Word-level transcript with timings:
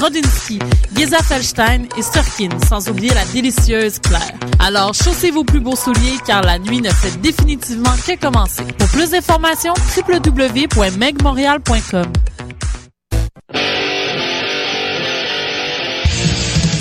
Brodinski, 0.00 0.58
Geza 0.96 1.18
Felstein 1.18 1.82
et 1.98 2.00
Sturkin, 2.00 2.48
sans 2.66 2.88
oublier 2.88 3.12
la 3.12 3.26
délicieuse 3.26 3.98
Claire. 3.98 4.32
Alors, 4.58 4.94
chaussez 4.94 5.30
vos 5.30 5.44
plus 5.44 5.60
beaux 5.60 5.76
souliers 5.76 6.16
car 6.26 6.40
la 6.40 6.58
nuit 6.58 6.80
ne 6.80 6.88
fait 6.88 7.20
définitivement 7.20 7.92
que 8.06 8.18
commencer. 8.18 8.64
Pour 8.78 8.88
plus 8.88 9.10
d'informations, 9.10 9.74
www.megmontreal.com. 9.94 12.12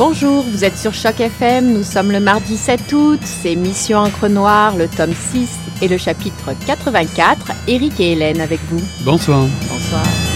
Bonjour, 0.00 0.42
vous 0.44 0.64
êtes 0.64 0.78
sur 0.78 0.94
Choc 0.94 1.20
FM, 1.20 1.74
nous 1.74 1.82
sommes 1.82 2.10
le 2.10 2.20
mardi 2.20 2.56
7 2.56 2.90
août, 2.94 3.20
c'est 3.22 3.54
Mission 3.54 3.98
Encre 3.98 4.30
Noire, 4.30 4.74
le 4.74 4.88
tome 4.88 5.12
6 5.12 5.58
et 5.82 5.88
le 5.88 5.98
chapitre 5.98 6.54
84. 6.66 7.52
Eric 7.68 8.00
et 8.00 8.12
Hélène 8.12 8.40
avec 8.40 8.60
vous. 8.70 8.80
Bonsoir. 9.04 9.44
Bonsoir. 9.68 10.29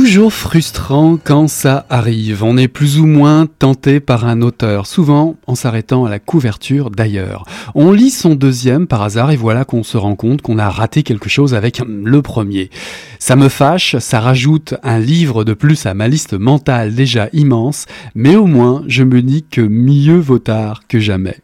Toujours 0.00 0.32
frustrant 0.32 1.18
quand 1.22 1.48
ça 1.48 1.84
arrive. 1.90 2.44
On 2.44 2.56
est 2.56 2.68
plus 2.68 3.00
ou 3.00 3.06
moins 3.06 3.46
tenté 3.58 3.98
par 3.98 4.26
un 4.26 4.42
auteur, 4.42 4.86
souvent 4.86 5.34
en 5.48 5.56
s'arrêtant 5.56 6.04
à 6.04 6.08
la 6.08 6.20
couverture 6.20 6.90
d'ailleurs. 6.90 7.42
On 7.74 7.90
lit 7.90 8.10
son 8.10 8.36
deuxième 8.36 8.86
par 8.86 9.02
hasard 9.02 9.32
et 9.32 9.36
voilà 9.36 9.64
qu'on 9.64 9.82
se 9.82 9.96
rend 9.96 10.14
compte 10.14 10.40
qu'on 10.40 10.56
a 10.58 10.70
raté 10.70 11.02
quelque 11.02 11.28
chose 11.28 11.52
avec 11.52 11.82
le 11.84 12.22
premier. 12.22 12.70
Ça 13.18 13.34
me 13.34 13.48
fâche, 13.48 13.96
ça 13.98 14.20
rajoute 14.20 14.74
un 14.84 15.00
livre 15.00 15.42
de 15.42 15.52
plus 15.52 15.84
à 15.84 15.94
ma 15.94 16.06
liste 16.06 16.34
mentale 16.34 16.94
déjà 16.94 17.28
immense, 17.32 17.86
mais 18.14 18.36
au 18.36 18.46
moins 18.46 18.84
je 18.86 19.02
me 19.02 19.20
dis 19.20 19.42
que 19.50 19.62
mieux 19.62 20.20
vaut 20.20 20.38
tard 20.38 20.82
que 20.86 21.00
jamais. 21.00 21.38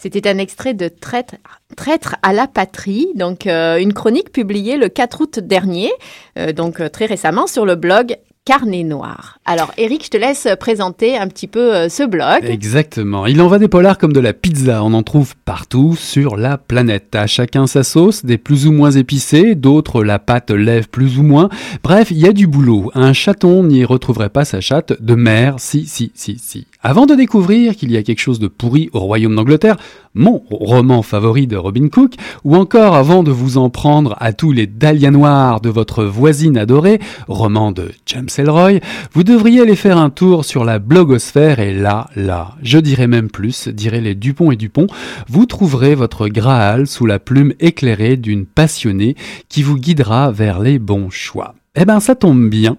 C'était 0.00 0.28
un 0.28 0.38
extrait 0.38 0.74
de 0.74 0.88
Traître, 0.88 2.14
à 2.22 2.32
la 2.32 2.46
patrie, 2.46 3.08
donc 3.16 3.48
euh, 3.48 3.78
une 3.78 3.92
chronique 3.92 4.30
publiée 4.30 4.76
le 4.76 4.88
4 4.88 5.20
août 5.20 5.38
dernier, 5.40 5.90
euh, 6.38 6.52
donc 6.52 6.80
euh, 6.80 6.88
très 6.88 7.06
récemment 7.06 7.48
sur 7.48 7.66
le 7.66 7.74
blog 7.74 8.16
Carnet 8.44 8.84
Noir. 8.84 9.40
Alors 9.44 9.72
Eric, 9.76 10.04
je 10.04 10.10
te 10.10 10.16
laisse 10.16 10.46
présenter 10.60 11.18
un 11.18 11.26
petit 11.26 11.48
peu 11.48 11.88
ce 11.88 12.06
blog. 12.06 12.44
Exactement. 12.44 13.26
Il 13.26 13.42
en 13.42 13.48
va 13.48 13.58
des 13.58 13.68
polars 13.68 13.98
comme 13.98 14.12
de 14.12 14.20
la 14.20 14.32
pizza. 14.32 14.82
On 14.84 14.94
en 14.94 15.02
trouve 15.02 15.34
partout 15.44 15.96
sur 15.96 16.36
la 16.36 16.56
planète. 16.56 17.14
À 17.14 17.26
chacun 17.26 17.66
sa 17.66 17.82
sauce, 17.82 18.24
des 18.24 18.38
plus 18.38 18.66
ou 18.66 18.72
moins 18.72 18.92
épicées, 18.92 19.54
d'autres 19.54 20.02
la 20.02 20.18
pâte 20.18 20.50
lève 20.50 20.88
plus 20.88 21.18
ou 21.18 21.24
moins. 21.24 21.50
Bref, 21.82 22.10
il 22.10 22.18
y 22.18 22.26
a 22.26 22.32
du 22.32 22.46
boulot. 22.46 22.90
Un 22.94 23.12
chaton 23.12 23.64
n'y 23.64 23.84
retrouverait 23.84 24.30
pas 24.30 24.46
sa 24.46 24.62
chatte 24.62 24.94
de 25.02 25.14
mer. 25.14 25.56
Si, 25.58 25.84
si, 25.84 26.10
si, 26.14 26.38
si. 26.38 26.66
Avant 26.80 27.06
de 27.06 27.16
découvrir 27.16 27.74
qu'il 27.74 27.90
y 27.90 27.96
a 27.96 28.04
quelque 28.04 28.20
chose 28.20 28.38
de 28.38 28.46
pourri 28.46 28.88
au 28.92 29.00
royaume 29.00 29.34
d'Angleterre, 29.34 29.76
mon 30.14 30.44
roman 30.48 31.02
favori 31.02 31.48
de 31.48 31.56
Robin 31.56 31.88
Cook, 31.88 32.14
ou 32.44 32.54
encore 32.54 32.94
avant 32.94 33.24
de 33.24 33.32
vous 33.32 33.58
en 33.58 33.68
prendre 33.68 34.14
à 34.20 34.32
tous 34.32 34.52
les 34.52 34.68
dahlias 34.68 35.10
noirs 35.10 35.60
de 35.60 35.70
votre 35.70 36.04
voisine 36.04 36.56
adorée, 36.56 37.00
roman 37.26 37.72
de 37.72 37.90
James 38.06 38.28
Elroy, 38.36 38.78
vous 39.12 39.24
devriez 39.24 39.62
aller 39.62 39.74
faire 39.74 39.98
un 39.98 40.08
tour 40.08 40.44
sur 40.44 40.64
la 40.64 40.78
blogosphère 40.78 41.58
et 41.58 41.74
là, 41.74 42.10
là, 42.14 42.54
je 42.62 42.78
dirais 42.78 43.08
même 43.08 43.28
plus, 43.28 43.66
dirais 43.66 44.00
les 44.00 44.14
Dupont 44.14 44.52
et 44.52 44.56
Dupont, 44.56 44.86
vous 45.28 45.46
trouverez 45.46 45.96
votre 45.96 46.28
Graal 46.28 46.86
sous 46.86 47.06
la 47.06 47.18
plume 47.18 47.54
éclairée 47.58 48.16
d'une 48.16 48.46
passionnée 48.46 49.16
qui 49.48 49.64
vous 49.64 49.78
guidera 49.78 50.30
vers 50.30 50.60
les 50.60 50.78
bons 50.78 51.10
choix. 51.10 51.56
Eh 51.80 51.84
ben 51.84 52.00
ça 52.00 52.16
tombe 52.16 52.48
bien, 52.50 52.76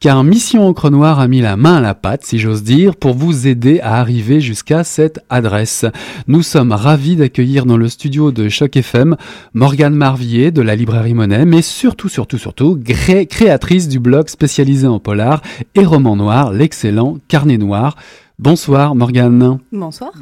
car 0.00 0.24
Mission 0.24 0.66
Encre 0.66 0.90
Noire 0.90 1.20
a 1.20 1.28
mis 1.28 1.42
la 1.42 1.58
main 1.58 1.76
à 1.76 1.80
la 1.82 1.94
pâte, 1.94 2.24
si 2.24 2.38
j'ose 2.38 2.62
dire, 2.62 2.96
pour 2.96 3.12
vous 3.12 3.46
aider 3.46 3.78
à 3.80 4.00
arriver 4.00 4.40
jusqu'à 4.40 4.84
cette 4.84 5.20
adresse. 5.28 5.84
Nous 6.28 6.40
sommes 6.40 6.72
ravis 6.72 7.16
d'accueillir 7.16 7.66
dans 7.66 7.76
le 7.76 7.88
studio 7.88 8.32
de 8.32 8.48
Choc 8.48 8.74
FM 8.74 9.16
Morgane 9.52 9.94
Marvier 9.94 10.50
de 10.50 10.62
la 10.62 10.76
librairie 10.76 11.12
Monet, 11.12 11.44
mais 11.44 11.60
surtout, 11.60 12.08
surtout, 12.08 12.38
surtout, 12.38 12.80
créatrice 13.28 13.86
du 13.86 13.98
blog 13.98 14.28
spécialisé 14.28 14.86
en 14.86 14.98
polar 14.98 15.42
et 15.74 15.84
roman 15.84 16.16
noir, 16.16 16.50
l'excellent 16.50 17.18
Carnet 17.28 17.58
Noir. 17.58 17.96
Bonsoir 18.38 18.94
Morgane. 18.94 19.58
Bonsoir. 19.72 20.12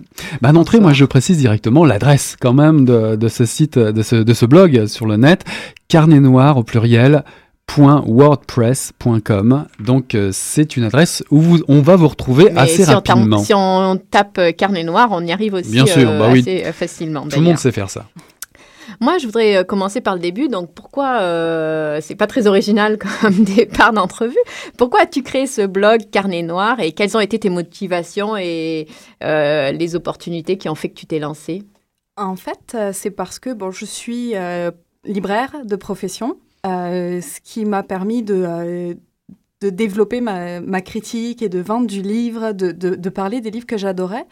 Bah 0.41 0.51
d'entrée, 0.51 0.81
moi 0.81 0.95
je 0.95 1.05
précise 1.05 1.39
directement 1.39 1.85
l'adresse 1.85 2.35
quand 2.41 2.55
même 2.55 2.87
de, 2.87 3.15
de 3.15 3.29
ce 3.29 3.45
site, 3.45 3.79
de 3.79 4.03
ce, 4.03 4.17
de 4.17 4.35
ce 4.35 4.47
blog 4.47 4.87
sur 4.87 5.07
le 5.07 5.17
net, 5.17 5.45
carnet 5.87 6.19
noir 6.19 6.57
au 6.57 6.65
pluriel 6.65 7.23
wordpress.com. 7.77 9.67
Donc 9.81 10.15
euh, 10.15 10.31
c'est 10.33 10.77
une 10.77 10.85
adresse 10.85 11.23
où 11.31 11.41
vous, 11.41 11.59
on 11.69 11.81
va 11.81 11.97
vous 11.97 12.09
retrouver 12.09 12.51
Mais 12.53 12.61
assez 12.61 12.85
si 12.85 12.91
rapidement. 12.91 13.39
si 13.39 13.53
on 13.55 14.01
tape 14.11 14.39
euh, 14.39 14.53
carnet 14.53 14.85
noir, 14.85 15.09
on 15.11 15.25
y 15.25 15.33
arrive 15.33 15.55
aussi 15.55 15.71
Bien 15.71 15.87
sûr, 15.87 16.09
euh, 16.09 16.19
bah 16.19 16.29
oui. 16.33 16.41
assez 16.41 16.65
euh, 16.65 16.73
facilement. 16.73 17.27
Tout 17.29 17.39
le 17.39 17.45
monde 17.45 17.59
sait 17.59 17.73
faire 17.73 17.91
ça. 17.91 18.07
Moi, 19.01 19.19
je 19.19 19.27
voudrais 19.27 19.65
commencer 19.67 20.01
par 20.01 20.15
le 20.15 20.21
début. 20.21 20.49
Donc, 20.49 20.73
pourquoi 20.73 21.19
euh, 21.21 21.99
c'est 22.01 22.15
pas 22.15 22.29
très 22.29 22.47
original 22.47 22.99
comme 23.21 23.43
départ 23.45 23.93
d'entrevue 23.93 24.37
Pourquoi 24.79 25.01
as-tu 25.03 25.23
créé 25.23 25.47
ce 25.47 25.67
blog 25.67 26.03
Carnet 26.11 26.43
Noir 26.43 26.79
et 26.81 26.93
quelles 26.93 27.17
ont 27.17 27.21
été 27.21 27.39
tes 27.39 27.51
motivations 27.51 28.37
et 28.37 28.87
euh, 29.25 29.73
les 29.73 29.97
opportunités 29.97 30.57
qui 30.57 30.69
ont 30.69 30.77
fait 30.77 30.89
que 30.89 30.95
tu 30.95 31.05
t'es 31.07 31.19
lancé 31.19 31.65
En 32.17 32.37
fait, 32.37 32.77
c'est 32.93 33.11
parce 33.11 33.39
que 33.41 33.53
bon, 33.53 33.71
je 33.73 33.85
suis 33.85 34.37
euh, 34.37 34.71
libraire 35.05 35.53
de 35.65 35.77
profession, 35.77 36.39
ce 36.67 37.41
qui 37.41 37.65
m'a 37.65 37.83
permis 37.83 38.23
de, 38.23 38.35
euh, 38.35 38.95
de 39.63 39.71
développer 39.71 40.21
ma, 40.21 40.61
ma 40.61 40.83
critique 40.83 41.41
et 41.43 41.49
de 41.49 41.61
vendre 41.61 41.87
du 41.87 42.03
livre, 42.03 42.53
de, 42.53 42.73
de, 42.73 42.95
de 42.95 43.09
parler 43.09 43.41
des 43.41 43.51
livres 43.51 43.67
que 43.67 43.79
j'adorais. 43.79 44.27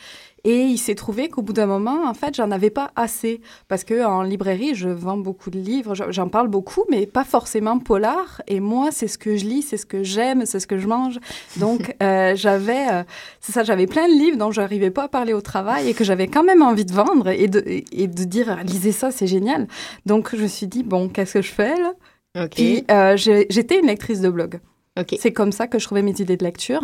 Et 0.47 0.65
il 0.65 0.77
s'est 0.77 0.95
trouvé 0.95 1.31
qu'au 1.31 1.41
bout 1.41 1.55
d'un 1.55 1.65
moment, 1.65 2.05
en 2.07 2.13
fait, 2.13 2.35
j'en 2.35 2.51
avais 2.51 2.69
pas 2.69 2.91
assez. 2.97 3.41
Parce 3.67 3.83
que 3.83 4.05
en 4.05 4.23
librairie, 4.23 4.75
je 4.75 4.91
vends 4.91 5.17
beaucoup 5.17 5.49
de 5.49 5.59
livres, 5.59 5.95
j'en- 6.11 6.29
parle 6.29 6.49
beaucoup, 6.49 6.85
mais 6.91 7.07
pas 7.07 7.25
forcément 7.25 7.79
polar. 7.79 8.43
Et 8.47 8.61
moi, 8.61 8.91
c'est 8.93 9.09
ce 9.09 9.17
que 9.17 9.39
je 9.39 9.47
lis, 9.47 9.63
c'est 9.63 9.79
ce 9.79 9.87
que 9.87 10.03
j'aime, 10.03 10.45
c'est 10.45 10.61
ce 10.61 10.67
que 10.67 10.77
je 10.77 10.87
mange. 10.87 11.19
Donc, 11.57 11.97
euh, 12.03 12.37
j'avais, 12.37 12.87
euh, 12.93 13.03
c'est 13.41 13.53
ça, 13.53 13.65
j'avais 13.65 13.87
plein 13.87 14.07
de 14.07 14.13
livres 14.13 14.37
dont 14.37 14.51
je 14.51 14.61
n'arrivais 14.61 14.91
pas 14.91 15.05
à 15.05 15.09
parler 15.09 15.33
au 15.33 15.41
travail 15.41 15.89
et 15.89 15.95
que 15.95 16.05
j'avais 16.05 16.29
quand 16.29 16.45
même 16.45 16.61
envie 16.61 16.85
de 16.85 16.93
vendre 16.93 17.29
et 17.29 17.49
de, 17.49 17.65
et 17.67 18.07
de 18.07 18.25
dire, 18.25 18.63
lisez 18.65 18.93
ça, 18.93 19.11
c'est 19.11 19.27
génial. 19.27 19.67
Donc, 20.05 20.37
je 20.37 20.43
me 20.43 20.49
suis 20.49 20.67
dit, 20.67 20.83
bon, 20.83 21.09
qu'est-ce 21.09 21.33
que 21.33 21.43
je 21.43 21.53
fais 21.53 21.75
là? 21.81 21.95
Ok. 22.37 22.51
Puis, 22.51 22.85
euh, 22.91 23.17
j'étais 23.17 23.79
une 23.79 23.87
lectrice 23.87 24.21
de 24.21 24.29
blog. 24.29 24.61
ok. 24.99 25.17
C'est 25.21 25.33
comme 25.33 25.53
ça 25.53 25.67
que 25.67 25.79
je 25.79 25.85
trouvais 25.85 26.03
mes 26.03 26.13
idées 26.21 26.37
de 26.37 26.45
lecture. 26.45 26.83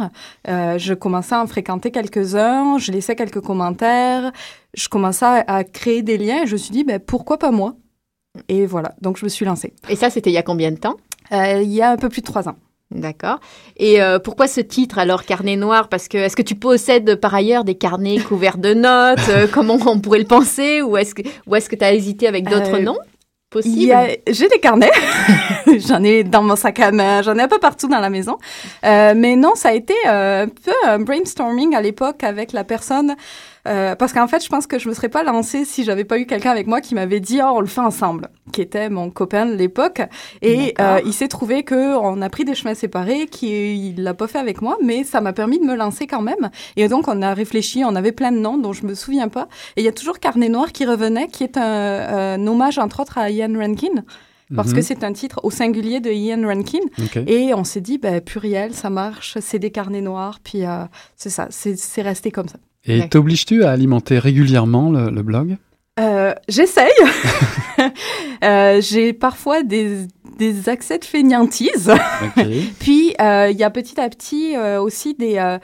Euh, 0.48 0.78
je 0.78 0.94
commençais 0.94 1.34
à 1.34 1.42
en 1.42 1.46
fréquenter 1.46 1.90
quelques-uns, 1.90 2.78
je 2.78 2.92
laissais 2.92 3.16
quelques 3.16 3.40
commentaires, 3.40 4.32
je 4.74 4.88
commençais 4.88 5.24
à, 5.26 5.44
à 5.56 5.64
créer 5.64 6.02
des 6.02 6.18
liens 6.18 6.44
et 6.44 6.46
je 6.46 6.52
me 6.52 6.58
suis 6.58 6.70
dit, 6.72 6.84
ben, 6.84 6.98
pourquoi 7.00 7.38
pas 7.38 7.50
moi? 7.50 7.74
Et 8.48 8.64
voilà, 8.66 8.94
donc 9.00 9.16
je 9.18 9.24
me 9.24 9.28
suis 9.28 9.44
lancée. 9.44 9.72
Et 9.88 9.96
ça, 9.96 10.08
c'était 10.08 10.30
il 10.30 10.34
y 10.34 10.38
a 10.38 10.42
combien 10.44 10.70
de 10.70 10.76
temps? 10.78 10.96
Euh, 11.32 11.60
il 11.62 11.72
y 11.72 11.82
a 11.82 11.90
un 11.90 11.96
peu 11.96 12.08
plus 12.08 12.20
de 12.20 12.26
trois 12.26 12.48
ans. 12.48 12.56
D'accord. 12.92 13.38
Et 13.76 14.02
euh, 14.02 14.18
pourquoi 14.18 14.48
ce 14.48 14.60
titre 14.60 14.98
alors, 14.98 15.24
Carnet 15.24 15.54
Noir? 15.56 15.88
Parce 15.88 16.08
que 16.08 16.18
est-ce 16.18 16.34
que 16.34 16.42
tu 16.42 16.56
possèdes 16.56 17.14
par 17.16 17.32
ailleurs 17.34 17.62
des 17.62 17.76
carnets 17.76 18.18
couverts 18.18 18.58
de 18.58 18.74
notes? 18.74 19.28
Euh, 19.28 19.46
Comment 19.52 19.78
on 19.86 20.00
pourrait 20.00 20.18
le 20.18 20.24
penser? 20.24 20.82
Ou 20.82 20.96
est-ce 20.96 21.14
que 21.14 21.22
ou 21.46 21.54
est-ce 21.54 21.68
que 21.70 21.76
tu 21.76 21.84
as 21.84 21.92
hésité 21.94 22.26
avec 22.26 22.48
d'autres 22.48 22.74
Euh, 22.74 22.82
noms? 22.82 22.98
A- 23.92 24.16
J'ai 24.28 24.48
des 24.48 24.60
carnets, 24.60 24.92
j'en 25.88 26.02
ai 26.04 26.22
dans 26.22 26.42
mon 26.42 26.54
sac 26.56 26.78
à 26.78 26.92
main, 26.92 27.20
j'en 27.22 27.36
ai 27.36 27.42
un 27.42 27.48
peu 27.48 27.58
partout 27.58 27.88
dans 27.88 27.98
la 27.98 28.08
maison. 28.10 28.38
Euh, 28.84 29.12
mais 29.16 29.34
non, 29.34 29.54
ça 29.56 29.70
a 29.70 29.72
été 29.72 29.94
euh, 30.06 30.44
un 30.44 30.48
peu 30.48 30.72
un 30.86 30.98
brainstorming 31.00 31.74
à 31.74 31.80
l'époque 31.80 32.22
avec 32.22 32.52
la 32.52 32.62
personne. 32.64 33.16
Euh, 33.68 33.94
parce 33.94 34.12
qu'en 34.12 34.26
fait, 34.26 34.42
je 34.42 34.48
pense 34.48 34.66
que 34.66 34.78
je 34.78 34.88
me 34.88 34.94
serais 34.94 35.08
pas 35.08 35.22
lancée 35.22 35.64
si 35.64 35.84
j'avais 35.84 36.04
pas 36.04 36.18
eu 36.18 36.26
quelqu'un 36.26 36.50
avec 36.50 36.66
moi 36.66 36.80
qui 36.80 36.94
m'avait 36.94 37.20
dit 37.20 37.40
oh 37.42 37.50
on 37.54 37.60
le 37.60 37.66
fait 37.66 37.80
ensemble, 37.80 38.28
qui 38.52 38.60
était 38.62 38.88
mon 38.88 39.10
copain 39.10 39.46
de 39.46 39.54
l'époque. 39.54 40.02
Et 40.42 40.74
euh, 40.80 41.00
il 41.04 41.12
s'est 41.12 41.28
trouvé 41.28 41.62
que 41.62 41.96
on 41.98 42.22
a 42.22 42.28
pris 42.30 42.44
des 42.44 42.54
chemins 42.54 42.74
séparés, 42.74 43.26
qu'il 43.26 44.02
l'a 44.02 44.14
pas 44.14 44.26
fait 44.26 44.38
avec 44.38 44.62
moi, 44.62 44.78
mais 44.82 45.04
ça 45.04 45.20
m'a 45.20 45.32
permis 45.32 45.58
de 45.58 45.64
me 45.64 45.74
lancer 45.74 46.06
quand 46.06 46.22
même. 46.22 46.50
Et 46.76 46.88
donc 46.88 47.06
on 47.08 47.20
a 47.22 47.34
réfléchi, 47.34 47.84
on 47.84 47.94
avait 47.96 48.12
plein 48.12 48.32
de 48.32 48.38
noms 48.38 48.56
dont 48.58 48.72
je 48.72 48.86
me 48.86 48.94
souviens 48.94 49.28
pas. 49.28 49.48
Et 49.76 49.82
il 49.82 49.84
y 49.84 49.88
a 49.88 49.92
toujours 49.92 50.18
Carnet 50.18 50.48
Noir 50.48 50.72
qui 50.72 50.84
revenait, 50.86 51.28
qui 51.28 51.44
est 51.44 51.56
un, 51.56 52.34
un 52.40 52.46
hommage 52.46 52.78
entre 52.78 53.00
autres 53.00 53.18
à 53.18 53.30
Ian 53.30 53.52
Rankin, 53.58 54.04
parce 54.56 54.70
Mhm. 54.70 54.74
que 54.74 54.82
c'est 54.82 55.04
un 55.04 55.12
titre 55.12 55.38
au 55.44 55.50
singulier 55.50 56.00
de 56.00 56.10
Ian 56.10 56.42
Rankin. 56.44 56.80
Et 57.28 57.54
on 57.54 57.62
s'est 57.62 57.80
dit, 57.80 57.98
ben, 57.98 58.20
pluriel, 58.20 58.74
ça 58.74 58.90
marche, 58.90 59.38
c'est 59.40 59.58
des 59.60 59.70
carnets 59.70 60.00
noirs, 60.00 60.38
puis 60.42 60.64
euh, 60.64 60.84
c'est 61.16 61.30
ça, 61.30 61.46
c'est 61.50 62.02
resté 62.02 62.30
comme 62.32 62.48
ça. 62.48 62.56
Et 62.86 63.08
t'obliges-tu 63.08 63.64
à 63.64 63.70
alimenter 63.70 64.18
régulièrement 64.18 64.90
le, 64.90 65.10
le 65.10 65.22
blog? 65.22 65.56
Euh, 65.98 66.34
J'essaye. 66.48 66.90
Euh, 68.42 68.80
J'ai 68.80 69.12
parfois 69.12 69.62
des, 69.62 70.06
des 70.38 70.68
accès 70.70 70.98
de 70.98 71.04
fainéantise. 71.04 71.92
Puis, 72.80 73.14
euh, 73.20 73.48
il 73.50 73.56
y 73.58 73.64
a 73.64 73.70
petit 73.70 74.00
à 74.00 74.08
petit 74.08 74.54
aussi 74.56 75.14
des, 75.14 75.56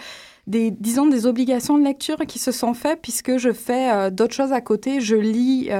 des, 0.46 0.70
disons, 0.70 1.06
des 1.06 1.26
obligations 1.26 1.78
de 1.78 1.84
lecture 1.84 2.18
qui 2.28 2.38
se 2.38 2.52
sont 2.52 2.74
faites 2.74 3.00
puisque 3.02 3.38
je 3.38 3.52
fais 3.52 4.10
d'autres 4.10 4.34
choses 4.34 4.52
à 4.52 4.60
côté. 4.60 5.00
Je 5.00 5.16
lis 5.16 5.70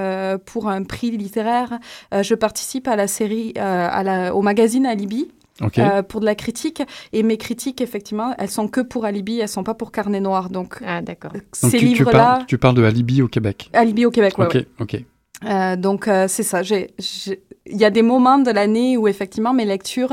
pour 0.46 0.68
un 0.68 0.84
prix 0.84 1.10
littéraire. 1.10 1.78
Je 2.12 2.34
participe 2.34 2.88
à 2.88 2.96
la 2.96 3.06
série, 3.06 3.52
à 3.56 4.02
la, 4.02 4.34
au 4.34 4.40
magazine 4.42 4.86
Alibi. 4.86 5.28
Euh, 5.62 6.02
pour 6.02 6.20
de 6.20 6.26
la 6.26 6.34
critique 6.34 6.82
et 7.14 7.22
mes 7.22 7.38
critiques 7.38 7.80
effectivement 7.80 8.34
elles 8.38 8.50
sont 8.50 8.68
que 8.68 8.82
pour 8.82 9.06
Alibi 9.06 9.38
elles 9.40 9.48
sont 9.48 9.64
pas 9.64 9.72
pour 9.74 9.90
Carnet 9.90 10.20
Noir 10.20 10.50
donc 10.50 10.80
Ah, 10.86 11.00
d'accord. 11.00 11.32
Donc 11.32 11.42
ces 11.54 11.70
tu, 11.70 11.78
tu 11.78 11.84
livres 11.86 12.10
là 12.12 12.18
parles, 12.18 12.44
tu 12.46 12.58
parles 12.58 12.74
de 12.74 12.84
Alibi 12.84 13.22
au 13.22 13.28
Québec. 13.28 13.70
Alibi 13.72 14.04
au 14.04 14.10
Québec 14.10 14.36
ouais, 14.36 14.44
ok, 14.46 14.54
ouais. 14.54 14.66
ok. 14.80 15.02
Euh, 15.44 15.76
donc 15.76 16.08
euh, 16.08 16.28
c'est 16.28 16.42
ça. 16.42 16.62
Il 16.62 17.76
y 17.76 17.84
a 17.84 17.90
des 17.90 18.02
moments 18.02 18.38
de 18.38 18.50
l'année 18.50 18.96
où 18.96 19.06
effectivement 19.08 19.52
mes 19.52 19.64
lectures, 19.64 20.12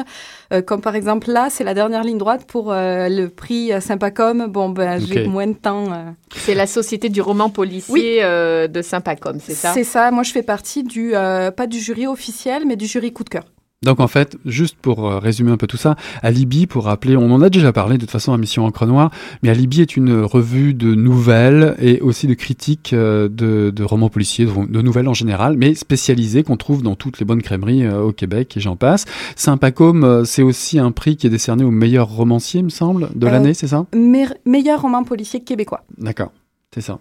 euh, 0.52 0.62
comme 0.62 0.82
par 0.82 0.96
exemple 0.96 1.32
là, 1.32 1.48
c'est 1.50 1.64
la 1.64 1.74
dernière 1.74 2.04
ligne 2.04 2.18
droite 2.18 2.46
pour 2.46 2.72
euh, 2.72 3.08
le 3.10 3.30
prix 3.30 3.72
euh, 3.72 3.80
Sympacom. 3.80 4.48
Bon 4.48 4.70
ben 4.70 5.00
j'ai 5.00 5.28
moins 5.28 5.48
de 5.48 5.54
temps. 5.54 5.86
euh. 5.94 6.12
C'est 6.36 6.56
la 6.56 6.68
Société 6.68 7.10
du 7.10 7.22
roman 7.22 7.50
policier 7.50 7.94
Oui. 7.94 8.18
euh, 8.22 8.68
de 8.68 8.82
Saint-Pacom, 8.82 9.38
c'est 9.40 9.54
ça? 9.54 9.72
C'est 9.74 9.84
ça. 9.86 10.10
Moi 10.12 10.24
je 10.24 10.32
fais 10.32 10.44
partie 10.44 10.84
du 10.84 11.12
euh, 11.16 11.52
pas 11.52 11.68
du 11.68 11.80
jury 11.80 12.08
officiel, 12.08 12.64
mais 12.66 12.76
du 12.76 12.86
jury 12.86 13.14
coup 13.14 13.24
de 13.24 13.30
cœur. 13.30 13.44
Donc 13.84 14.00
en 14.00 14.08
fait, 14.08 14.38
juste 14.46 14.76
pour 14.82 15.08
euh, 15.10 15.20
résumer 15.20 15.52
un 15.52 15.58
peu 15.58 15.68
tout 15.68 15.78
ça, 15.78 15.96
Alibi, 16.22 16.68
pour 16.68 16.86
rappeler, 16.86 17.16
on 17.16 17.32
en 17.32 17.42
a 17.42 17.50
déjà 17.50 17.72
parlé 17.72 17.96
de 17.96 18.02
toute 18.02 18.12
façon 18.12 18.34
à 18.34 18.38
Mission 18.38 18.66
Encre 18.66 18.86
Noire, 18.86 19.12
mais 19.44 19.50
Alibi 19.50 19.82
est 19.82 19.96
une 19.96 20.22
revue 20.22 20.74
de 20.74 20.96
nouvelles 20.96 21.76
et 21.80 22.00
aussi 22.02 22.28
de 22.28 22.34
critiques 22.34 22.94
euh, 22.94 23.28
de, 23.30 23.72
de 23.76 23.84
romans 23.84 24.10
policiers, 24.10 24.46
de, 24.46 24.52
de 24.66 24.82
nouvelles 24.82 25.08
en 25.08 25.14
général, 25.14 25.58
mais 25.58 25.76
spécialisées 25.76 26.44
qu'on 26.44 26.58
trouve 26.58 26.82
dans 26.82 26.96
toutes 26.96 27.20
les 27.20 27.26
bonnes 27.26 27.42
crèmeries 27.42 27.84
euh, 27.86 28.02
au 28.02 28.12
Québec 28.12 28.56
et 28.58 28.60
j'en 28.60 28.76
passe. 28.76 29.06
Saint-Pacôme, 29.36 30.24
c'est 30.26 30.44
aussi 30.44 30.80
un 30.80 30.92
prix 30.92 31.16
qui 31.18 31.28
est 31.28 31.30
décerné 31.30 31.64
au 31.64 31.72
meilleur 31.72 32.10
romancier, 32.10 32.62
il 32.62 32.66
me 32.66 32.70
semble, 32.70 33.10
de 33.16 33.28
Euh, 33.28 33.32
l'année, 33.32 33.54
c'est 33.54 33.68
ça? 33.68 33.86
Me- 33.96 34.34
meilleur 34.46 34.82
roman 34.82 35.04
policier 35.04 35.42
québécois. 35.44 35.84
D'accord, 35.98 36.32
c'est 36.74 36.82
ça. 36.82 37.00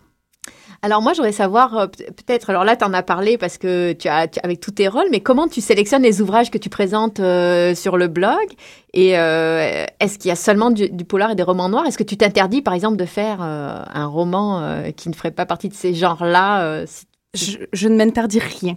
Alors 0.85 1.01
moi, 1.01 1.13
je 1.13 1.19
voudrais 1.19 1.31
savoir, 1.33 1.77
euh, 1.79 1.87
peut- 1.87 2.05
peut-être, 2.13 2.51
alors 2.51 2.65
là, 2.65 2.75
tu 2.77 2.85
en 2.85 2.93
as 2.93 3.05
parlé 3.05 3.39
parce 3.39 3.57
que 3.57 3.93
tu 3.93 4.09
as, 4.09 4.27
tu- 4.27 4.41
avec 4.43 4.59
tous 4.59 4.73
tes 4.73 4.89
rôles, 4.89 5.07
mais 5.13 5.21
comment 5.21 5.47
tu 5.47 5.61
sélectionnes 5.61 6.03
les 6.03 6.21
ouvrages 6.21 6.51
que 6.51 6.59
tu 6.59 6.69
présentes 6.71 7.21
euh, 7.21 7.75
sur 7.77 7.97
le 7.97 8.09
blog? 8.09 8.35
Et 8.93 9.17
euh, 9.17 9.85
est-ce 10.01 10.19
qu'il 10.19 10.29
y 10.29 10.33
a 10.33 10.37
seulement 10.37 10.71
du, 10.71 10.91
du 10.91 11.05
polar 11.05 11.31
et 11.31 11.35
des 11.37 11.45
romans 11.45 11.69
noirs? 11.69 11.87
Est-ce 11.87 11.99
que 11.99 12.03
tu 12.03 12.17
t'interdis, 12.17 12.63
par 12.63 12.75
exemple, 12.75 12.97
de 12.97 13.05
faire 13.05 13.39
euh, 13.43 13.81
un 13.95 14.07
roman 14.07 14.61
euh, 14.61 14.91
qui 14.91 15.09
ne 15.09 15.15
ferait 15.15 15.31
pas 15.31 15.47
partie 15.47 15.69
de 15.69 15.75
ces 15.75 15.95
genres-là 15.95 16.63
euh, 16.65 16.85
si- 16.87 17.07
Je, 17.35 17.59
je 17.73 17.89
ne 17.89 17.97
m'interdis 17.97 18.41
rien. 18.41 18.77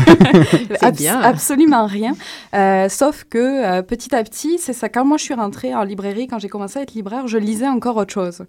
Abs- 0.82 0.98
bien. 0.98 1.20
Absolument 1.22 1.86
rien. 1.86 2.12
Euh, 2.54 2.88
sauf 2.88 3.24
que 3.24 3.38
euh, 3.78 3.82
petit 3.82 4.14
à 4.14 4.22
petit, 4.24 4.58
c'est 4.58 4.72
ça. 4.74 4.88
Quand 4.88 5.04
moi 5.04 5.16
je 5.16 5.22
suis 5.22 5.34
rentrée 5.34 5.74
en 5.74 5.84
librairie, 5.84 6.26
quand 6.26 6.38
j'ai 6.40 6.48
commencé 6.48 6.78
à 6.78 6.82
être 6.82 6.92
libraire, 6.94 7.26
je 7.28 7.38
lisais 7.38 7.68
encore 7.68 7.96
autre 7.96 8.12
chose. 8.12 8.42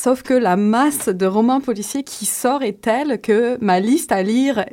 Sauf 0.00 0.22
que 0.22 0.32
la 0.34 0.54
masse 0.56 1.08
de 1.08 1.26
romans 1.26 1.60
policiers 1.60 2.04
qui 2.04 2.24
sort 2.24 2.62
est 2.62 2.80
telle 2.80 3.20
que 3.20 3.58
ma 3.60 3.80
liste 3.80 4.12
à 4.12 4.22
lire. 4.22 4.64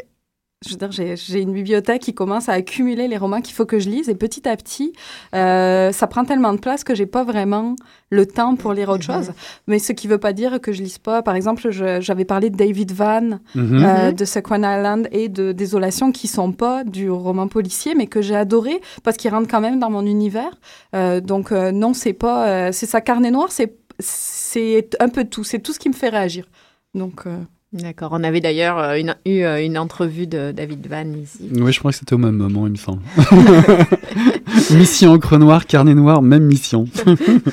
Je 0.63 0.71
veux 0.71 0.77
dire, 0.77 0.91
j'ai- 0.91 1.15
j'ai 1.17 1.41
une 1.41 1.51
bibliothèque 1.51 2.03
qui 2.03 2.13
commence 2.13 2.47
à 2.47 2.53
accumuler 2.53 3.07
les 3.07 3.17
romans 3.17 3.41
qu'il 3.41 3.55
faut 3.55 3.65
que 3.65 3.79
je 3.79 3.89
lise 3.89 4.07
et 4.07 4.13
petit 4.15 4.47
à 4.47 4.55
petit, 4.55 4.93
euh, 5.33 5.91
ça 5.91 6.05
prend 6.05 6.25
tellement 6.25 6.53
de 6.53 6.59
place 6.59 6.83
que 6.83 6.93
j'ai 6.93 7.07
pas 7.07 7.23
vraiment 7.23 7.75
le 8.11 8.27
temps 8.27 8.55
pour 8.55 8.73
lire 8.73 8.89
autre 8.89 9.09
Mhm. 9.11 9.15
chose. 9.23 9.33
Mais 9.67 9.79
ce 9.79 9.93
qui 9.93 10.07
veut 10.07 10.19
pas 10.19 10.31
dire 10.31 10.61
que 10.61 10.71
je 10.71 10.83
lise 10.83 10.99
pas. 10.99 11.23
Par 11.23 11.35
exemple, 11.35 11.69
je- 11.71 12.01
j'avais 12.01 12.25
parlé 12.25 12.51
de 12.51 12.55
David 12.55 12.91
Van, 12.93 13.39
Mhm. 13.55 13.83
euh, 13.83 14.11
de 14.11 14.25
Sequan 14.25 14.57
Island 14.59 15.07
et 15.11 15.27
de 15.27 15.51
Désolation 15.53 16.11
qui 16.11 16.27
sont 16.27 16.51
pas 16.51 16.83
du 16.83 17.09
roman 17.09 17.47
policier 17.47 17.95
mais 17.95 18.05
que 18.05 18.21
j'ai 18.21 18.35
adoré 18.35 18.79
parce 19.03 19.17
qu'ils 19.17 19.31
rentrent 19.31 19.49
quand 19.49 19.61
même 19.61 19.79
dans 19.79 19.89
mon 19.89 20.05
univers. 20.05 20.51
Euh, 20.95 21.19
donc 21.19 21.51
euh, 21.51 21.71
non, 21.71 21.93
c'est 21.95 22.13
pas 22.13 22.47
euh, 22.47 22.69
c'est 22.71 22.85
ça 22.87 23.01
carnet 23.01 23.31
noir, 23.31 23.51
c'est 23.51 23.75
c'est 23.99 24.89
un 24.99 25.09
peu 25.09 25.25
tout, 25.25 25.43
c'est 25.43 25.59
tout 25.59 25.73
ce 25.73 25.79
qui 25.79 25.89
me 25.89 25.93
fait 25.93 26.09
réagir. 26.09 26.45
Donc 26.93 27.25
euh, 27.27 27.37
D'accord. 27.73 28.11
On 28.13 28.23
avait 28.23 28.39
d'ailleurs 28.39 28.77
euh, 28.79 28.95
une, 28.95 29.15
eu 29.25 29.41
euh, 29.41 29.61
une 29.61 29.77
entrevue 29.77 30.27
de 30.27 30.53
David 30.53 30.87
Van 30.87 31.03
ici. 31.21 31.49
Oui, 31.55 31.73
je 31.73 31.79
crois 31.79 31.91
que 31.91 31.97
c'était 31.97 32.13
au 32.13 32.17
même 32.17 32.35
moment, 32.37 32.67
il 32.67 32.71
me 32.71 32.77
semble. 32.77 33.01
mission 34.71 35.11
Encre 35.11 35.37
Noire, 35.37 35.65
Carnet 35.65 35.93
Noir, 35.93 36.21
même 36.21 36.43
mission. 36.45 36.85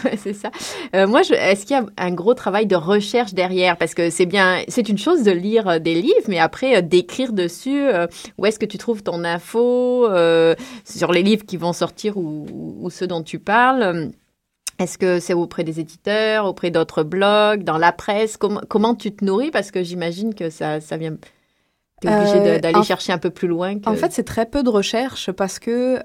Ouais, 0.04 0.16
c'est 0.16 0.32
ça. 0.32 0.50
Euh, 0.94 1.06
moi, 1.06 1.22
je, 1.22 1.34
est-ce 1.34 1.66
qu'il 1.66 1.76
y 1.76 1.78
a 1.80 1.84
un 1.96 2.12
gros 2.12 2.34
travail 2.34 2.66
de 2.66 2.76
recherche 2.76 3.34
derrière? 3.34 3.76
Parce 3.76 3.94
que 3.94 4.10
c'est 4.10 4.26
bien, 4.26 4.62
c'est 4.68 4.88
une 4.88 4.98
chose 4.98 5.22
de 5.24 5.30
lire 5.32 5.80
des 5.80 5.94
livres, 6.00 6.26
mais 6.28 6.38
après 6.38 6.76
euh, 6.76 6.82
d'écrire 6.82 7.32
dessus. 7.32 7.80
euh, 7.82 8.06
où 8.38 8.46
est-ce 8.46 8.58
que 8.58 8.66
tu 8.66 8.78
trouves 8.78 9.02
ton 9.02 9.24
info 9.24 10.06
euh, 10.08 10.54
sur 10.84 11.12
les 11.12 11.22
livres 11.22 11.44
qui 11.44 11.56
vont 11.56 11.72
sortir 11.72 12.16
ou, 12.16 12.46
ou 12.80 12.90
ceux 12.90 13.06
dont 13.06 13.22
tu 13.22 13.38
parles? 13.38 13.82
euh, 13.82 14.08
Est-ce 14.82 14.98
que 14.98 15.20
c'est 15.20 15.34
auprès 15.34 15.64
des 15.64 15.80
éditeurs, 15.80 16.44
auprès 16.44 16.70
d'autres 16.70 17.02
blogs, 17.02 17.62
dans 17.62 17.78
la 17.78 17.92
presse? 17.92 18.36
Comment, 18.36 18.60
comment 18.68 18.94
tu 18.94 19.14
te 19.14 19.24
nourris? 19.24 19.50
Parce 19.50 19.70
que 19.70 19.82
j'imagine 19.82 20.34
que 20.34 20.50
ça, 20.50 20.80
ça 20.80 20.96
vient. 20.96 21.16
Tu 22.00 22.08
es 22.08 22.16
obligé 22.16 22.58
d'aller 22.58 22.82
chercher 22.82 23.12
un 23.12 23.18
peu 23.18 23.30
plus 23.30 23.46
loin 23.46 23.76
En 23.86 23.94
fait, 23.94 24.12
c'est 24.12 24.24
très 24.24 24.46
peu 24.46 24.64
de 24.64 24.68
recherche 24.68 25.30
parce 25.30 25.60
que 25.60 26.00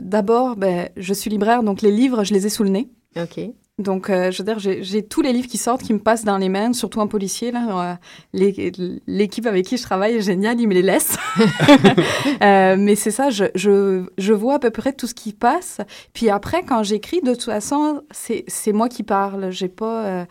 d'abord, 0.00 0.56
ben, 0.56 0.88
je 0.96 1.14
suis 1.14 1.30
libraire, 1.30 1.62
donc 1.62 1.82
les 1.82 1.92
livres, 1.92 2.24
je 2.24 2.34
les 2.34 2.46
ai 2.46 2.48
sous 2.48 2.64
le 2.64 2.70
nez. 2.70 2.88
Ok. 3.16 3.40
Donc, 3.78 4.08
euh, 4.08 4.30
je 4.30 4.42
veux 4.42 4.44
dire, 4.44 4.58
j'ai 4.58 5.02
tous 5.02 5.20
les 5.20 5.34
livres 5.34 5.48
qui 5.48 5.58
sortent, 5.58 5.82
qui 5.82 5.92
me 5.92 5.98
passent 5.98 6.24
dans 6.24 6.38
les 6.38 6.48
mains, 6.48 6.72
surtout 6.72 7.02
un 7.02 7.06
policier. 7.06 7.50
Là, 7.50 7.98
euh, 8.34 8.98
l'équipe 9.06 9.44
avec 9.44 9.66
qui 9.66 9.76
je 9.76 9.82
travaille 9.82 10.14
est 10.14 10.22
géniale, 10.22 10.58
il 10.58 10.66
me 10.66 10.72
les 10.72 10.80
laisse. 10.80 11.18
euh, 12.42 12.76
mais 12.78 12.94
c'est 12.94 13.10
ça, 13.10 13.28
je, 13.28 13.44
je, 13.54 14.06
je, 14.16 14.32
vois 14.32 14.54
à 14.54 14.58
peu 14.58 14.70
près 14.70 14.94
tout 14.94 15.06
ce 15.06 15.12
qui 15.12 15.34
passe. 15.34 15.82
Puis 16.14 16.30
après, 16.30 16.62
quand 16.62 16.82
j'écris, 16.84 17.20
de 17.20 17.34
toute 17.34 17.44
façon, 17.44 18.00
c'est 18.12 18.72
moi 18.72 18.88
qui 18.88 19.02
parle. 19.02 19.50
J'ai 19.50 19.68
pas. 19.68 20.04
Euh, 20.04 20.24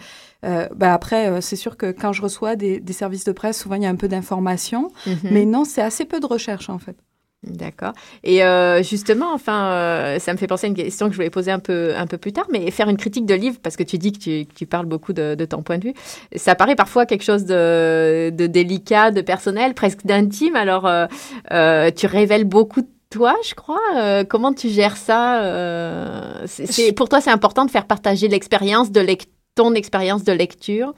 euh 0.45 0.67
ben 0.75 0.91
après, 0.91 1.39
c'est 1.41 1.55
sûr 1.55 1.77
que 1.77 1.91
quand 1.91 2.13
je 2.13 2.23
reçois 2.23 2.55
des, 2.55 2.79
des, 2.79 2.93
services 2.93 3.25
de 3.25 3.31
presse, 3.31 3.61
souvent 3.61 3.75
il 3.75 3.83
y 3.83 3.85
a 3.85 3.89
un 3.89 3.95
peu 3.95 4.07
d'informations. 4.07 4.91
Mm-hmm. 5.05 5.29
Mais 5.29 5.45
non, 5.45 5.65
c'est 5.65 5.83
assez 5.83 6.05
peu 6.05 6.19
de 6.19 6.25
recherche 6.25 6.71
en 6.71 6.79
fait. 6.79 6.97
D'accord. 7.43 7.93
Et 8.23 8.43
euh, 8.43 8.81
justement, 8.81 9.31
enfin, 9.33 9.71
euh, 9.71 10.19
ça 10.19 10.33
me 10.33 10.37
fait 10.37 10.47
penser 10.47 10.65
à 10.65 10.69
une 10.69 10.75
question 10.75 11.07
que 11.07 11.11
je 11.11 11.17
voulais 11.17 11.29
poser 11.29 11.51
un 11.51 11.59
peu, 11.59 11.93
un 11.95 12.07
peu 12.07 12.17
plus 12.17 12.33
tard, 12.33 12.47
mais 12.51 12.71
faire 12.71 12.89
une 12.89 12.97
critique 12.97 13.25
de 13.25 13.35
livre, 13.35 13.57
parce 13.61 13.75
que 13.75 13.83
tu 13.83 13.97
dis 13.97 14.11
que 14.11 14.17
tu, 14.17 14.45
tu 14.47 14.65
parles 14.65 14.87
beaucoup 14.87 15.13
de, 15.13 15.35
de, 15.35 15.45
ton 15.45 15.61
point 15.61 15.77
de 15.77 15.83
vue, 15.85 15.93
ça 16.35 16.55
paraît 16.55 16.75
parfois 16.75 17.05
quelque 17.05 17.23
chose 17.23 17.45
de, 17.45 18.31
de 18.31 18.47
délicat, 18.47 19.11
de 19.11 19.21
personnel, 19.21 19.75
presque 19.75 20.05
d'intime. 20.05 20.55
Alors, 20.55 20.87
euh, 20.87 21.91
tu 21.95 22.07
révèles 22.07 22.45
beaucoup 22.45 22.81
de 22.81 22.87
toi, 23.11 23.35
je 23.47 23.53
crois. 23.53 24.23
Comment 24.25 24.51
tu 24.51 24.69
gères 24.69 24.97
ça 24.97 26.41
c'est, 26.47 26.93
Pour 26.93 27.09
toi, 27.09 27.21
c'est 27.21 27.29
important 27.29 27.65
de 27.65 27.71
faire 27.71 27.85
partager 27.85 28.27
l'expérience 28.27 28.91
de 28.91 29.05
ton 29.53 29.73
expérience 29.73 30.23
de 30.23 30.33
lecture 30.33 30.93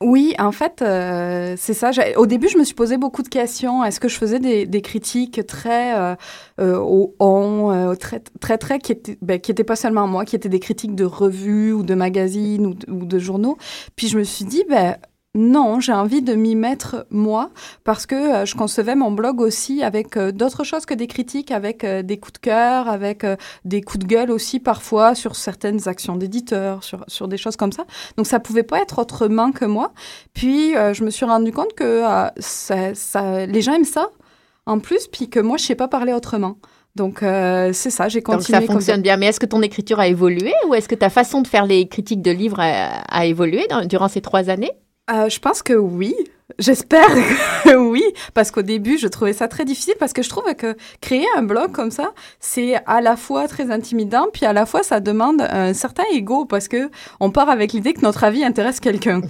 oui, 0.00 0.34
en 0.38 0.52
fait, 0.52 0.82
euh, 0.82 1.54
c'est 1.56 1.74
ça. 1.74 1.90
Au 2.16 2.26
début, 2.26 2.48
je 2.48 2.58
me 2.58 2.64
suis 2.64 2.74
posé 2.74 2.96
beaucoup 2.96 3.22
de 3.22 3.28
questions. 3.28 3.84
Est-ce 3.84 4.00
que 4.00 4.08
je 4.08 4.16
faisais 4.16 4.38
des, 4.38 4.82
critiques 4.82 5.46
très 5.46 5.96
euh, 5.98 6.14
euh 6.60 6.76
au 6.76 7.14
on, 7.18 7.96
très, 7.98 8.58
très, 8.58 8.78
qui 8.78 8.92
étaient, 8.92 9.18
ben, 9.22 9.40
pas 9.40 9.76
seulement 9.76 10.06
moi, 10.06 10.24
qui 10.24 10.36
étaient 10.36 10.48
des 10.48 10.60
critiques 10.60 10.94
de 10.94 11.04
revues 11.04 11.72
ou 11.72 11.82
de 11.82 11.94
magazines 11.94 12.66
ou 12.66 12.74
de, 12.74 12.90
ou 12.90 13.04
de 13.06 13.18
journaux. 13.18 13.56
Puis 13.96 14.08
je 14.08 14.18
me 14.18 14.24
suis 14.24 14.44
dit, 14.44 14.64
ben, 14.68 14.96
non, 15.36 15.80
j'ai 15.80 15.92
envie 15.92 16.22
de 16.22 16.34
m'y 16.34 16.54
mettre 16.54 17.06
moi 17.10 17.50
parce 17.84 18.06
que 18.06 18.14
euh, 18.14 18.44
je 18.46 18.56
concevais 18.56 18.94
mon 18.94 19.10
blog 19.10 19.42
aussi 19.42 19.82
avec 19.82 20.16
euh, 20.16 20.32
d'autres 20.32 20.64
choses 20.64 20.86
que 20.86 20.94
des 20.94 21.06
critiques, 21.06 21.50
avec 21.50 21.84
euh, 21.84 22.02
des 22.02 22.16
coups 22.16 22.32
de 22.32 22.38
cœur, 22.38 22.88
avec 22.88 23.26
des 23.66 23.82
coups 23.82 24.04
de 24.04 24.08
gueule 24.08 24.30
aussi 24.30 24.60
parfois 24.60 25.14
sur 25.14 25.36
certaines 25.36 25.88
actions 25.88 26.16
d'éditeurs, 26.16 26.82
sur, 26.82 27.04
sur 27.06 27.28
des 27.28 27.36
choses 27.36 27.56
comme 27.56 27.72
ça. 27.72 27.84
Donc 28.16 28.26
ça 28.26 28.40
pouvait 28.40 28.62
pas 28.62 28.80
être 28.80 28.98
autrement 28.98 29.52
que 29.52 29.66
moi. 29.66 29.92
Puis 30.32 30.72
je 30.72 31.04
me 31.04 31.10
suis 31.10 31.26
rendu 31.26 31.52
compte 31.52 31.74
que 31.74 32.02
ça, 32.38 32.94
ça, 32.94 33.46
les 33.46 33.62
gens 33.62 33.74
aiment 33.74 33.84
ça 33.84 34.08
en 34.64 34.78
plus, 34.78 35.06
puis 35.06 35.28
que 35.28 35.40
moi 35.40 35.56
je 35.58 35.64
sais 35.64 35.74
pas 35.74 35.88
parler 35.88 36.12
autrement. 36.12 36.56
Donc 36.94 37.18
c'est 37.20 37.90
ça, 37.90 38.08
j'ai 38.08 38.22
continué. 38.22 38.58
Donc 38.58 38.66
ça 38.68 38.72
fonctionne 38.72 39.02
bien. 39.02 39.16
Mais 39.16 39.26
est-ce 39.26 39.40
que 39.40 39.46
ton 39.46 39.62
écriture 39.62 40.00
a 40.00 40.08
évolué 40.08 40.52
ou 40.68 40.74
est-ce 40.74 40.88
que 40.88 40.94
ta 40.94 41.10
façon 41.10 41.42
de 41.42 41.46
faire 41.46 41.66
les 41.66 41.88
critiques 41.88 42.22
de 42.22 42.30
livres 42.30 42.60
a, 42.60 43.02
a 43.02 43.26
évolué 43.26 43.66
durant 43.86 44.08
ces 44.08 44.20
trois 44.20 44.48
années? 44.48 44.72
Euh, 45.10 45.28
je 45.28 45.38
pense 45.38 45.62
que 45.62 45.72
oui. 45.74 46.14
J'espère 46.58 47.08
que 47.64 47.74
oui, 47.96 48.04
parce 48.34 48.50
qu'au 48.50 48.60
début, 48.60 48.98
je 48.98 49.08
trouvais 49.08 49.32
ça 49.32 49.48
très 49.48 49.64
difficile, 49.64 49.94
parce 49.98 50.12
que 50.12 50.22
je 50.22 50.28
trouve 50.28 50.44
que 50.54 50.76
créer 51.00 51.26
un 51.34 51.42
blog 51.42 51.72
comme 51.72 51.90
ça, 51.90 52.12
c'est 52.40 52.74
à 52.84 53.00
la 53.00 53.16
fois 53.16 53.48
très 53.48 53.70
intimidant, 53.70 54.26
puis 54.30 54.44
à 54.44 54.52
la 54.52 54.66
fois, 54.66 54.82
ça 54.82 55.00
demande 55.00 55.40
un 55.40 55.72
certain 55.72 56.02
ego, 56.12 56.44
parce 56.44 56.68
que 56.68 56.90
on 57.20 57.30
part 57.30 57.48
avec 57.48 57.72
l'idée 57.72 57.94
que 57.94 58.02
notre 58.02 58.24
avis 58.24 58.44
intéresse 58.44 58.80
quelqu'un. 58.80 59.22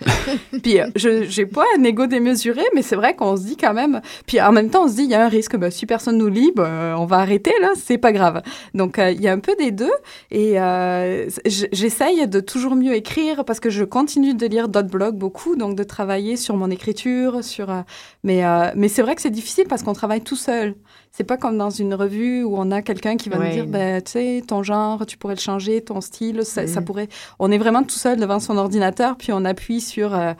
puis, 0.64 0.80
euh, 0.80 0.86
je 0.96 1.40
n'ai 1.40 1.46
pas 1.46 1.64
un 1.78 1.84
ego 1.84 2.06
démesuré, 2.06 2.62
mais 2.74 2.82
c'est 2.82 2.96
vrai 2.96 3.14
qu'on 3.14 3.36
se 3.36 3.42
dit 3.42 3.56
quand 3.56 3.74
même, 3.74 4.00
puis 4.26 4.40
en 4.40 4.50
même 4.50 4.68
temps, 4.68 4.86
on 4.86 4.88
se 4.88 4.96
dit, 4.96 5.04
il 5.04 5.10
y 5.10 5.14
a 5.14 5.24
un 5.24 5.28
risque, 5.28 5.56
bah, 5.56 5.70
si 5.70 5.86
personne 5.86 6.18
nous 6.18 6.28
lit, 6.28 6.52
bah, 6.56 6.96
on 6.98 7.06
va 7.06 7.18
arrêter, 7.18 7.52
là, 7.60 7.70
c'est 7.76 7.98
pas 7.98 8.10
grave. 8.10 8.42
Donc, 8.74 8.98
euh, 8.98 9.12
il 9.12 9.20
y 9.20 9.28
a 9.28 9.32
un 9.32 9.38
peu 9.38 9.54
des 9.56 9.70
deux, 9.70 9.92
et 10.32 10.60
euh, 10.60 11.28
j'essaye 11.46 12.26
de 12.26 12.40
toujours 12.40 12.74
mieux 12.74 12.94
écrire, 12.94 13.44
parce 13.44 13.60
que 13.60 13.70
je 13.70 13.84
continue 13.84 14.34
de 14.34 14.46
lire 14.46 14.68
d'autres 14.68 14.90
blogs 14.90 15.16
beaucoup, 15.16 15.54
donc 15.54 15.76
de 15.76 15.84
travailler 15.84 16.36
sur 16.36 16.56
mon 16.56 16.68
écriture, 16.68 17.44
sur. 17.44 17.70
Euh, 17.70 17.82
mais 18.24 18.44
euh, 18.44 18.70
mais 18.76 18.88
c'est 18.88 19.02
vrai 19.02 19.14
que 19.14 19.22
c'est 19.22 19.30
difficile 19.30 19.64
parce 19.68 19.82
qu'on 19.82 19.92
travaille 19.92 20.20
tout 20.20 20.36
seul. 20.36 20.74
C'est 21.10 21.24
pas 21.24 21.36
comme 21.36 21.58
dans 21.58 21.70
une 21.70 21.94
revue 21.94 22.42
où 22.42 22.56
on 22.56 22.70
a 22.70 22.82
quelqu'un 22.82 23.16
qui 23.16 23.28
va 23.28 23.38
nous 23.38 23.50
dire, 23.50 23.66
ben, 23.66 24.00
tu 24.00 24.12
sais, 24.12 24.42
ton 24.46 24.62
genre, 24.62 25.04
tu 25.04 25.18
pourrais 25.18 25.34
le 25.34 25.40
changer, 25.40 25.82
ton 25.82 26.00
style, 26.00 26.44
ça, 26.44 26.66
ça, 26.66 26.80
pourrait. 26.80 27.08
On 27.38 27.50
est 27.50 27.58
vraiment 27.58 27.82
tout 27.82 27.98
seul 27.98 28.18
devant 28.18 28.40
son 28.40 28.56
ordinateur, 28.56 29.16
puis 29.16 29.32
on 29.32 29.44
appuie 29.44 29.80
sur 29.80 30.14
euh, 30.14 30.32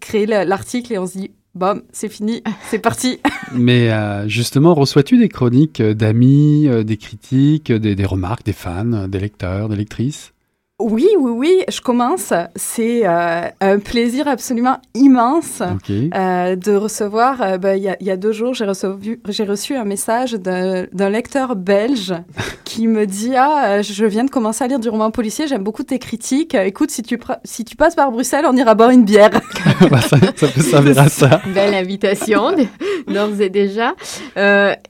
créer 0.00 0.26
l'article 0.26 0.92
et 0.92 0.98
on 0.98 1.06
se 1.06 1.18
dit, 1.18 1.30
Bon, 1.54 1.82
c'est 1.92 2.08
fini, 2.08 2.42
c'est 2.70 2.78
parti. 2.78 3.20
Mais 3.52 3.90
justement, 4.26 4.74
reçois-tu 4.74 5.18
des 5.18 5.28
chroniques 5.28 5.82
d'amis, 5.82 6.66
des 6.84 6.96
critiques, 6.96 7.70
des, 7.70 7.94
des, 7.94 8.06
remarques 8.06 8.44
des 8.44 8.54
fans, 8.54 9.06
des 9.06 9.20
lecteurs, 9.20 9.68
des 9.68 9.76
lectrices? 9.76 10.31
Oui, 10.82 11.08
oui, 11.18 11.30
oui, 11.30 11.64
je 11.68 11.80
commence. 11.80 12.32
C'est 12.56 13.02
euh, 13.04 13.42
un 13.60 13.78
plaisir 13.78 14.28
absolument 14.28 14.78
immense 14.94 15.62
euh, 15.90 16.56
de 16.56 16.74
recevoir. 16.74 17.40
Euh, 17.42 17.58
ben, 17.58 17.76
il 17.76 18.06
y, 18.06 18.10
a 18.10 18.16
deux 18.16 18.32
jours, 18.32 18.54
j'ai 18.54 18.64
reçu, 18.64 19.76
un 19.76 19.84
message 19.84 20.32
d'un 20.34 21.08
lecteur 21.08 21.56
belge 21.56 22.14
qui 22.64 22.88
me 22.88 23.06
dit 23.06 23.34
Ah, 23.36 23.82
je 23.82 24.04
viens 24.04 24.24
de 24.24 24.30
commencer 24.30 24.64
à 24.64 24.66
lire 24.66 24.80
du 24.80 24.88
roman 24.88 25.10
policier, 25.10 25.46
j'aime 25.46 25.62
beaucoup 25.62 25.82
tes 25.82 25.98
critiques. 25.98 26.54
Écoute, 26.54 26.90
si 26.90 27.02
tu, 27.02 27.18
si 27.44 27.64
tu 27.64 27.76
passes 27.76 27.94
par 27.94 28.10
Bruxelles, 28.10 28.44
on 28.48 28.56
ira 28.56 28.74
boire 28.74 28.90
une 28.90 29.04
bière. 29.04 29.30
Bah, 29.90 30.00
ça, 30.00 30.16
ça, 30.36 30.46
peut 30.46 30.60
servir 30.60 30.98
à 31.00 31.08
ça. 31.08 31.42
Belle 31.54 31.74
invitation, 31.74 32.52
d'ores 33.08 33.40
et 33.40 33.50
déjà. 33.50 33.94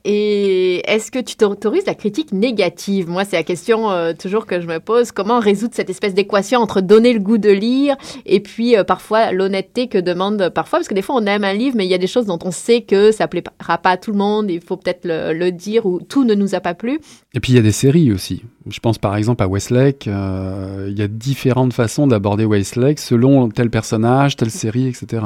et 0.04 0.82
est-ce 0.86 1.10
que 1.10 1.18
tu 1.18 1.36
t'autorises 1.36 1.86
la 1.86 1.94
critique 1.94 2.32
négative? 2.32 3.08
Moi, 3.08 3.24
c'est 3.24 3.36
la 3.36 3.42
question 3.42 3.88
toujours 4.18 4.44
que 4.44 4.60
je 4.60 4.66
me 4.66 4.80
pose. 4.80 5.10
Comment 5.10 5.40
résoudre 5.40 5.72
cette 5.74 5.81
espèce 5.90 6.14
d'équation 6.14 6.60
entre 6.60 6.80
donner 6.80 7.12
le 7.12 7.20
goût 7.20 7.38
de 7.38 7.50
lire 7.50 7.96
et 8.26 8.40
puis 8.40 8.76
euh, 8.76 8.84
parfois 8.84 9.32
l'honnêteté 9.32 9.88
que 9.88 9.98
demande 9.98 10.50
parfois, 10.54 10.78
parce 10.78 10.88
que 10.88 10.94
des 10.94 11.02
fois 11.02 11.16
on 11.16 11.26
aime 11.26 11.44
un 11.44 11.52
livre, 11.52 11.76
mais 11.76 11.84
il 11.84 11.90
y 11.90 11.94
a 11.94 11.98
des 11.98 12.06
choses 12.06 12.26
dont 12.26 12.38
on 12.44 12.50
sait 12.50 12.82
que 12.82 13.12
ça 13.12 13.28
plaira 13.28 13.78
pas 13.78 13.90
à 13.90 13.96
tout 13.96 14.12
le 14.12 14.18
monde, 14.18 14.50
il 14.50 14.60
faut 14.60 14.76
peut-être 14.76 15.00
le, 15.04 15.50
dire 15.50 15.84
ou 15.86 16.00
tout 16.00 16.24
ne 16.24 16.34
nous 16.34 16.54
a 16.54 16.60
pas 16.60 16.74
plu. 16.74 16.98
Et 17.34 17.40
puis 17.40 17.52
il 17.52 17.56
y 17.56 17.58
a 17.58 17.62
des 17.62 17.72
séries 17.72 18.12
aussi. 18.12 18.42
Je 18.68 18.80
pense 18.80 18.98
par 18.98 19.16
exemple 19.16 19.42
à 19.42 19.48
Westlake, 19.48 20.06
euh, 20.08 20.88
il 20.90 20.98
y 20.98 21.02
a 21.02 21.08
différentes 21.08 21.72
façons 21.72 22.06
d'aborder 22.06 22.44
Westlake 22.44 22.98
selon 22.98 23.48
tel 23.48 23.70
personnage, 23.70 24.36
telle 24.36 24.50
série, 24.50 24.88
etc. 24.88 25.22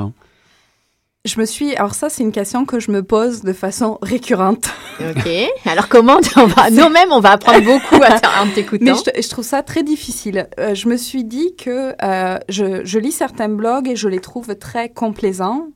Je 1.26 1.40
me 1.40 1.45
suis. 1.45 1.75
Alors, 1.75 1.95
ça, 1.95 2.09
c'est 2.09 2.23
une 2.23 2.33
question 2.33 2.64
que 2.64 2.78
je 2.78 2.90
me 2.90 3.02
pose 3.02 3.42
de 3.42 3.52
façon 3.52 3.99
récurrente. 4.00 4.68
Ok. 5.00 5.28
Alors, 5.66 5.88
comment 5.88 6.18
on 6.37 6.47
va. 6.47 6.71
Nous-mêmes, 6.71 7.11
on 7.11 7.21
va 7.21 7.33
apprendre 7.33 7.64
beaucoup 7.64 7.97
en 7.97 8.49
t'écoutant. 8.54 8.85
Mais 8.85 9.23
je, 9.23 9.28
trouve 9.28 9.45
ça 9.45 9.62
très 9.62 9.83
difficile. 9.83 10.49
Euh, 10.61 10.75
je 10.75 10.88
me 10.88 10.97
suis 10.97 11.25
dit 11.25 11.54
que 11.56 11.95
euh, 12.02 12.38
je, 12.49 12.85
je, 12.85 12.99
lis 12.99 13.12
certains 13.12 13.49
blogs 13.49 13.88
et 13.88 13.97
je 13.97 14.09
les 14.09 14.21
trouve 14.21 14.54
très 14.56 14.88
complaisants. 14.88 15.66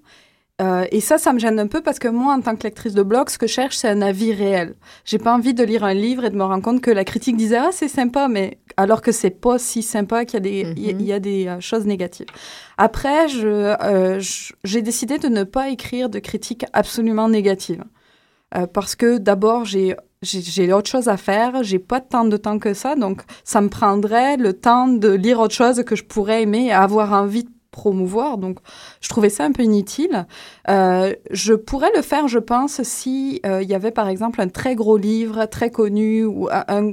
Euh, 0.61 0.85
et 0.91 1.01
ça, 1.01 1.17
ça 1.19 1.33
me 1.33 1.39
gêne 1.39 1.59
un 1.59 1.67
peu 1.67 1.81
parce 1.81 1.99
que 1.99 2.09
moi, 2.09 2.35
en 2.35 2.41
tant 2.41 2.55
que 2.55 2.65
lectrice 2.65 2.93
de 2.93 3.03
blog, 3.03 3.31
ce 3.31 3.39
que 3.39 3.47
je 3.47 3.53
cherche, 3.53 3.77
c'est 3.77 3.89
un 3.89 4.03
avis 4.03 4.33
réel. 4.33 4.75
J'ai 5.05 5.19
pas 5.19 5.35
envie 5.35 5.55
de 5.55 5.65
lire 5.65 5.85
un 5.85 5.95
livre 5.95 6.25
et 6.25 6.31
de 6.31 6.37
me 6.37 6.45
rendre 6.45 6.63
compte 6.63 6.81
que 6.81 6.91
la 6.91 7.05
critique 7.05 7.37
disait 7.37 7.57
ah 7.57 7.71
c'est 7.73 7.89
sympa, 7.89 8.29
mais 8.29 8.59
alors 8.77 9.01
que 9.01 9.13
c'est 9.13 9.31
pas 9.31 9.59
si 9.59 9.83
sympa 9.83 10.25
qu'il 10.25 10.35
y 10.35 10.37
a 10.37 10.41
des 10.41 10.75
il 10.77 11.03
y, 11.03 11.13
a 11.13 11.21
des 11.21 11.47
euh, 11.47 11.61
choses 11.61 11.87
négatives. 11.87 12.29
Après, 12.77 13.27
euh, 13.43 14.21
j'ai 14.65 14.83
décidé 14.83 15.19
de 15.19 15.29
ne 15.29 15.45
pas 15.45 15.71
écrire 15.71 16.11
de 16.11 16.19
critiques 16.19 16.67
absolument 16.73 17.29
négatives 17.29 17.85
parce 18.73 18.97
que 18.97 19.19
d'abord 19.19 19.65
j'ai 19.65 19.95
j'ai 20.23 20.73
autre 20.73 20.91
chose 20.91 21.09
à 21.09 21.17
faire, 21.17 21.63
j'ai 21.63 21.79
pas 21.79 22.01
tant 22.01 22.25
de 22.25 22.37
temps 22.37 22.59
que 22.59 22.75
ça, 22.75 22.97
donc 22.97 23.23
ça 23.45 23.61
me 23.61 23.69
prendrait 23.69 24.37
le 24.37 24.53
temps 24.53 24.89
de 24.89 25.09
lire 25.09 25.39
autre 25.39 25.55
chose 25.55 25.83
que 25.85 25.95
je 25.97 26.05
pourrais 26.05 26.43
aimer 26.43 26.67
et 26.67 26.73
avoir 26.73 27.13
envie 27.13 27.45
de 27.45 27.51
promouvoir. 27.81 28.37
Donc, 28.39 28.59
je 29.01 29.09
trouvais 29.09 29.31
ça 29.31 29.45
un 29.45 29.53
peu 29.53 29.63
inutile. 29.63 30.27
Euh, 30.69 31.15
je 31.31 31.55
pourrais 31.55 31.91
le 31.97 32.03
faire, 32.03 32.29
je 32.29 32.39
pense, 32.39 32.83
si 32.83 33.41
euh, 33.47 33.63
il 33.63 33.69
y 33.71 33.75
avait 33.75 33.91
par 33.91 34.09
exemple 34.09 34.41
un 34.41 34.49
très 34.49 34.75
gros 34.75 34.99
livre, 34.99 35.47
très 35.47 35.71
connu, 35.71 36.25
ou 36.25 36.49
un, 36.51 36.93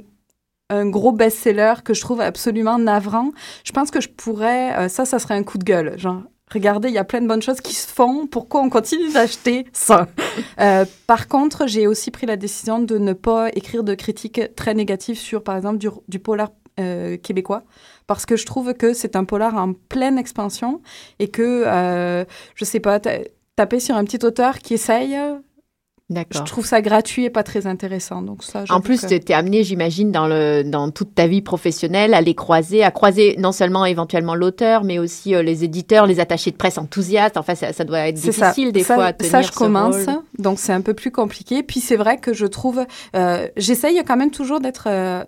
un 0.70 0.90
gros 0.90 1.12
best-seller 1.12 1.76
que 1.84 1.94
je 1.94 2.02
trouve 2.02 2.22
absolument 2.22 2.80
navrant. 2.80 3.32
Je 3.66 3.72
pense 3.74 3.92
que 3.92 4.00
je 4.02 4.10
pourrais, 4.10 4.78
euh, 4.78 4.88
ça, 4.90 5.04
ça 5.06 5.20
serait 5.20 5.36
un 5.36 5.44
coup 5.44 5.58
de 5.58 5.66
gueule. 5.66 6.00
Genre, 6.00 6.22
regardez, 6.52 6.88
il 6.88 6.94
y 6.94 6.98
a 6.98 7.04
plein 7.04 7.22
de 7.22 7.28
bonnes 7.28 7.42
choses 7.42 7.60
qui 7.62 7.74
se 7.74 7.88
font. 7.88 8.28
Pourquoi 8.28 8.62
on 8.62 8.70
continue 8.70 9.12
d'acheter 9.12 9.66
ça? 9.74 10.08
Euh, 10.60 10.86
Par 11.08 11.28
contre, 11.28 11.66
j'ai 11.68 11.88
aussi 11.88 12.12
pris 12.12 12.28
la 12.28 12.36
décision 12.36 12.78
de 12.80 12.98
ne 13.00 13.14
pas 13.14 13.50
écrire 13.56 13.84
de 13.84 13.96
critiques 13.96 14.42
très 14.56 14.76
négatives 14.76 15.18
sur, 15.18 15.44
par 15.44 15.56
exemple, 15.58 15.80
du, 15.80 15.90
du 16.08 16.20
polar 16.20 16.50
euh, 16.80 17.18
québécois 17.18 17.64
parce 18.08 18.26
que 18.26 18.36
je 18.36 18.46
trouve 18.46 18.74
que 18.74 18.94
c'est 18.94 19.16
un 19.16 19.26
polar 19.26 19.56
en 19.56 19.74
pleine 19.74 20.18
expansion 20.18 20.82
et 21.20 21.28
que, 21.28 21.64
euh, 21.66 22.26
je 22.56 22.66
sais 22.66 22.80
pas, 22.80 23.00
taper 23.56 23.80
sur 23.80 23.96
un 23.96 24.06
petit 24.06 24.26
auteur 24.26 24.60
qui 24.60 24.74
essaye, 24.74 25.18
Je 26.10 26.40
trouve 26.44 26.66
ça 26.66 26.82
gratuit 26.82 27.26
et 27.26 27.30
pas 27.30 27.44
très 27.44 27.68
intéressant. 27.68 28.22
Donc 28.22 28.42
ça, 28.42 28.64
en 28.70 28.80
plus, 28.80 29.06
tu 29.06 29.14
es 29.14 29.34
amené, 29.34 29.66
j'imagine, 29.66 30.10
dans, 30.10 30.26
le, 30.26 30.64
dans 30.64 30.90
toute 30.90 31.14
ta 31.14 31.28
vie 31.28 31.42
professionnelle 31.42 32.14
à 32.14 32.22
les 32.22 32.34
croiser, 32.34 32.82
à 32.82 32.92
croiser 32.92 33.36
non 33.38 33.52
seulement 33.52 33.84
éventuellement 33.84 34.34
l'auteur, 34.34 34.86
mais 34.86 35.00
aussi 35.00 35.36
euh, 35.36 35.44
les 35.44 35.66
éditeurs, 35.66 36.06
les 36.06 36.22
attachés 36.22 36.52
de 36.52 36.56
presse 36.56 36.78
enthousiastes. 36.78 37.36
Enfin, 37.36 37.56
ça, 37.56 37.74
ça 37.74 37.84
doit 37.84 38.08
être 38.08 38.16
difficile 38.16 38.72
des 38.72 38.86
fois 38.86 39.04
à 39.04 39.14
tenir 39.14 39.32
Ça, 39.32 39.42
je 39.42 39.52
commence, 39.52 40.06
donc 40.40 40.60
c'est 40.60 40.72
un 40.72 40.82
peu 40.82 40.94
plus 40.94 41.12
compliqué. 41.12 41.62
Puis 41.62 41.82
c'est 41.82 41.98
vrai 41.98 42.18
que 42.18 42.34
je 42.34 42.46
trouve, 42.46 42.86
euh, 43.18 43.48
j'essaye 43.58 44.02
quand 44.06 44.16
même 44.16 44.32
toujours 44.32 44.62
d'être 44.62 44.88
euh, 44.88 45.26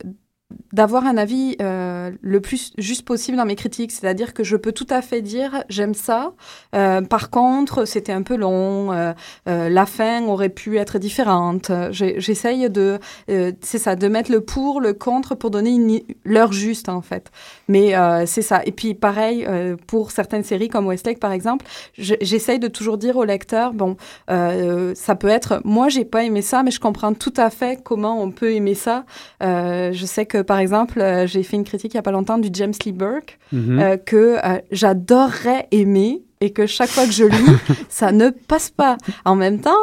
d'avoir 0.72 1.06
un 1.06 1.18
avis 1.18 1.56
euh, 1.62 2.12
le 2.22 2.42
plus 2.42 2.74
juste 2.78 3.04
possible 3.04 3.38
dans 3.38 3.46
mes 3.46 3.56
critiques. 3.56 3.92
C'est-à-dire 3.92 4.34
que 4.34 4.44
je 4.44 4.56
peux 4.56 4.72
tout 4.72 4.88
à 4.90 5.02
fait 5.02 5.22
dire 5.22 5.64
j'aime 5.70 5.94
ça. 5.94 6.34
Euh, 6.76 7.02
par 7.02 7.30
contre, 7.30 7.86
c'était 7.86 8.12
un 8.12 8.22
peu 8.22 8.36
long. 8.36 8.92
Euh, 8.92 9.14
la 9.46 9.86
fin 9.86 10.24
aurait 10.26 10.50
pu 10.50 10.78
être 10.78 11.00
différente. 11.00 11.72
J'essaye 11.92 12.70
de, 12.70 13.00
c'est 13.28 13.78
ça, 13.78 13.96
de 13.96 14.08
mettre 14.08 14.32
le 14.32 14.42
pour, 14.42 14.82
le 14.82 14.94
contre 14.94 15.36
pour 15.36 15.50
donner 15.50 16.06
l'heure 16.24 16.54
juste 16.54 16.90
en 16.90 17.02
fait. 17.02 17.32
Mais 17.68 17.94
c'est 18.26 18.42
ça. 18.42 18.62
Et 18.66 18.72
puis 18.72 18.94
pareil 18.94 19.48
pour 19.88 20.12
certaines 20.12 20.44
séries 20.44 20.70
comme 20.70 20.88
Westlake 20.88 21.20
par 21.20 21.32
exemple, 21.32 21.66
j'essaye 21.98 22.60
de 22.60 22.68
toujours 22.68 22.98
dire 22.98 23.18
au 23.18 23.24
lecteur 23.24 23.74
bon, 23.74 23.98
ça 24.28 25.16
peut 25.16 25.30
être 25.30 25.62
moi 25.64 25.90
j'ai 25.90 26.06
pas 26.06 26.24
aimé 26.24 26.42
ça, 26.42 26.64
mais 26.64 26.72
je 26.72 26.80
comprends 26.80 27.14
tout 27.14 27.34
à 27.38 27.50
fait 27.50 27.82
comment 27.84 28.22
on 28.22 28.32
peut 28.32 28.54
aimer 28.54 28.76
ça. 28.76 29.06
je 29.42 30.06
sais 30.06 30.26
que 30.26 30.39
par 30.44 30.60
exemple, 30.60 31.00
euh, 31.00 31.28
j'ai 31.28 31.44
fait 31.44 31.56
une 31.56 31.64
critique 31.64 31.94
il 31.94 31.98
n'y 31.98 32.00
a 32.00 32.04
pas 32.04 32.12
longtemps 32.12 32.38
du 32.38 32.50
James 32.54 32.74
Lee 32.86 32.92
Burke 32.92 33.40
mhm. 33.52 33.80
euh, 33.80 33.98
que 33.98 34.38
euh, 34.44 34.60
j'adorerais 34.72 35.68
aimer 35.72 36.24
et 36.42 36.52
que 36.52 36.66
chaque 36.66 36.90
fois 36.90 37.06
que 37.06 37.12
je 37.12 37.26
lis, 37.26 37.58
ça 37.90 38.12
ne 38.12 38.30
passe 38.30 38.70
pas. 38.70 38.98
En 39.26 39.36
même 39.36 39.60
temps, 39.60 39.76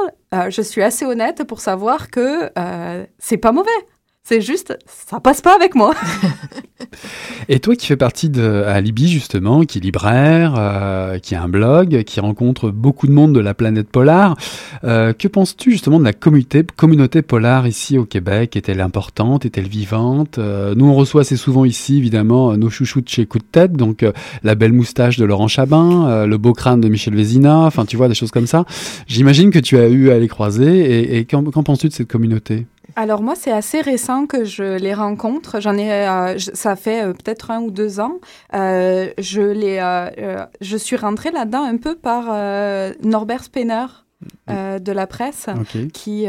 je 0.48 0.62
suis 0.62 0.82
assez 0.82 1.04
honnête 1.04 1.44
pour 1.44 1.60
savoir 1.60 2.10
que 2.10 2.50
c'est 3.18 3.36
pas 3.36 3.52
mauvais. 3.52 3.68
C'est 4.24 4.40
juste, 4.40 4.76
ça 4.86 5.20
passe 5.20 5.40
pas 5.40 5.54
avec 5.54 5.74
moi. 5.74 5.94
Et 7.48 7.60
toi 7.60 7.76
qui 7.76 7.86
fais 7.86 7.96
partie 7.96 8.28
de 8.28 8.64
justement, 8.96 9.64
qui 9.64 9.78
est 9.78 9.80
libraire, 9.80 10.54
euh, 10.56 11.18
qui 11.18 11.34
a 11.34 11.42
un 11.42 11.48
blog, 11.48 12.02
qui 12.04 12.20
rencontre 12.20 12.70
beaucoup 12.70 13.06
de 13.06 13.12
monde 13.12 13.34
de 13.34 13.40
la 13.40 13.54
planète 13.54 13.88
polar, 13.88 14.36
euh, 14.84 15.12
que 15.12 15.28
penses-tu 15.28 15.72
justement 15.72 15.98
de 15.98 16.04
la 16.04 16.12
communauté, 16.12 16.64
communauté 16.76 17.22
polar 17.22 17.66
ici 17.66 17.98
au 17.98 18.04
Québec? 18.04 18.56
Est-elle 18.56 18.80
importante? 18.80 19.44
Est-elle 19.44 19.68
vivante? 19.68 20.38
Euh, 20.38 20.74
Nous 20.74 20.86
on 20.86 20.94
reçoit 20.94 21.22
assez 21.22 21.36
souvent 21.36 21.64
ici 21.64 21.98
évidemment 21.98 22.56
nos 22.56 22.70
chouchous 22.70 23.00
de 23.00 23.08
chez 23.08 23.26
Coup 23.26 23.38
de 23.38 23.44
Tête, 23.44 23.72
donc 23.72 24.04
la 24.42 24.54
belle 24.54 24.72
moustache 24.72 25.16
de 25.16 25.24
Laurent 25.24 25.48
Chabin, 25.48 26.26
le 26.26 26.38
beau 26.38 26.52
crâne 26.52 26.80
de 26.80 26.88
Michel 26.88 27.14
Vézina, 27.14 27.60
enfin 27.60 27.84
tu 27.84 27.96
vois 27.96 28.08
des 28.08 28.14
choses 28.14 28.30
comme 28.30 28.46
ça. 28.46 28.64
J'imagine 29.06 29.50
que 29.50 29.58
tu 29.58 29.78
as 29.78 29.88
eu 29.88 30.10
à 30.10 30.18
les 30.18 30.28
croiser 30.28 31.16
et 31.16 31.24
qu'en 31.24 31.42
penses-tu 31.42 31.88
de 31.88 31.92
cette 31.92 32.08
communauté? 32.08 32.66
Alors 32.94 33.22
moi, 33.22 33.34
c'est 33.34 33.52
assez 33.52 33.80
récent 33.80 34.26
que 34.26 34.44
je 34.44 34.78
les 34.78 34.94
rencontre. 34.94 35.60
J'en 35.60 35.76
ai, 35.76 35.90
euh, 35.90 36.38
ça 36.38 36.76
fait 36.76 37.04
euh, 37.04 37.12
peut-être 37.12 37.50
un 37.50 37.60
ou 37.60 37.70
deux 37.70 38.00
ans. 38.00 38.20
Euh, 38.54 39.10
je 39.18 39.42
les, 39.42 39.76
je 40.60 40.76
suis 40.76 40.96
rentrée 40.96 41.30
là-dedans 41.30 41.64
un 41.64 41.76
peu 41.76 41.94
par 41.96 42.24
Norbert 43.02 43.44
Spener. 43.44 43.86
de 44.48 44.92
la 44.92 45.06
presse 45.06 45.46
qui, 45.92 46.26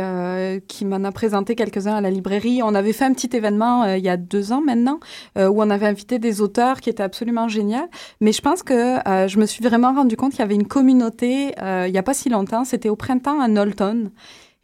qui 0.67 0.85
m'en 0.85 1.03
a 1.03 1.11
présenté 1.11 1.55
quelques-uns 1.55 1.95
à 1.95 2.01
la 2.01 2.09
librairie. 2.09 2.61
On 2.61 2.75
avait 2.75 2.91
fait 2.91 3.05
un 3.05 3.13
petit 3.13 3.29
événement 3.35 3.85
il 3.85 4.03
y 4.03 4.09
a 4.09 4.17
deux 4.17 4.51
ans 4.51 4.61
maintenant 4.61 4.99
où 5.37 5.61
on 5.61 5.69
avait 5.69 5.87
invité 5.87 6.19
des 6.19 6.41
auteurs 6.41 6.81
qui 6.81 6.89
étaient 6.89 7.03
absolument 7.03 7.47
géniaux. 7.47 7.87
Mais 8.19 8.33
je 8.33 8.41
pense 8.41 8.61
que 8.61 8.97
je 9.05 9.39
me 9.39 9.45
suis 9.45 9.63
vraiment 9.63 9.93
rendu 9.93 10.17
compte 10.17 10.31
qu'il 10.31 10.41
y 10.41 10.43
avait 10.43 10.55
une 10.55 10.67
communauté 10.67 11.53
il 11.59 11.91
n'y 11.91 11.97
a 11.97 12.03
pas 12.03 12.13
si 12.13 12.29
longtemps. 12.29 12.65
C'était 12.65 12.89
au 12.89 12.97
printemps 12.97 13.39
à 13.39 13.47
Knowlton. 13.47 14.11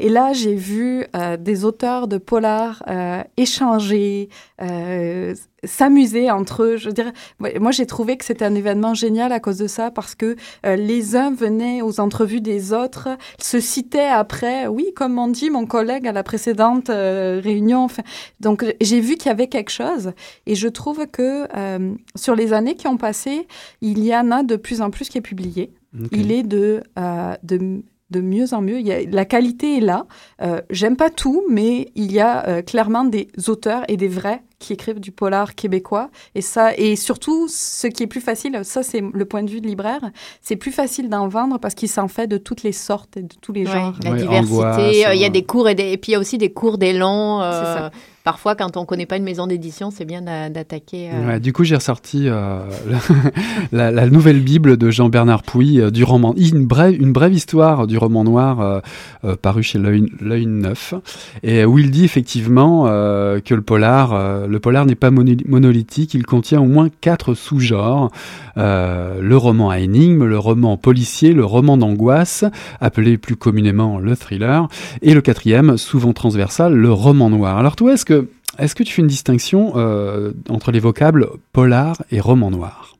Et 0.03 0.09
là, 0.09 0.33
j'ai 0.33 0.53
vu 0.53 1.05
euh, 1.15 1.37
des 1.37 1.63
auteurs 1.63 2.09
de 2.09 2.17
polar 2.17 2.83
euh, 2.89 3.23
échanger, 3.37 4.27
euh, 4.61 5.33
s'amuser 5.63 6.29
entre 6.29 6.63
eux. 6.63 6.75
Je 6.75 6.89
dirais, 6.89 7.13
moi, 7.39 7.71
j'ai 7.71 7.85
trouvé 7.85 8.17
que 8.17 8.25
c'était 8.25 8.43
un 8.43 8.53
événement 8.53 8.93
génial 8.95 9.31
à 9.31 9.39
cause 9.39 9.59
de 9.59 9.67
ça, 9.67 9.91
parce 9.91 10.13
que 10.13 10.35
les 10.65 11.15
uns 11.15 11.31
venaient 11.31 11.81
aux 11.81 12.01
entrevues 12.01 12.41
des 12.41 12.73
autres, 12.73 13.17
se 13.39 13.61
citaient 13.61 14.09
après. 14.09 14.67
Oui, 14.67 14.87
comme 14.93 15.17
on 15.17 15.29
dit 15.29 15.49
mon 15.49 15.65
collègue 15.65 16.05
à 16.05 16.11
la 16.11 16.23
précédente 16.23 16.89
réunion. 16.89 17.87
donc, 18.41 18.65
j'ai 18.81 18.99
vu 18.99 19.15
qu'il 19.15 19.27
y 19.27 19.31
avait 19.31 19.47
quelque 19.47 19.71
chose, 19.71 20.11
et 20.45 20.55
je 20.55 20.67
trouve 20.67 21.07
que 21.07 21.47
sur 22.17 22.35
les 22.35 22.51
années 22.51 22.75
qui 22.75 22.87
ont 22.87 22.97
passé, 22.97 23.47
il 23.79 24.03
y 24.03 24.13
en 24.13 24.31
a 24.31 24.43
de 24.43 24.57
plus 24.57 24.81
en 24.81 24.89
plus 24.89 25.07
qui 25.07 25.17
est 25.17 25.21
publié. 25.21 25.71
Il 26.11 26.33
est 26.33 26.43
de, 26.43 26.83
de 27.43 27.83
de 28.13 28.21
mieux 28.21 28.53
en 28.53 28.61
mieux. 28.61 28.79
Il 28.79 28.87
y 28.87 28.93
a, 28.93 29.01
la 29.09 29.25
qualité 29.25 29.77
est 29.77 29.81
là. 29.81 30.05
Euh, 30.41 30.61
j'aime 30.69 30.95
pas 30.95 31.09
tout, 31.09 31.43
mais 31.49 31.91
il 31.95 32.11
y 32.11 32.19
a 32.19 32.47
euh, 32.47 32.61
clairement 32.61 33.03
des 33.03 33.27
auteurs 33.47 33.83
et 33.89 33.97
des 33.97 34.07
vrais 34.07 34.41
qui 34.59 34.71
écrivent 34.71 35.01
du 35.01 35.11
polar 35.11 35.55
québécois. 35.55 36.09
Et 36.35 36.41
ça, 36.41 36.73
et 36.77 36.95
surtout, 36.95 37.47
ce 37.49 37.87
qui 37.87 38.03
est 38.03 38.07
plus 38.07 38.21
facile, 38.21 38.61
ça 38.63 38.83
c'est 38.83 39.01
le 39.01 39.25
point 39.25 39.43
de 39.43 39.49
vue 39.49 39.59
de 39.59 39.67
libraire, 39.67 40.11
c'est 40.41 40.55
plus 40.55 40.71
facile 40.71 41.09
d'en 41.09 41.27
vendre 41.27 41.57
parce 41.57 41.73
qu'il 41.73 41.89
s'en 41.89 42.07
fait 42.07 42.27
de 42.27 42.37
toutes 42.37 42.63
les 42.63 42.71
sortes 42.71 43.17
et 43.17 43.23
de 43.23 43.35
tous 43.41 43.51
les 43.51 43.65
genres. 43.65 43.97
la 44.03 44.13
diversité, 44.13 45.05
euh, 45.07 45.15
il 45.15 45.21
y 45.21 45.25
a 45.25 45.29
des 45.29 45.43
cours 45.43 45.67
et, 45.67 45.75
des, 45.75 45.91
et 45.91 45.97
puis 45.97 46.11
il 46.11 46.13
y 46.13 46.15
a 46.15 46.19
aussi 46.19 46.37
des 46.37 46.53
cours 46.53 46.77
des 46.77 46.93
longs 46.93 47.41
parfois, 48.23 48.55
quand 48.55 48.77
on 48.77 48.81
ne 48.81 48.85
connaît 48.85 49.05
pas 49.05 49.17
une 49.17 49.23
maison 49.23 49.47
d'édition, 49.47 49.91
c'est 49.91 50.05
bien 50.05 50.21
d'attaquer. 50.21 51.09
Euh, 51.13 51.39
du 51.39 51.51
coup, 51.51 51.63
j'ai 51.63 51.75
ressorti 51.75 52.27
euh, 52.27 52.59
la, 53.71 54.07
nouvelle 54.07 54.39
Bible 54.39 54.77
de 54.77 54.89
Jean-Bernard 54.89 55.43
Pouy 55.43 55.79
euh, 55.79 55.91
du 55.91 56.03
roman, 56.03 56.33
une 56.37 56.65
brève, 56.65 57.33
histoire 57.33 57.87
du 57.87 57.97
roman 57.97 58.23
noir 58.23 58.81
paru 59.41 59.63
chez 59.63 59.79
L'œil 59.79 60.45
Neuf, 60.45 60.93
et 61.41 61.65
où 61.65 61.79
il 61.79 61.89
dit 61.89 62.05
effectivement 62.05 62.83
que 62.85 63.53
le 63.53 63.61
polar, 63.61 64.47
le 64.47 64.59
polar 64.59 64.85
n'est 64.85 64.95
pas 64.95 65.09
monolithique, 65.09 66.13
il 66.13 66.25
contient 66.25 66.61
au 66.61 66.65
moins 66.65 66.89
quatre 67.01 67.33
sous-genres 67.33 68.11
le 68.55 69.35
roman 69.35 69.69
à 69.69 69.79
énigmes, 69.79 70.25
le 70.25 70.37
roman 70.37 70.77
policier, 70.77 71.33
le 71.33 71.45
roman 71.45 71.77
d'angoisse, 71.77 72.45
appelé 72.81 73.17
plus 73.17 73.35
communément 73.35 73.97
le 73.99 74.15
thriller, 74.15 74.67
et 75.01 75.13
le 75.13 75.21
quatrième, 75.21 75.77
souvent 75.77 76.13
transversal, 76.13 76.73
le 76.73 76.91
roman 76.91 77.29
noir. 77.29 77.57
Alors 77.57 77.75
toi, 77.75 77.93
est-ce 77.93 78.05
que 78.05 78.12
est-ce 78.59 78.75
que 78.75 78.83
tu 78.83 78.93
fais 78.93 79.01
une 79.01 79.07
distinction 79.07 79.73
euh, 79.75 80.31
entre 80.49 80.71
les 80.71 80.79
vocables 80.79 81.27
polar 81.51 82.03
et 82.11 82.19
roman 82.19 82.51
noir? 82.51 82.95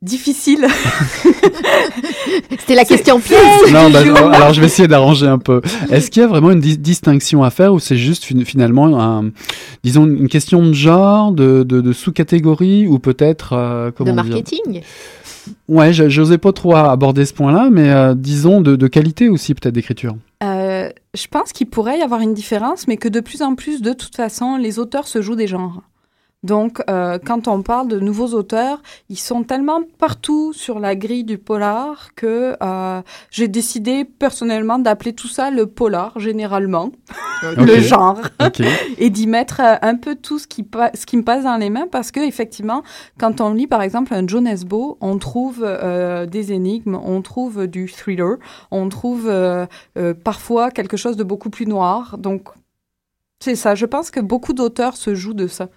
Difficile. 0.00 0.64
C'était 2.50 2.76
la 2.76 2.84
question 2.84 3.18
piège. 3.18 3.72
Non, 3.72 3.90
bah, 3.90 4.00
alors 4.32 4.52
je 4.52 4.60
vais 4.60 4.66
essayer 4.66 4.86
d'arranger 4.86 5.26
un 5.26 5.38
peu. 5.38 5.60
Est-ce 5.90 6.12
qu'il 6.12 6.22
y 6.22 6.24
a 6.24 6.28
vraiment 6.28 6.52
une 6.52 6.60
distinction 6.60 7.42
à 7.42 7.50
faire 7.50 7.74
ou 7.74 7.80
c'est 7.80 7.96
juste 7.96 8.24
finalement, 8.44 9.00
un, 9.00 9.32
disons, 9.82 10.06
une 10.06 10.28
question 10.28 10.64
de 10.64 10.72
genre, 10.72 11.32
de, 11.32 11.92
sous-catégorie 11.92 12.86
ou 12.86 13.00
peut-être 13.00 13.54
euh, 13.54 13.90
de 13.98 14.12
marketing? 14.12 14.82
Ouais, 15.66 15.92
j'osais 15.92 16.38
pas 16.38 16.52
trop 16.52 16.76
aborder 16.76 17.24
ce 17.24 17.34
point-là, 17.34 17.68
mais 17.72 17.90
euh, 17.90 18.14
disons 18.14 18.60
de, 18.60 18.86
qualité 18.86 19.28
aussi 19.28 19.54
peut-être 19.54 19.74
d'écriture. 19.74 20.14
Je 21.14 21.26
pense 21.26 21.52
qu'il 21.52 21.68
pourrait 21.68 21.98
y 21.98 22.02
avoir 22.02 22.20
une 22.20 22.34
différence, 22.34 22.86
mais 22.86 22.96
que 22.96 23.08
de 23.08 23.20
plus 23.20 23.42
en 23.42 23.54
plus, 23.54 23.80
de 23.80 23.92
toute 23.92 24.14
façon, 24.14 24.56
les 24.56 24.78
auteurs 24.78 25.08
se 25.08 25.22
jouent 25.22 25.36
des 25.36 25.46
genres. 25.46 25.82
Donc, 26.44 26.80
euh, 26.88 27.18
quand 27.18 27.48
on 27.48 27.62
parle 27.62 27.88
de 27.88 27.98
nouveaux 27.98 28.28
auteurs, 28.28 28.80
ils 29.08 29.18
sont 29.18 29.42
tellement 29.42 29.80
partout 29.98 30.52
sur 30.52 30.78
la 30.78 30.94
grille 30.94 31.24
du 31.24 31.36
polar 31.36 32.14
que 32.14 32.56
euh, 32.62 33.02
j'ai 33.30 33.48
décidé 33.48 34.04
personnellement 34.04 34.78
d'appeler 34.78 35.12
tout 35.12 35.26
ça 35.26 35.50
le 35.50 35.66
polar, 35.66 36.16
généralement, 36.20 36.92
le 37.42 37.80
genre, 37.80 38.20
et 38.98 39.10
d'y 39.10 39.26
mettre 39.26 39.60
euh, 39.60 39.74
un 39.82 39.96
peu 39.96 40.14
tout 40.14 40.38
ce 40.38 40.46
qui, 40.46 40.64
ce 40.94 41.06
qui 41.06 41.16
me 41.16 41.24
passe 41.24 41.42
dans 41.42 41.56
les 41.56 41.70
mains, 41.70 41.88
parce 41.90 42.12
que 42.12 42.20
effectivement, 42.20 42.84
quand 43.18 43.40
on 43.40 43.52
lit 43.52 43.66
par 43.66 43.82
exemple 43.82 44.14
un 44.14 44.24
Joe 44.24 44.42
Nesbo, 44.42 44.96
on 45.00 45.18
trouve 45.18 45.66
des 46.30 46.52
énigmes, 46.52 47.00
on 47.02 47.20
trouve 47.20 47.66
du 47.66 47.88
thriller, 47.88 48.36
on 48.70 48.88
trouve 48.88 49.28
parfois 50.22 50.70
quelque 50.70 50.96
chose 50.96 51.16
de 51.16 51.24
beaucoup 51.24 51.50
plus 51.50 51.66
noir. 51.66 52.16
Donc, 52.16 52.50
c'est 53.40 53.56
ça. 53.56 53.74
Je 53.74 53.86
pense 53.86 54.10
que 54.10 54.20
beaucoup 54.20 54.52
d'auteurs 54.52 54.96
se 54.96 55.14
jouent 55.14 55.34
de 55.34 55.46
ça. 55.48 55.68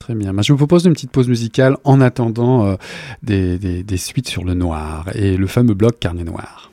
Très 0.00 0.14
bien. 0.14 0.32
je 0.40 0.52
vous 0.52 0.56
propose 0.56 0.86
une 0.86 0.94
petite 0.94 1.10
pause 1.10 1.28
musicale 1.28 1.76
en 1.84 2.00
attendant 2.00 2.64
euh, 2.64 2.76
des, 3.22 3.58
des 3.58 3.96
suites 3.98 4.28
sur 4.28 4.44
le 4.44 4.54
noir 4.54 5.08
et 5.14 5.36
le 5.36 5.46
fameux 5.46 5.74
bloc 5.74 5.98
Carnet 6.00 6.24
Noir. 6.24 6.69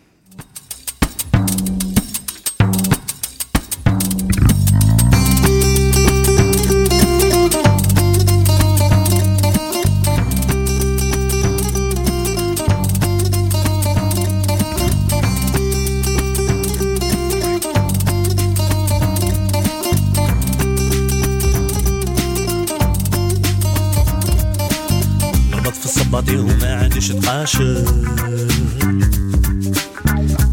تقاشر 27.47 27.83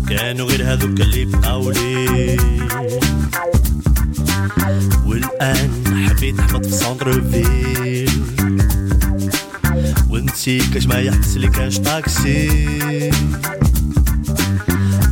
كانوا 0.09 0.47
غير 0.47 0.73
هذوك 0.73 1.01
اللي 1.01 1.25
بقولي 1.25 2.37
والآن 5.07 5.71
حبيت 6.09 6.35
نحبط 6.35 6.67
في 6.67 6.73
سونتر 6.73 7.23
فيل 7.23 8.11
كاش 10.75 10.87
ما 10.87 10.99
يحبس 10.99 11.37
لي 11.37 11.49
كاش 11.49 11.79
طاكسي 11.79 12.49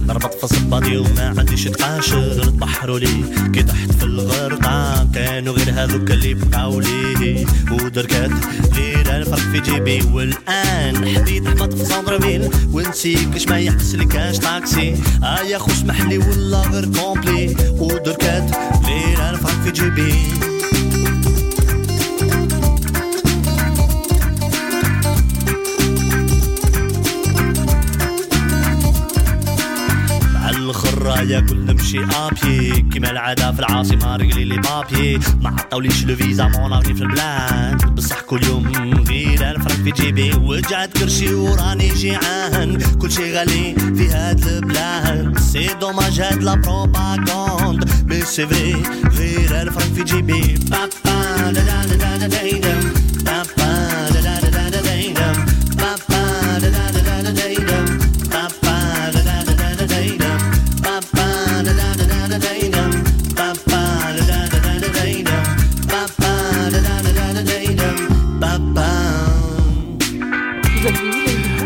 نربط 0.06 0.34
في 0.34 0.46
صباطي 0.46 0.96
وما 0.96 1.34
عنديش 1.38 1.64
تقاشر 1.64 2.44
تبحروا 2.44 2.98
لي 2.98 3.24
كي 3.54 3.62
تحت 3.62 4.01
غير 5.52 5.70
هذوك 5.70 6.10
اللي 6.10 6.34
بقاو 6.34 6.80
لي 6.80 7.46
ودركات 7.70 8.30
غير 8.74 9.16
الفرق 9.16 9.38
في 9.38 9.60
جيبي. 9.60 10.02
والآن 10.12 11.08
حبيت 11.08 11.42
نحبط 11.42 11.74
في 11.74 11.84
سندرفيل 11.84 12.50
ونسيك 12.72 13.30
كاش 13.30 13.48
ما 13.48 13.58
يحبس 13.58 13.96
كاش 13.96 14.38
طاكسي. 14.38 14.94
آه 15.22 15.40
يا 15.40 15.58
خوش 15.58 15.82
محلي 15.82 16.18
ولا 16.18 16.60
غير 16.60 16.88
كومبلي. 16.98 17.56
ودركات 17.78 18.56
غير 18.86 19.30
الفرق 19.30 19.62
في 19.64 19.70
جيبي. 19.70 20.14
الخرايا 30.50 31.40
كل 31.40 31.61
نمشي 31.92 32.16
ابيي 32.16 32.84
كيما 32.92 33.10
العادة 33.10 33.52
في 33.52 33.58
العاصمة 33.58 34.16
رجلي 34.16 34.44
لي 34.44 34.56
بابيي 34.56 35.20
ما 35.40 35.50
عطاوليش 35.50 36.04
لو 36.04 36.16
فيزا 36.16 36.48
مون 36.48 36.80
في 36.80 36.90
البلاد. 36.90 37.94
بصح 37.94 38.20
كل 38.20 38.44
يوم 38.44 38.72
غير 39.08 39.50
الفرق 39.50 39.72
في 39.72 39.90
جيبي. 39.90 40.32
وجعت 40.32 40.98
كرشي 40.98 41.34
وراني 41.34 41.88
جيعان. 41.88 42.78
كل 42.98 43.12
شي 43.12 43.38
غالي 43.38 43.74
في 43.96 44.08
هاد 44.08 44.46
البلاد. 44.46 45.38
سي 45.38 45.74
دوماج 45.80 46.20
هاد 46.20 46.42
لا 46.42 46.54
بروباغوند. 46.54 47.90
مي 48.06 48.20
سي 48.20 48.44
غير 48.44 49.62
الفرق 49.62 49.94
في 49.94 50.04
جيبي. 50.04 50.58
بابا 50.70 51.50
دا 51.50 51.50
دا 51.50 51.84
دا 51.84 52.16
دا 52.16 52.26
دا 52.26 52.58
دا. 52.58 53.01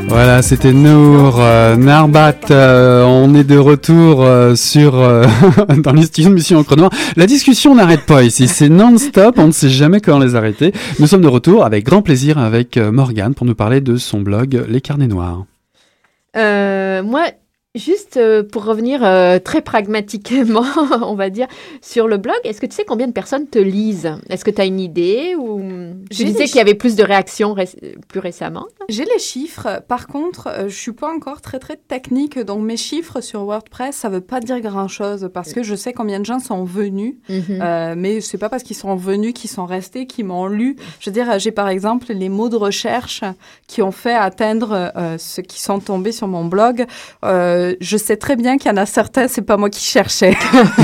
Voilà, 0.08 0.40
c'était 0.40 0.72
Nour 0.72 1.40
euh, 1.40 1.76
Narbat. 1.76 2.36
euh, 2.50 3.04
on 3.04 3.34
est 3.34 3.44
de 3.44 3.58
retour 3.58 4.22
euh, 4.22 4.54
sur 4.54 4.94
euh, 4.96 5.24
dans 5.78 5.92
les 5.92 6.28
Mission 6.30 6.58
Encre 6.60 6.76
Noire. 6.76 6.90
La 7.16 7.26
discussion 7.26 7.74
n'arrête 7.74 8.06
pas 8.06 8.22
ici, 8.22 8.48
c'est 8.48 8.68
non-stop. 8.68 9.34
On 9.38 9.48
ne 9.48 9.52
sait 9.52 9.68
jamais 9.68 10.00
quand 10.00 10.18
les 10.18 10.34
arrêter. 10.36 10.72
Nous 11.00 11.06
sommes 11.06 11.22
de 11.22 11.28
retour 11.28 11.64
avec 11.64 11.84
grand 11.84 12.02
plaisir 12.02 12.38
avec 12.38 12.76
euh, 12.76 12.92
Morgane 12.92 13.34
pour 13.34 13.46
nous 13.46 13.54
parler 13.54 13.80
de 13.80 13.96
son 13.96 14.20
blog 14.20 14.64
Les 14.68 14.80
Carnets 14.80 15.08
Noirs. 15.08 15.44
Euh, 16.36 17.02
moi, 17.02 17.22
juste 17.76 18.16
euh, 18.16 18.42
pour 18.42 18.64
revenir 18.64 19.04
euh, 19.04 19.38
très 19.38 19.60
pragmatiquement, 19.62 20.64
on 21.02 21.14
va 21.14 21.30
dire, 21.30 21.46
sur 21.82 22.08
le 22.08 22.16
blog, 22.16 22.36
est-ce 22.44 22.60
que 22.60 22.66
tu 22.66 22.74
sais 22.74 22.84
combien 22.84 23.06
de 23.06 23.12
personnes 23.12 23.46
te 23.46 23.58
lisent? 23.58 24.12
Est-ce 24.28 24.44
que 24.44 24.50
tu 24.50 24.60
as 24.60 24.64
une 24.64 24.80
idée 24.80 25.34
ou 25.38 25.60
J'ai 26.10 26.24
disais 26.24 26.44
qu'il 26.46 26.56
y 26.56 26.60
avait 26.60 26.74
plus 26.74 26.96
de 26.96 27.02
réactions 27.02 27.52
ré- 27.54 27.68
plus 28.08 28.20
récemment? 28.20 28.66
J'ai 28.88 29.04
les 29.04 29.18
chiffres. 29.18 29.82
Par 29.88 30.06
contre, 30.06 30.48
euh, 30.48 30.68
je 30.68 30.74
suis 30.76 30.92
pas 30.92 31.12
encore 31.14 31.40
très 31.40 31.58
très 31.58 31.76
technique, 31.76 32.38
donc 32.38 32.62
mes 32.62 32.76
chiffres 32.76 33.20
sur 33.20 33.42
WordPress, 33.44 33.94
ça 33.96 34.08
veut 34.08 34.20
pas 34.20 34.40
dire 34.40 34.60
grand 34.60 34.88
chose 34.88 35.28
parce 35.32 35.52
que 35.52 35.62
je 35.62 35.74
sais 35.74 35.92
combien 35.92 36.20
de 36.20 36.24
gens 36.24 36.38
sont 36.40 36.64
venus, 36.64 37.14
Mhm. 37.28 37.42
euh, 37.62 37.94
mais 37.96 38.20
c'est 38.20 38.38
pas 38.38 38.48
parce 38.48 38.62
qu'ils 38.62 38.76
sont 38.76 38.96
venus 38.96 39.32
qu'ils 39.34 39.50
sont 39.50 39.66
restés, 39.66 40.06
qu'ils 40.06 40.24
m'ont 40.24 40.46
lu. 40.46 40.76
Je 41.00 41.10
veux 41.10 41.14
dire, 41.14 41.38
j'ai 41.38 41.50
par 41.50 41.68
exemple 41.68 42.06
les 42.12 42.28
mots 42.28 42.48
de 42.48 42.56
recherche 42.56 43.22
qui 43.66 43.82
ont 43.82 43.92
fait 43.92 44.14
atteindre 44.14 44.92
euh, 44.96 45.16
ceux 45.18 45.42
qui 45.42 45.60
sont 45.62 45.78
tombés 45.80 46.12
sur 46.12 46.28
mon 46.28 46.44
blog. 46.44 46.86
Euh, 47.24 47.65
je 47.80 47.96
sais 47.96 48.16
très 48.16 48.36
bien 48.36 48.58
qu'il 48.58 48.70
y 48.70 48.74
en 48.74 48.76
a 48.76 48.86
certains, 48.86 49.28
c'est 49.28 49.42
pas 49.42 49.56
moi 49.56 49.70
qui 49.70 49.84
cherchais. 49.84 50.36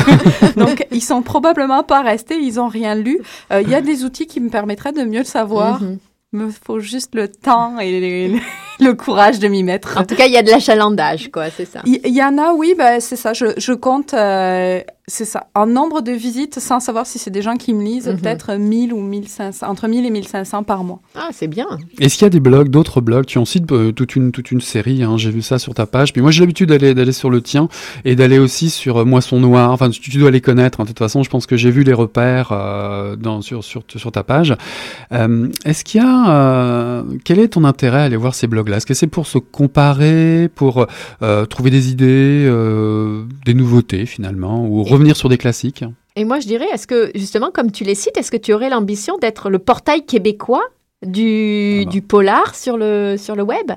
donc 0.56 0.86
ils 0.90 1.02
sont 1.02 1.22
probablement 1.22 1.82
pas 1.82 2.02
restés, 2.02 2.38
ils 2.38 2.60
ont 2.60 2.68
rien 2.68 2.94
lu. 2.94 3.20
Euh, 3.52 3.62
Il 3.62 3.68
y 3.68 3.74
a 3.74 3.80
des 3.80 4.04
outils 4.04 4.26
qui 4.26 4.40
me 4.40 4.50
permettraient 4.50 4.92
de 4.92 5.04
mieux 5.04 5.20
le 5.20 5.24
savoir. 5.24 5.82
Mhm. 5.82 5.98
Il 6.34 6.38
me 6.38 6.50
faut 6.50 6.80
juste 6.80 7.14
le 7.14 7.28
temps 7.28 7.78
et 7.78 8.28
le, 8.28 8.38
le 8.82 8.94
courage 8.94 9.38
de 9.38 9.48
m'y 9.48 9.62
mettre. 9.62 9.96
En 9.98 10.04
tout 10.04 10.14
cas, 10.14 10.26
il 10.26 10.32
y 10.32 10.36
a 10.36 10.42
de 10.42 10.50
l'achalandage, 10.50 11.30
quoi, 11.32 11.50
c'est 11.50 11.64
ça. 11.64 11.80
Il 11.84 12.00
y, 12.14 12.22
en 12.22 12.36
a, 12.38 12.52
oui, 12.52 12.74
bah, 12.76 13.00
c'est 13.00 13.16
ça. 13.16 13.32
Je, 13.32 13.46
je 13.56 13.72
compte, 13.72 14.14
euh, 14.14 14.80
c'est 15.08 15.24
ça, 15.24 15.46
en 15.54 15.66
nombre 15.66 16.00
de 16.00 16.12
visites, 16.12 16.58
sans 16.60 16.80
savoir 16.80 17.06
si 17.06 17.18
c'est 17.18 17.30
des 17.30 17.42
gens 17.42 17.56
qui 17.56 17.74
me 17.74 17.82
lisent, 17.82 18.08
Mhm. 18.08 18.20
peut-être 18.20 18.54
1000 18.54 18.92
ou 18.92 19.00
1500, 19.00 19.66
entre 19.68 19.88
1000 19.88 20.06
et 20.06 20.10
1500 20.10 20.62
par 20.62 20.84
mois. 20.84 21.00
Ah, 21.16 21.28
c'est 21.32 21.48
bien. 21.48 21.66
Est-ce 22.00 22.14
qu'il 22.16 22.24
y 22.24 22.26
a 22.26 22.30
des 22.30 22.40
blogs, 22.40 22.68
d'autres 22.68 23.00
blogs? 23.00 23.26
Tu 23.26 23.38
en 23.38 23.44
cites 23.44 23.70
euh, 23.72 23.92
toute 23.92 24.16
une 24.16 24.32
toute 24.32 24.50
une 24.50 24.60
série. 24.60 25.02
Hein, 25.02 25.16
j'ai 25.18 25.30
vu 25.30 25.42
ça 25.42 25.58
sur 25.58 25.74
ta 25.74 25.86
page. 25.86 26.12
Puis 26.12 26.22
moi, 26.22 26.30
j'ai 26.30 26.40
l'habitude 26.40 26.68
d'aller 26.68 26.94
d'aller 26.94 27.12
sur 27.12 27.30
le 27.30 27.40
tien 27.42 27.68
et 28.04 28.14
d'aller 28.16 28.38
aussi 28.38 28.70
sur 28.70 28.98
euh, 28.98 29.04
Moisson 29.04 29.40
Noir. 29.40 29.70
Enfin, 29.72 29.90
tu, 29.90 30.00
tu 30.00 30.16
dois 30.18 30.30
les 30.30 30.40
connaître. 30.40 30.80
hein. 30.80 30.84
De 30.84 30.88
toute 30.88 30.98
façon, 30.98 31.22
je 31.22 31.30
pense 31.30 31.46
que 31.46 31.56
j'ai 31.56 31.70
vu 31.70 31.82
les 31.82 31.92
repères 31.92 32.50
euh, 32.52 33.16
dans 33.16 33.40
sur 33.42 33.64
sur 33.64 33.82
sur 33.96 34.12
ta 34.12 34.22
page. 34.22 34.54
Euh, 35.12 35.48
Est-ce 35.64 35.84
qu'il 35.84 36.00
y 36.00 36.04
a 36.04 36.30
euh, 36.30 37.02
quel 37.24 37.38
est 37.38 37.48
ton 37.48 37.64
intérêt 37.64 37.98
à 38.00 38.04
aller 38.04 38.16
voir 38.16 38.34
ces 38.34 38.46
Est-ce 38.76 38.87
que 38.87 38.94
c'est 38.94 39.06
pour 39.06 39.26
se 39.26 39.38
comparer, 39.38 40.48
pour 40.54 40.87
euh, 41.22 41.46
trouver 41.46 41.70
des 41.70 41.90
idées, 41.90 42.46
euh, 42.46 43.24
des 43.44 43.54
nouveautés 43.54 44.06
finalement, 44.06 44.64
ou 44.66 44.82
revenir 44.82 45.16
sur 45.16 45.28
des 45.28 45.38
classiques 45.38 45.85
Et 46.16 46.24
moi, 46.24 46.40
je 46.40 46.46
dirais, 46.46 46.66
est-ce 46.72 46.87
que, 46.87 47.11
justement, 47.14 47.50
comme 47.50 47.70
tu 47.70 47.85
les 47.85 47.94
cites, 47.94 48.16
est-ce 48.16 48.30
que 48.30 48.37
tu 48.37 48.52
aurais 48.52 48.70
l'ambition 48.70 49.18
d'être 49.18 49.50
le 49.50 49.58
portail 49.58 50.04
québécois 50.04 50.64
du, 51.04 51.80
Ah 51.80 51.85
bah. 51.85 51.90
du 51.90 52.02
polar 52.02 52.54
sur 52.54 52.76
le, 52.76 53.16
sur 53.18 53.37
le 53.37 53.42
web? 53.42 53.72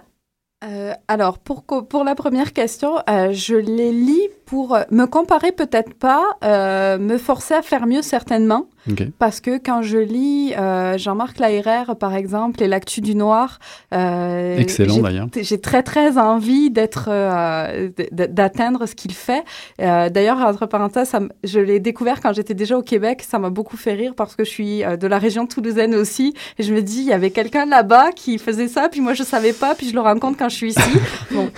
Euh, 0.63 0.93
alors, 1.07 1.37
pour, 1.39 1.63
pour 1.63 2.03
la 2.03 2.15
première 2.15 2.53
question, 2.53 2.97
euh, 3.09 3.31
je 3.31 3.55
les 3.55 3.91
lis 3.91 4.29
pour 4.45 4.75
euh, 4.75 4.83
me 4.91 5.05
comparer 5.05 5.51
peut-être 5.51 5.93
pas, 5.93 6.23
euh, 6.43 6.97
me 6.97 7.17
forcer 7.17 7.53
à 7.53 7.61
faire 7.61 7.87
mieux 7.87 8.01
certainement. 8.01 8.67
Parce 9.17 9.41
que 9.41 9.57
quand 9.57 9.81
je 9.81 9.97
lis 9.97 10.53
euh, 10.55 10.97
Jean-Marc 10.97 11.39
Laherrère, 11.39 11.95
par 11.95 12.13
exemple, 12.13 12.61
et 12.61 12.67
L'Actu 12.67 13.01
du 13.01 13.15
Noir, 13.15 13.59
euh, 13.93 14.57
Excellent 14.57 14.99
d'ailleurs. 14.99 15.27
j'ai 15.35 15.59
très 15.59 15.81
très 15.81 16.17
envie 16.17 16.69
d'être, 16.69 17.07
euh, 17.09 17.89
d'atteindre 18.11 18.85
ce 18.85 18.95
qu'il 18.95 19.13
fait. 19.13 19.43
D'ailleurs, 19.79 20.37
entre 20.37 20.65
parenthèses, 20.65 21.09
ça 21.09 21.19
je 21.43 21.59
l'ai 21.59 21.79
découvert 21.79 22.21
quand 22.21 22.33
j'étais 22.33 22.53
déjà 22.53 22.77
au 22.77 22.81
Québec. 22.81 23.23
Ça 23.27 23.39
m'a 23.39 23.49
beaucoup 23.49 23.77
fait 23.77 23.93
rire 23.93 24.13
parce 24.15 24.35
que 24.35 24.43
je 24.43 24.49
suis 24.49 24.83
de 24.83 25.07
la 25.07 25.17
région 25.17 25.47
toulousaine 25.47 25.95
aussi, 25.95 26.33
et 26.59 26.63
je 26.63 26.73
me 26.73 26.81
dis, 26.81 26.99
il 26.99 27.07
y 27.07 27.13
avait 27.13 27.31
quelqu'un 27.31 27.65
là-bas 27.65 28.11
qui 28.15 28.37
faisait 28.37 28.67
ça, 28.67 28.89
puis 28.89 29.01
moi 29.01 29.13
je 29.13 29.23
savais 29.23 29.53
pas, 29.53 29.75
puis 29.75 29.89
je 29.89 29.93
le 29.93 30.01
rencontre 30.01 30.37
quand 30.37 30.49
je 30.49 30.55
suis 30.55 30.69
ici. 30.69 30.99
bon, 31.31 31.49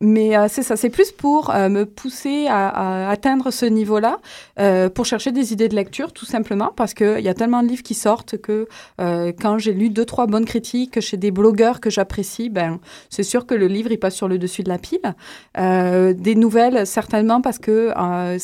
mais 0.00 0.34
c'est 0.48 0.62
ça, 0.62 0.76
c'est 0.76 0.90
plus 0.90 1.12
pour 1.12 1.50
euh, 1.50 1.68
me 1.76 1.84
pousser 1.86 2.46
à, 2.48 2.68
à 2.68 3.10
atteindre 3.10 3.50
ce 3.50 3.66
niveau-là, 3.66 4.18
euh, 4.58 4.88
pour 4.88 5.04
chercher 5.06 5.32
des 5.32 5.52
idées 5.52 5.68
de 5.68 5.74
lecture, 5.76 6.12
tout 6.12 6.24
simplement, 6.26 6.70
parce 6.76 6.94
qu'il 6.94 7.20
y 7.20 7.28
a 7.28 7.34
tellement 7.34 7.62
de 7.62 7.68
livres 7.68 7.82
qui 7.82 7.94
sortent 7.94 8.36
que 8.38 8.66
euh, 9.00 9.32
quand 9.40 9.58
j'ai 9.58 9.72
lu 9.72 9.90
deux, 9.90 10.04
trois 10.04 10.26
bonnes 10.26 10.44
critiques 10.44 11.00
chez 11.00 11.16
des 11.16 11.30
blogueurs 11.30 11.80
que 11.80 11.90
j'apprécie, 11.90 12.48
ben, 12.50 12.78
c'est 13.10 13.22
sûr 13.22 13.46
que 13.46 13.54
le 13.54 13.66
livre, 13.66 13.90
il 13.92 13.98
passe 13.98 14.14
sur 14.14 14.28
le 14.28 14.38
dessus 14.38 14.62
de 14.62 14.68
la 14.68 14.78
pile. 14.78 15.14
Euh, 15.58 16.12
des 16.14 16.34
nouvelles, 16.34 16.86
certainement, 16.86 17.40
parce 17.40 17.58
que, 17.58 17.92
euh, 17.96 18.38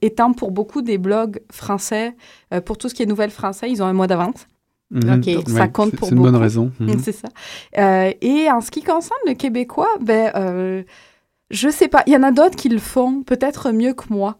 étant 0.00 0.32
pour 0.32 0.50
beaucoup 0.50 0.82
des 0.82 0.98
blogs 0.98 1.40
français, 1.52 2.14
euh, 2.52 2.60
pour 2.60 2.78
tout 2.78 2.88
ce 2.88 2.94
qui 2.94 3.02
est 3.02 3.06
nouvelles 3.06 3.30
français, 3.30 3.70
ils 3.70 3.82
ont 3.82 3.86
un 3.86 3.92
mois 3.92 4.06
d'avance. 4.06 4.46
Mhm. 4.90 5.20
Donc, 5.20 5.48
ça 5.48 5.68
compte 5.68 5.90
c'est- 5.92 5.96
pour 5.96 6.08
C'est 6.08 6.14
une 6.14 6.20
bonne 6.22 6.32
beaucoup. 6.32 6.42
raison. 6.42 6.70
Mhm. 6.80 6.98
C'est 7.04 7.12
ça. 7.12 7.28
Euh, 7.78 8.12
et 8.20 8.50
en 8.50 8.60
ce 8.60 8.70
qui 8.70 8.82
concerne 8.82 9.20
le 9.26 9.34
québécois, 9.34 9.88
ben, 10.00 10.30
euh, 10.36 10.82
je 11.52 11.68
sais 11.68 11.88
pas. 11.88 12.02
Il 12.06 12.12
y 12.12 12.16
en 12.16 12.22
a 12.24 12.32
d'autres 12.32 12.56
qui 12.56 12.68
le 12.68 12.78
font 12.78 13.22
peut-être 13.22 13.70
mieux 13.70 13.92
que 13.94 14.04
moi. 14.10 14.38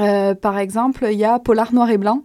Euh, 0.00 0.34
par 0.34 0.58
exemple, 0.58 1.08
il 1.10 1.18
y 1.18 1.24
a 1.24 1.38
Polar 1.38 1.72
Noir 1.74 1.90
et 1.90 1.98
Blanc. 1.98 2.22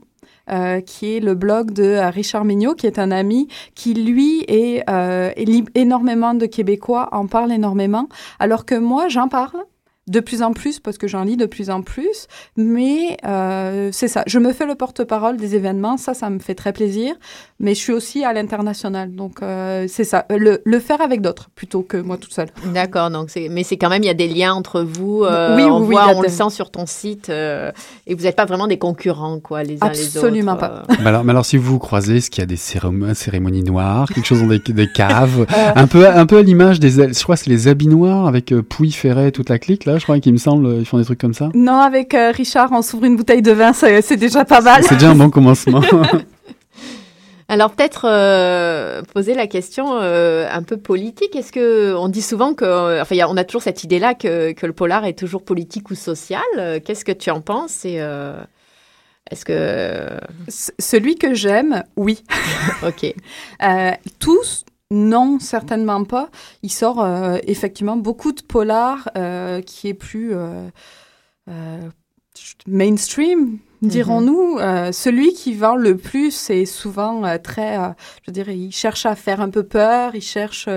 euh, 0.51 0.81
qui 0.81 1.15
est 1.15 1.19
le 1.21 1.35
blog 1.35 1.71
de 1.71 1.83
euh, 1.83 2.09
Richard 2.09 2.43
Mignot, 2.43 2.75
qui 2.75 2.85
est 2.85 2.99
un 2.99 3.11
ami, 3.11 3.47
qui 3.75 3.93
lui 3.93 4.43
est, 4.49 4.83
euh, 4.89 5.31
énormément 5.73 6.33
de 6.33 6.45
Québécois, 6.47 7.07
en 7.13 7.27
parle 7.27 7.53
énormément, 7.53 8.09
alors 8.39 8.65
que 8.65 8.75
moi, 8.75 9.07
j'en 9.07 9.29
parle, 9.29 9.63
de 10.07 10.19
plus 10.19 10.41
en 10.41 10.51
plus 10.51 10.79
parce 10.79 10.97
que 10.97 11.07
j'en 11.07 11.23
lis 11.23 11.37
de 11.37 11.45
plus 11.45 11.69
en 11.69 11.81
plus. 11.81 12.27
Mais 12.57 13.17
euh, 13.25 13.89
c'est 13.91 14.07
ça, 14.07 14.23
je 14.27 14.39
me 14.39 14.51
fais 14.51 14.65
le 14.65 14.75
porte-parole 14.75 15.37
des 15.37 15.55
événements, 15.55 15.97
ça, 15.97 16.13
ça 16.13 16.29
me 16.29 16.39
fait 16.39 16.55
très 16.55 16.73
plaisir. 16.73 17.15
Mais 17.59 17.75
je 17.75 17.79
suis 17.79 17.93
aussi 17.93 18.25
à 18.25 18.33
l'international, 18.33 19.15
donc 19.15 19.41
euh, 19.41 19.85
c'est 19.87 20.03
ça, 20.03 20.25
le, 20.29 20.61
le, 20.65 20.79
faire 20.79 20.99
avec 20.99 21.21
d'autres 21.21 21.49
plutôt 21.55 21.81
que 21.81 21.95
moi 21.95 22.17
toute 22.17 22.33
seule. 22.33 22.49
D'accord, 22.73 23.09
donc 23.09 23.29
c'est, 23.29 23.47
mais 23.47 23.63
c'est 23.63 23.77
quand 23.77 23.89
même 23.89 24.03
il 24.03 24.07
y 24.07 24.09
a 24.09 24.13
des 24.13 24.27
liens 24.27 24.53
entre 24.53 24.81
vous. 24.81 25.23
Euh, 25.23 25.55
oui, 25.55 25.63
on 25.63 25.79
oui, 25.79 25.95
voit, 25.95 26.09
on 26.13 26.21
le 26.21 26.27
sent 26.27 26.49
sur 26.49 26.71
ton 26.71 26.85
site, 26.85 27.29
euh, 27.29 27.71
et 28.05 28.15
vous 28.15 28.23
n'êtes 28.23 28.35
pas 28.35 28.43
vraiment 28.43 28.67
des 28.67 28.77
concurrents, 28.77 29.39
quoi, 29.39 29.63
les 29.63 29.81
uns 29.81 29.89
les 29.89 30.07
autres. 30.07 30.17
Absolument 30.17 30.57
pas. 30.57 30.83
mais, 30.99 31.07
alors, 31.07 31.23
mais 31.23 31.31
alors, 31.31 31.45
si 31.45 31.55
vous 31.55 31.71
vous 31.71 31.79
croisez, 31.79 32.17
est-ce 32.17 32.29
qu'il 32.29 32.41
y 32.41 32.43
a 32.43 32.47
des 32.47 32.57
cérémonies, 32.57 33.63
noires, 33.63 34.09
quelque 34.09 34.25
chose 34.25 34.41
dans 34.41 34.47
des, 34.47 34.59
des 34.59 34.91
caves, 34.91 35.45
un 35.75 35.87
peu, 35.87 36.05
un 36.05 36.25
peu 36.25 36.39
à 36.39 36.41
l'image 36.41 36.81
des, 36.81 37.13
je 37.13 37.23
crois, 37.23 37.37
c'est 37.37 37.49
les 37.49 37.69
habits 37.69 37.87
noirs 37.87 38.27
avec 38.27 38.53
Pouille, 38.67 38.91
Ferret, 38.91 39.31
toute 39.31 39.49
la 39.49 39.57
clique 39.57 39.85
là, 39.85 39.92
je 39.97 40.03
crois 40.03 40.19
qu'il 40.19 40.33
me 40.33 40.37
semble, 40.37 40.77
ils 40.79 40.85
font 40.85 40.97
des 40.97 41.05
trucs 41.05 41.19
comme 41.19 41.33
ça. 41.33 41.49
Non, 41.53 41.79
avec 41.79 42.15
Richard, 42.33 42.71
on 42.71 42.81
s'ouvre 42.81 43.05
une 43.05 43.15
bouteille 43.15 43.41
de 43.41 43.51
vin, 43.51 43.73
c'est 43.73 44.17
déjà 44.17 44.45
pas 44.45 44.61
mal. 44.61 44.83
C'est 44.83 44.95
déjà 44.95 45.11
un 45.11 45.15
bon 45.15 45.29
commencement. 45.29 45.81
Alors 47.53 47.71
peut-être 47.71 48.07
euh, 48.09 49.03
poser 49.13 49.33
la 49.33 49.47
question 49.47 49.99
euh, 50.01 50.47
un 50.51 50.63
peu 50.63 50.77
politique. 50.77 51.35
Est-ce 51.35 51.51
que 51.51 51.93
on 51.95 52.07
dit 52.07 52.21
souvent 52.21 52.53
que, 52.53 52.65
euh, 52.65 53.01
enfin, 53.01 53.15
on 53.27 53.37
a 53.37 53.43
toujours 53.43 53.61
cette 53.61 53.83
idée-là 53.83 54.15
que, 54.15 54.53
que, 54.53 54.65
le 54.65 54.73
polar 54.73 55.05
est 55.05 55.17
toujours 55.17 55.43
politique 55.43 55.91
ou 55.91 55.95
social. 55.95 56.41
Qu'est-ce 56.83 57.05
que 57.05 57.11
tu 57.11 57.29
en 57.29 57.41
penses 57.41 57.85
Et 57.85 57.99
est-ce 59.29 59.45
que 59.45 60.19
celui 60.79 61.15
que 61.15 61.33
j'aime, 61.33 61.83
oui. 61.95 62.23
ok. 62.87 63.13
tous, 64.19 64.65
non, 64.93 65.39
certainement 65.39 66.03
pas. 66.03 66.29
Il 66.61 66.71
sort 66.71 67.05
effectivement 67.47 67.97
beaucoup 67.97 68.31
de 68.31 68.41
polar 68.41 69.09
qui 69.65 69.87
est 69.87 69.93
plus 69.93 70.33
mainstream, 72.67 73.59
dirons-nous. 73.81 74.57
Euh, 74.59 74.91
celui 74.91 75.33
qui 75.33 75.53
vend 75.53 75.75
le 75.75 75.97
plus 75.97 76.49
est 76.49 76.65
souvent 76.65 77.25
euh, 77.25 77.37
très, 77.37 77.77
euh, 77.77 77.89
je 78.25 78.31
dirais, 78.31 78.57
il 78.57 78.71
cherche 78.71 79.05
à 79.05 79.15
faire 79.15 79.41
un 79.41 79.49
peu 79.49 79.63
peur, 79.63 80.15
il 80.15 80.21
cherche, 80.21 80.69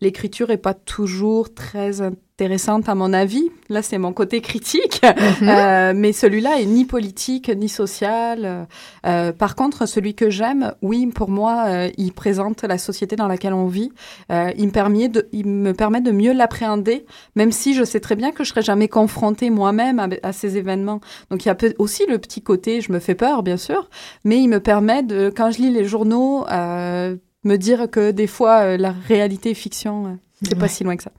l'écriture 0.00 0.50
est 0.50 0.58
pas 0.58 0.74
toujours 0.74 1.52
très 1.54 2.02
intéressante 2.36 2.88
à 2.88 2.96
mon 2.96 3.12
avis. 3.12 3.48
Là, 3.68 3.80
c'est 3.80 3.96
mon 3.96 4.12
côté 4.12 4.40
critique, 4.40 5.00
mhm. 5.40 5.48
euh, 5.48 5.92
mais 5.94 6.12
celui-là 6.12 6.60
est 6.60 6.66
ni 6.66 6.84
politique 6.84 7.48
ni 7.48 7.68
social. 7.68 8.66
Euh, 9.06 9.32
par 9.32 9.54
contre, 9.54 9.86
celui 9.86 10.14
que 10.14 10.30
j'aime, 10.30 10.74
oui, 10.82 11.06
pour 11.06 11.30
moi, 11.30 11.66
euh, 11.68 11.90
il 11.96 12.12
présente 12.12 12.64
la 12.64 12.76
société 12.76 13.14
dans 13.14 13.28
laquelle 13.28 13.52
on 13.52 13.68
vit. 13.68 13.92
Il 14.30 14.66
me 14.66 14.70
permet 14.70 15.08
de, 15.08 15.28
il 15.32 15.46
me 15.46 15.72
permet 15.74 16.00
de 16.00 16.10
mieux 16.10 16.32
l'appréhender, 16.32 17.06
même 17.36 17.52
si 17.52 17.72
je 17.72 17.84
sais 17.84 18.00
très 18.00 18.16
bien 18.16 18.32
que 18.32 18.42
je 18.42 18.48
serai 18.48 18.62
jamais 18.62 18.88
confrontée 18.88 19.50
moi-même 19.50 20.00
à, 20.00 20.08
à, 20.24 20.32
ces 20.32 20.56
événements. 20.56 21.00
Donc, 21.30 21.44
il 21.44 21.48
y 21.48 21.50
a 21.52 21.56
aussi 21.78 22.04
le 22.08 22.18
petit 22.18 22.42
côté, 22.42 22.80
je 22.80 22.90
me 22.90 22.98
fais 22.98 23.14
peur, 23.14 23.44
bien 23.44 23.56
sûr, 23.56 23.88
mais 24.24 24.38
il 24.38 24.48
me 24.48 24.58
permet 24.58 25.04
de, 25.04 25.32
quand 25.34 25.52
je 25.52 25.58
lis 25.58 25.70
les 25.70 25.84
journaux, 25.84 26.44
me 26.48 27.56
dire 27.56 27.88
que 27.90 28.10
des 28.10 28.26
fois, 28.26 28.76
la 28.76 28.90
réalité 28.90 29.50
est 29.50 29.54
fiction. 29.54 30.18
c'est 30.42 30.58
pas 30.58 30.68
si 30.68 30.82
loin 30.82 30.96
que 30.96 31.04
ça. 31.04 31.12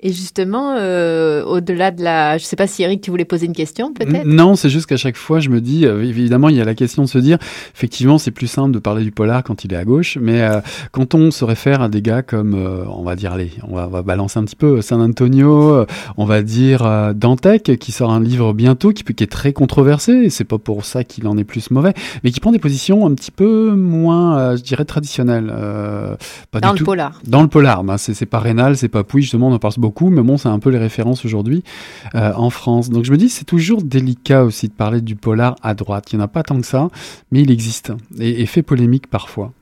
Et 0.00 0.12
justement, 0.12 0.74
euh, 0.78 1.42
au-delà 1.44 1.90
de 1.90 2.02
la... 2.02 2.38
Je 2.38 2.44
ne 2.44 2.46
sais 2.46 2.56
pas 2.56 2.66
si 2.66 2.82
Eric, 2.82 3.00
tu 3.00 3.10
voulais 3.10 3.24
poser 3.24 3.46
une 3.46 3.52
question 3.52 3.92
peut-être? 3.92 4.26
Non, 4.26 4.56
c'est 4.56 4.68
juste 4.68 4.86
qu'à 4.86 4.96
chaque 4.96 5.16
fois, 5.16 5.40
je 5.40 5.48
me 5.48 5.60
dis, 5.60 5.86
euh, 5.86 6.02
évidemment, 6.02 6.48
il 6.48 6.56
y 6.56 6.60
a 6.60 6.64
la 6.64 6.74
question 6.74 7.02
de 7.02 7.08
se 7.08 7.18
dire, 7.18 7.38
effectivement, 7.74 8.18
c'est 8.18 8.30
plus 8.30 8.46
simple 8.46 8.72
de 8.72 8.78
parler 8.78 9.04
du 9.04 9.12
polar 9.12 9.42
quand 9.42 9.64
il 9.64 9.72
est 9.72 9.76
à 9.76 9.84
gauche, 9.84 10.18
mais 10.20 10.42
euh, 10.42 10.60
quand 10.92 11.14
on 11.14 11.30
se 11.30 11.44
réfère 11.44 11.80
à 11.82 11.88
des 11.88 12.02
gars 12.02 12.22
comme, 12.22 12.54
on 12.54 13.02
va 13.02 13.16
dire, 13.16 13.32
allez, 13.32 13.52
on 13.68 13.74
va, 13.74 14.02
balancer 14.02 14.38
un 14.38 14.44
petit 14.44 14.56
peu, 14.56 14.82
San 14.82 15.00
Antonio, 15.00 15.84
on 16.16 16.24
va 16.24 16.42
dire 16.42 17.14
Dantec, 17.14 17.78
qui 17.78 17.92
sort 17.92 18.12
un 18.12 18.20
livre 18.20 18.52
bientôt, 18.52 18.92
qui, 18.92 19.04
qui 19.04 19.24
est 19.24 19.28
très 19.28 19.52
controversé, 19.52 20.12
et 20.12 20.30
c'est 20.30 20.44
pas 20.44 20.58
pour 20.58 20.84
ça 20.84 21.04
qu'il 21.04 21.26
en 21.28 21.38
est 21.38 21.44
plus 21.44 21.70
mauvais, 21.70 21.94
mais 22.24 22.30
qui 22.30 22.40
prend 22.40 22.52
des 22.52 22.58
positions 22.58 23.06
un 23.06 23.14
petit 23.14 23.30
peu 23.30 23.72
moins, 23.72 24.56
je 24.56 24.62
dirais, 24.62 24.84
traditionnelles. 24.84 25.52
Pas 26.50 26.60
dans 26.60 26.72
le 26.72 26.84
polar. 26.84 27.20
Dans 27.26 27.42
le 27.42 27.48
polar, 27.48 27.84
ben, 27.84 27.96
c'est 27.98 28.26
pas 28.26 28.38
Rénal, 28.38 28.76
c'est 28.76 28.88
pas 28.88 29.04
Pouille, 29.04 29.22
justement, 29.22 29.48
on 29.48 29.52
en 29.52 29.58
parle 29.58 29.75
beaucoup, 29.78 30.10
mais 30.10 30.22
bon, 30.22 30.36
c'est 30.36 30.48
un 30.48 30.58
peu 30.58 30.70
les 30.70 30.78
références 30.78 31.24
aujourd'hui 31.24 31.62
euh, 32.14 32.32
en 32.34 32.50
France. 32.50 32.90
Donc 32.90 33.04
je 33.04 33.12
me 33.12 33.16
dis, 33.16 33.28
c'est 33.28 33.44
toujours 33.44 33.82
délicat 33.82 34.44
aussi 34.44 34.68
de 34.68 34.72
parler 34.72 35.00
du 35.00 35.16
polar 35.16 35.56
à 35.62 35.74
droite. 35.74 36.12
Il 36.12 36.16
n'y 36.16 36.22
en 36.22 36.24
a 36.24 36.28
pas 36.28 36.42
tant 36.42 36.60
que 36.60 36.66
ça, 36.66 36.88
mais 37.30 37.42
il 37.42 37.50
existe 37.50 37.92
et 38.18 38.46
fait 38.46 38.62
polémique 38.62 39.08
parfois. 39.08 39.52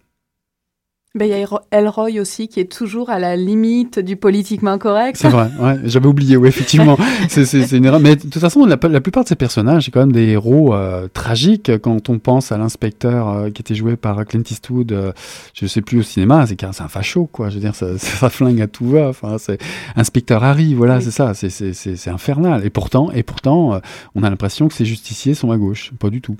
Ben, 1.16 1.26
il 1.26 1.30
y 1.30 1.44
a 1.44 1.60
Elroy 1.70 2.20
aussi 2.20 2.48
qui 2.48 2.58
est 2.58 2.64
toujours 2.64 3.08
à 3.08 3.20
la 3.20 3.36
limite 3.36 4.00
du 4.00 4.16
politiquement 4.16 4.78
correct. 4.78 5.16
C'est 5.16 5.28
vrai, 5.28 5.48
ouais, 5.60 5.78
j'avais 5.84 6.08
oublié, 6.08 6.36
oui, 6.36 6.48
effectivement. 6.48 6.98
c'est 7.28 7.70
une 7.70 7.84
erreur. 7.84 8.00
Mais 8.00 8.16
de 8.16 8.22
toute 8.22 8.40
façon, 8.40 8.66
la, 8.66 8.76
plupart 8.76 9.22
de 9.22 9.28
ces 9.28 9.36
personnages, 9.36 9.84
c'est 9.84 9.92
quand 9.92 10.00
même 10.00 10.10
des 10.10 10.30
héros 10.30 10.74
euh, 10.74 11.06
tragiques. 11.14 11.70
Quand 11.78 12.08
on 12.08 12.18
pense 12.18 12.50
à 12.50 12.58
l'inspecteur 12.58 13.28
euh, 13.28 13.50
qui 13.50 13.62
était 13.62 13.76
joué 13.76 13.94
par 13.94 14.26
Clint 14.26 14.42
Eastwood, 14.50 14.90
euh, 14.90 15.12
je 15.52 15.68
sais 15.68 15.82
plus 15.82 16.00
au 16.00 16.02
cinéma, 16.02 16.48
c'est 16.48 16.64
un 16.64 16.88
facho, 16.88 17.26
quoi. 17.26 17.48
Je 17.48 17.54
veux 17.54 17.60
dire, 17.60 17.76
ça, 17.76 17.96
ça 17.96 18.28
flingue 18.28 18.60
à 18.60 18.66
tout 18.66 18.88
va. 18.88 19.06
Enfin, 19.10 19.38
c'est 19.38 19.60
inspecteur 19.94 20.42
Harry, 20.42 20.74
voilà, 20.74 21.00
c'est 21.00 21.12
ça. 21.12 21.32
C'est 21.32 22.10
infernal. 22.10 22.66
Et 22.66 22.70
pourtant, 22.70 23.12
et 23.12 23.22
pourtant, 23.22 23.80
on 24.16 24.22
a 24.24 24.30
l'impression 24.30 24.66
que 24.66 24.74
ces 24.74 24.84
justiciers 24.84 25.34
sont 25.34 25.52
à 25.52 25.58
gauche. 25.58 25.92
Pas 26.00 26.10
du 26.10 26.20
tout. 26.20 26.36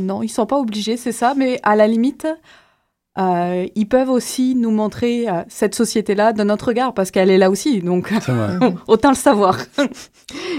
non, 0.00 0.24
ils 0.24 0.28
sont 0.28 0.46
pas 0.46 0.58
obligés, 0.58 0.96
c'est 0.96 1.12
ça. 1.12 1.34
Mais 1.36 1.60
à 1.62 1.76
la 1.76 1.86
limite. 1.86 2.26
Euh, 3.18 3.66
ils 3.74 3.88
peuvent 3.88 4.10
aussi 4.10 4.54
nous 4.54 4.70
montrer 4.70 5.28
euh, 5.28 5.42
cette 5.48 5.74
société-là 5.74 6.32
de 6.32 6.44
notre 6.44 6.68
regard 6.68 6.94
parce 6.94 7.10
qu'elle 7.10 7.30
est 7.30 7.38
là 7.38 7.50
aussi. 7.50 7.80
Donc, 7.80 8.12
autant 8.86 9.10
le 9.10 9.16
savoir. 9.16 9.58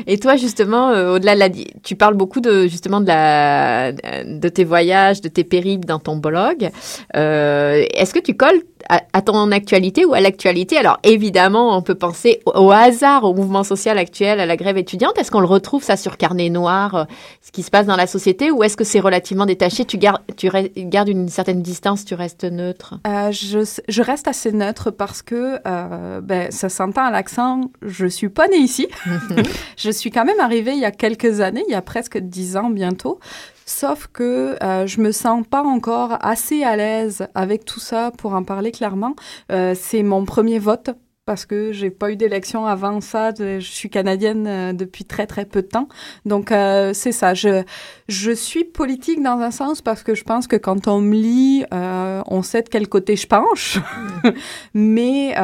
Et 0.07 0.17
toi, 0.17 0.35
justement, 0.35 0.89
euh, 0.89 1.15
au-delà 1.15 1.35
de 1.35 1.39
la, 1.39 1.49
tu 1.83 1.95
parles 1.95 2.15
beaucoup 2.15 2.41
de 2.41 2.67
justement 2.67 2.99
de 2.99 3.07
la, 3.07 3.91
de 3.93 4.49
tes 4.49 4.65
voyages, 4.65 5.21
de 5.21 5.29
tes 5.29 5.43
périples 5.43 5.85
dans 5.85 5.99
ton 5.99 6.17
blog. 6.17 6.69
Est-ce 7.13 8.13
que 8.13 8.19
tu 8.19 8.35
colles 8.35 8.61
à, 8.87 9.21
ton 9.21 9.51
actualité 9.51 10.05
ou 10.05 10.13
à 10.13 10.19
l'actualité 10.19 10.77
Alors, 10.77 10.99
évidemment, 11.03 11.75
on 11.77 11.81
peut 11.81 11.95
penser 11.95 12.41
au, 12.45 12.71
hasard, 12.71 13.23
au 13.23 13.33
mouvement 13.33 13.63
social 13.63 13.97
actuel, 13.97 14.39
à 14.39 14.45
la 14.45 14.55
grève 14.55 14.77
étudiante. 14.77 15.17
Est-ce 15.17 15.31
qu'on 15.31 15.39
le 15.39 15.45
retrouve 15.45 15.83
ça 15.83 15.97
sur 15.97 16.17
carnet 16.17 16.49
noir, 16.49 17.07
ce 17.41 17.51
qui 17.51 17.63
se 17.63 17.71
passe 17.71 17.85
dans 17.85 17.95
la 17.95 18.07
société, 18.07 18.51
ou 18.51 18.63
est-ce 18.63 18.77
que 18.77 18.83
c'est 18.83 18.99
relativement 18.99 19.45
détaché? 19.45 19.85
Tu 19.85 19.97
gardes, 19.97 20.21
tu 20.37 20.49
gardes 20.77 21.09
une 21.09 21.29
certaine 21.29 21.61
distance, 21.61 22.05
tu 22.05 22.13
restes 22.13 22.45
neutre? 22.45 22.95
Euh, 23.07 23.31
je, 23.31 23.59
je, 23.87 24.01
reste 24.01 24.27
assez 24.27 24.51
neutre 24.51 24.91
parce 24.91 25.21
que 25.21 25.59
euh, 25.67 26.21
ben, 26.21 26.51
ça 26.51 26.69
s'entend 26.69 27.05
à 27.05 27.11
l'accent. 27.11 27.61
Je 27.81 28.07
suis 28.07 28.29
pas 28.29 28.47
née 28.47 28.57
ici. 28.57 28.87
je 29.77 29.91
suis 29.91 30.11
quand 30.11 30.25
même 30.25 30.39
arrivée 30.39 30.71
il 30.71 30.79
y 30.79 30.85
a 30.85 30.91
quelques 30.91 31.41
années, 31.41 31.63
il 31.67 31.71
y 31.71 31.75
a 31.75 31.81
presque 31.81 32.17
dix 32.17 32.57
ans 32.57 32.69
bientôt. 32.69 33.19
Sauf 33.69 34.07
que 34.07 34.57
euh, 34.63 34.87
je 34.87 34.99
me 34.99 35.11
sens 35.11 35.45
pas 35.47 35.61
encore 35.61 36.17
assez 36.21 36.63
à 36.63 36.75
l'aise 36.75 37.27
avec 37.35 37.65
tout 37.65 37.79
ça 37.79 38.09
pour 38.17 38.33
en 38.33 38.43
parler 38.43 38.71
clairement. 38.71 39.15
Euh, 39.51 39.75
c'est 39.79 40.01
mon 40.01 40.25
premier 40.25 40.57
vote 40.57 40.89
parce 41.29 41.45
que 41.45 41.71
j'ai 41.73 41.91
pas 41.91 42.09
eu 42.09 42.15
d'élection 42.15 42.65
avant 42.65 43.01
ça. 43.01 43.31
Je 43.37 43.59
suis 43.59 43.91
canadienne 43.91 44.47
euh, 44.47 44.73
depuis 44.73 45.05
très 45.05 45.27
très 45.27 45.45
peu 45.45 45.61
de 45.61 45.67
temps. 45.67 45.87
Donc 46.25 46.51
euh, 46.51 46.89
c'est 46.95 47.11
ça. 47.11 47.35
Je 47.35 47.61
je 48.07 48.31
suis 48.31 48.63
politique 48.63 49.21
dans 49.21 49.37
un 49.37 49.51
sens 49.51 49.83
parce 49.83 50.01
que 50.01 50.15
je 50.15 50.23
pense 50.23 50.47
que 50.47 50.55
quand 50.55 50.87
on 50.87 51.01
me 51.01 51.13
lit, 51.13 51.65
euh, 51.71 52.23
on 52.25 52.41
sait 52.41 52.63
de 52.63 52.69
quel 52.69 52.87
côté 52.87 53.15
je 53.15 53.27
penche. 53.27 53.77
Mais 54.73 55.35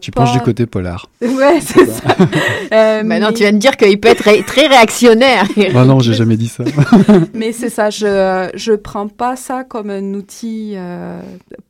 tu 0.00 0.10
penches 0.10 0.32
du 0.32 0.40
côté 0.40 0.66
polar. 0.66 1.08
Ouais, 1.22 1.60
c'est 1.60 1.86
ça. 1.86 2.16
mais... 3.04 3.20
non, 3.20 3.28
tu 3.28 3.44
viens 3.44 3.52
de 3.52 3.58
dire 3.58 3.76
qu'il 3.76 4.00
peut 4.00 4.08
être 4.08 4.44
très 4.44 4.66
réactionnaire. 4.66 5.44
bah 5.72 5.84
non, 5.84 6.00
j'ai 6.00 6.14
jamais 6.14 6.36
dit 6.36 6.48
ça. 6.48 6.64
mais 7.32 7.52
c'est 7.52 7.70
ça. 7.70 7.90
Je 7.90 8.50
je 8.54 8.72
prends 8.72 9.06
pas 9.06 9.36
ça 9.36 9.62
comme 9.62 9.90
un 9.90 10.14
outil 10.14 10.76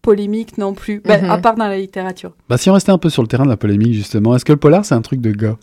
polémique 0.00 0.56
non 0.56 0.72
plus, 0.72 1.02
ben, 1.04 1.22
mm-hmm. 1.22 1.30
à 1.30 1.36
part 1.36 1.56
dans 1.56 1.68
la 1.68 1.76
littérature. 1.76 2.32
Bah 2.48 2.56
si 2.56 2.70
on 2.70 2.72
restait 2.72 2.92
un 2.92 2.98
peu 2.98 3.10
sur 3.10 3.20
le 3.20 3.28
terrain 3.28 3.44
de 3.44 3.50
la 3.50 3.57
polémique, 3.58 3.94
justement. 3.94 4.34
Est-ce 4.34 4.44
que 4.44 4.52
le 4.52 4.58
polar, 4.58 4.84
c'est 4.84 4.94
un 4.94 5.02
truc 5.02 5.20
de 5.20 5.32
gars? 5.32 5.56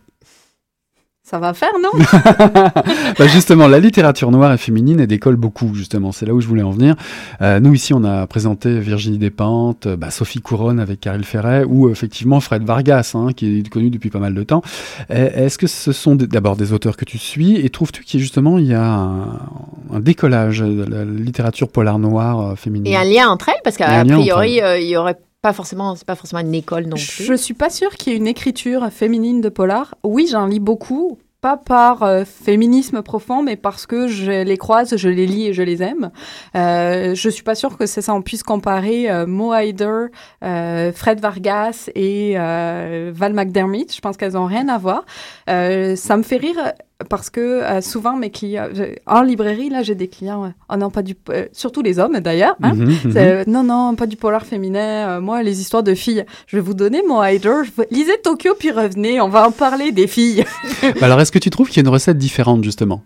Ça 1.25 1.39
va 1.39 1.55
faire, 1.55 1.73
non? 1.81 1.89
Bah 3.17 3.25
Justement, 3.25 3.67
la 3.67 3.79
littérature 3.79 4.29
noire 4.29 4.53
et 4.53 4.59
féminine, 4.59 4.99
elle 4.99 5.07
décolle 5.07 5.37
beaucoup, 5.37 5.73
justement. 5.73 6.11
C'est 6.11 6.27
là 6.27 6.35
où 6.35 6.39
je 6.39 6.47
voulais 6.47 6.61
en 6.61 6.69
venir. 6.69 6.95
Euh, 7.41 7.59
nous, 7.59 7.73
ici, 7.73 7.95
on 7.95 8.03
a 8.03 8.27
présenté 8.27 8.79
Virginie 8.79 9.17
Despentes, 9.17 9.87
bah, 9.87 10.11
Sophie 10.11 10.39
Couronne 10.39 10.79
avec 10.79 10.99
Caril 10.99 11.23
Ferret, 11.23 11.63
ou 11.63 11.89
effectivement 11.89 12.39
Fred 12.41 12.61
Vargas, 12.63 13.13
hein, 13.15 13.29
qui 13.35 13.57
est 13.57 13.69
connu 13.69 13.89
depuis 13.89 14.11
pas 14.11 14.19
mal 14.19 14.35
de 14.35 14.43
temps. 14.43 14.61
Est-ce 15.09 15.57
que 15.57 15.65
ce 15.65 15.91
sont 15.91 16.13
d'abord 16.13 16.57
des 16.57 16.73
auteurs 16.73 16.95
que 16.95 17.05
tu 17.05 17.17
suis 17.17 17.55
Et 17.55 17.69
trouves-tu 17.69 18.03
qu'il 18.03 18.19
justement, 18.19 18.59
il 18.59 18.67
y 18.67 18.75
a 18.75 18.85
un, 18.85 19.99
décollage 19.99 20.59
de 20.59 20.83
la 20.83 21.05
littérature 21.05 21.69
polar 21.69 21.97
noire 21.97 22.51
euh, 22.51 22.55
féminine? 22.55 22.85
Et 22.85 22.95
un 22.95 23.03
lien 23.03 23.29
entre 23.29 23.49
elles 23.49 23.61
Parce 23.63 23.77
qu'a 23.77 24.05
priori, 24.05 24.61
euh, 24.61 24.77
il 24.77 24.87
y 24.87 24.95
aurait 24.95 25.17
pas 25.45 25.53
forcément, 25.53 25.95
c'est 25.95 26.07
pas 26.07 26.15
forcément 26.15 26.41
une 26.41 26.55
école 26.55 26.85
non 26.85 26.95
plus. 26.95 27.23
Je 27.23 27.35
suis 27.35 27.53
pas 27.53 27.69
sûre 27.69 27.91
qu'il 27.91 28.11
y 28.11 28.15
ait 28.15 28.17
une 28.17 28.25
écriture 28.25 28.89
féminine 28.91 29.41
de 29.41 29.49
polar. 29.49 29.93
Oui, 30.03 30.27
j'en 30.27 30.47
lis 30.47 30.59
beaucoup 30.59 31.19
pas 31.39 31.57
par 31.57 32.01
euh, 32.01 32.25
féminisme 32.25 33.03
profond, 33.03 33.43
mais 33.43 33.55
parce 33.55 33.85
que 33.85 34.07
je 34.07 34.41
les 34.41 34.57
croise, 34.57 34.97
je 34.97 35.07
les 35.07 35.27
lis 35.27 35.45
et 35.45 35.53
je 35.53 35.61
les 35.61 35.83
aime. 35.83 36.09
Euh, 36.55 37.13
je 37.13 37.29
suis 37.29 37.43
pas 37.43 37.53
sûre 37.53 37.77
que 37.77 37.85
c'est 37.85 38.01
ça. 38.01 38.15
On 38.15 38.23
puisse 38.23 38.41
comparer 38.41 39.11
euh, 39.11 39.27
Mo 39.27 39.53
Heider, 39.53 40.05
euh, 40.43 40.91
Fred 40.91 41.19
Vargas 41.19 41.91
et 41.93 42.33
euh, 42.39 43.11
Val 43.13 43.33
McDermott. 43.33 43.93
Je 43.93 44.01
pense 44.01 44.17
qu'elles 44.17 44.35
ont 44.35 44.47
rien 44.47 44.67
à 44.67 44.79
voir. 44.79 45.05
Ça 45.45 46.17
me 46.17 46.23
fait 46.23 46.37
rire 46.37 46.73
parce 47.09 47.29
que 47.29 47.39
euh, 47.39 47.81
souvent 47.81 48.15
mes 48.15 48.29
clients, 48.29 48.67
en 49.05 49.21
librairie 49.21 49.69
là, 49.69 49.83
j'ai 49.83 49.95
des 49.95 50.07
clients. 50.07 50.45
euh, 50.45 50.49
oh 50.69 50.75
non, 50.77 50.89
pas 50.89 51.01
du, 51.01 51.15
euh, 51.29 51.45
surtout 51.51 51.81
les 51.81 51.99
hommes 51.99 52.19
d'ailleurs. 52.19 52.55
Hein, 52.63 52.73
Mhm, 52.75 52.95
mhm. 53.05 53.43
non, 53.47 53.63
non, 53.63 53.95
pas 53.95 54.05
du 54.07 54.15
polar 54.17 54.45
féminin. 54.45 55.19
moi, 55.19 55.43
les 55.43 55.61
histoires 55.61 55.83
de 55.83 55.93
filles, 55.95 56.25
je 56.47 56.57
vais 56.57 56.61
vous 56.61 56.73
donner 56.73 57.01
mon 57.07 57.23
hider. 57.23 57.61
Lisez 57.91 58.19
Tokyo 58.23 58.53
puis 58.57 58.71
revenez. 58.71 59.21
On 59.21 59.29
va 59.29 59.47
en 59.47 59.51
parler 59.51 59.91
des 59.91 60.07
filles. 60.07 60.43
Bah 60.99 61.07
alors, 61.07 61.19
est-ce 61.21 61.31
que 61.31 61.39
tu 61.39 61.49
trouves 61.49 61.67
qu'il 61.69 61.77
y 61.77 61.79
a 61.79 61.87
une 61.87 61.93
recette 61.93 62.17
différente, 62.17 62.63
justement, 62.63 63.01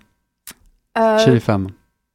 chez 1.23 1.31
les 1.31 1.39
femmes 1.39 1.67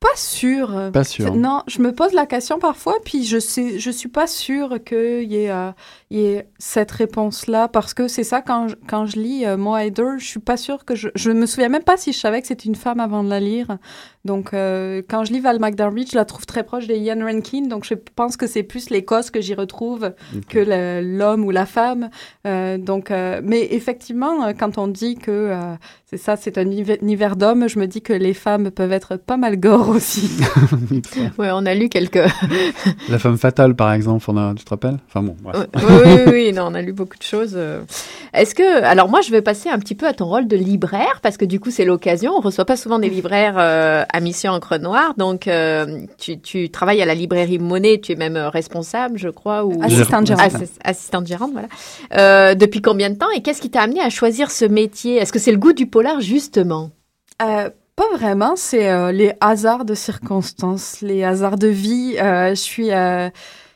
Pas 0.05 0.17
sûr. 0.17 0.77
euh, 0.77 0.91
Pas 0.91 1.03
sûr. 1.03 1.25
c'est- 1.33 1.39
Non, 1.39 1.63
je 1.67 1.81
me 1.81 1.93
pose 1.93 2.13
la 2.13 2.27
question 2.27 2.59
parfois, 2.59 2.95
puis 3.05 3.25
je 3.25 3.39
sais, 3.39 3.79
je 3.79 3.91
suis 3.91 4.09
pas 4.11 4.27
sûre 4.27 4.79
qu'il 4.85 5.33
y 5.33 5.37
ait, 5.45 5.51
euh, 5.51 5.71
y 6.11 6.21
ait 6.21 6.49
cette 6.59 6.91
réponse-là, 6.91 7.69
parce 7.69 7.95
que 7.95 8.07
c'est 8.07 8.23
ça 8.23 8.43
quand 8.43 8.69
je, 8.69 8.75
quand 8.87 9.07
je 9.07 9.17
lis 9.19 9.47
euh, 9.47 9.57
Mo 9.57 9.77
Heider, 9.77 10.11
je 10.19 10.27
suis 10.27 10.41
pas 10.41 10.57
sûre 10.59 10.85
que 10.85 10.95
je, 10.95 11.09
je 11.15 11.31
me 11.31 11.47
souviens 11.47 11.71
même 11.71 11.83
pas 11.83 11.97
si 11.97 12.13
je 12.13 12.19
savais 12.19 12.41
que 12.43 12.47
c'était 12.49 12.69
une 12.69 12.75
femme 12.75 13.01
avant 13.01 13.25
de 13.25 13.31
la 13.31 13.41
lire. 13.41 13.79
Donc 14.27 14.53
euh, 14.55 15.03
quand 15.09 15.25
je 15.25 15.33
lis 15.33 15.41
Val 15.41 15.59
McDermott, 15.59 16.11
je 16.11 16.17
la 16.17 16.25
trouve 16.25 16.47
très 16.47 16.65
proche 16.65 16.87
de 16.87 16.95
Ian 16.95 17.21
Rankin, 17.25 17.63
donc 17.69 17.85
je 17.85 17.95
pense 17.95 18.37
que 18.37 18.47
c'est 18.47 18.63
plus 18.63 18.91
l'Écosse 18.91 19.31
que 19.31 19.41
j'y 19.41 19.55
retrouve 19.55 20.13
que 20.49 21.01
l'homme 21.03 21.45
ou 21.45 21.51
la 21.51 21.67
femme. 21.67 22.11
Euh, 22.47 22.79
donc, 22.79 23.11
mais 23.11 23.69
effectivement, 23.73 24.53
quand 24.59 24.79
on 24.79 24.89
dit 24.89 25.17
que 25.17 25.53
c'est 26.07 26.17
ça, 26.17 26.37
c'est 26.37 26.59
un 26.59 26.65
hiver- 26.71 26.99
univers 27.03 27.37
d'hommes, 27.37 27.69
je 27.69 27.79
me 27.79 27.87
dis 27.87 28.01
que 28.03 28.13
les 28.13 28.35
femmes 28.35 28.71
peuvent 28.71 28.93
être 28.93 29.17
pas 29.17 29.37
mal 29.37 29.59
gore 29.59 29.94
aussi. 29.95 30.31
Ouais, 31.39 31.49
on 31.53 31.65
a 31.67 31.75
lu 31.75 31.89
quelques. 31.89 32.21
La 33.09 33.19
femme 33.19 33.39
fatale, 33.39 33.75
par 33.75 33.93
exemple, 33.93 34.25
on 34.29 34.37
a, 34.37 34.55
tu 34.55 34.65
te 34.65 34.71
rappelles? 34.71 34.99
Enfin 35.09 35.23
bon, 35.23 35.37
bref. 35.43 35.67
oui, 35.77 35.83
oui, 35.89 36.11
oui, 36.27 36.33
oui, 36.33 36.53
non, 36.53 36.65
on 36.69 36.75
a 36.75 36.83
lu 36.83 36.93
beaucoup 36.93 37.17
de 37.19 37.23
choses. 37.23 37.53
euh. 37.57 37.81
Est-ce 38.33 38.55
que, 38.55 38.83
alors 38.85 39.09
moi, 39.09 39.21
je 39.21 39.31
vais 39.31 39.43
passer 39.43 39.69
un 39.69 39.79
petit 39.79 39.95
peu 39.95 40.07
à 40.07 40.13
ton 40.13 40.27
rôle 40.27 40.47
de 40.47 40.57
libraire 40.57 41.21
parce 41.23 41.37
que 41.37 41.45
du 41.45 41.61
coup, 41.61 41.71
c'est 41.71 41.85
l'occasion. 41.85 42.33
On 42.37 42.41
reçoit 42.41 42.65
pas 42.65 42.77
souvent 42.77 42.99
des 42.99 43.09
libraires 43.09 43.55
euh, 43.59 44.05
à 44.13 44.21
Mission 44.21 44.53
Encre 44.53 44.79
Noire, 44.79 45.15
donc 45.17 45.49
euh, 45.49 46.01
tu, 46.19 46.39
tu 46.41 46.71
travailles 46.71 47.03
à 47.03 47.07
la 47.07 47.15
librairie 47.15 47.59
Monet. 47.59 48.01
Tu 48.01 48.13
es 48.13 48.17
même 48.17 48.37
responsable, 48.37 49.19
je 49.19 49.29
crois, 49.29 49.65
ou 49.65 49.81
Assistante 49.83 50.27
gérante. 50.27 50.53
Assi- 50.55 50.79
assistante 50.83 51.27
gérante, 51.27 51.53
voilà. 51.53 51.69
Euh, 52.17 52.55
depuis 52.55 52.83
combien 52.83 53.11
de 53.11 53.17
temps 53.17 53.31
et 53.37 53.43
qu'est-ce 53.43 53.61
qui 53.61 53.71
t'a 53.71 53.83
amené 53.83 54.01
à 54.01 54.11
choisir 54.11 54.51
ce 54.51 54.65
métier? 54.65 55.17
Est-ce 55.17 55.33
que 55.33 55.39
c'est 55.39 55.53
le 55.53 55.59
goût 55.59 55.73
du 55.73 55.87
polar 55.87 56.21
justement? 56.21 56.91
Euh, 57.43 57.69
pas 57.97 58.09
vraiment, 58.17 58.57
c'est 58.57 58.91
euh, 58.91 59.13
les 59.13 59.33
hasards 59.41 59.85
de 59.85 59.95
circonstances, 59.95 61.01
les 61.01 61.23
hasards 61.23 61.59
de 61.59 61.69
vie. 61.69 62.17
Euh, 62.19 62.51
je 62.51 62.55
suis, 62.61 62.93
euh, 62.93 63.29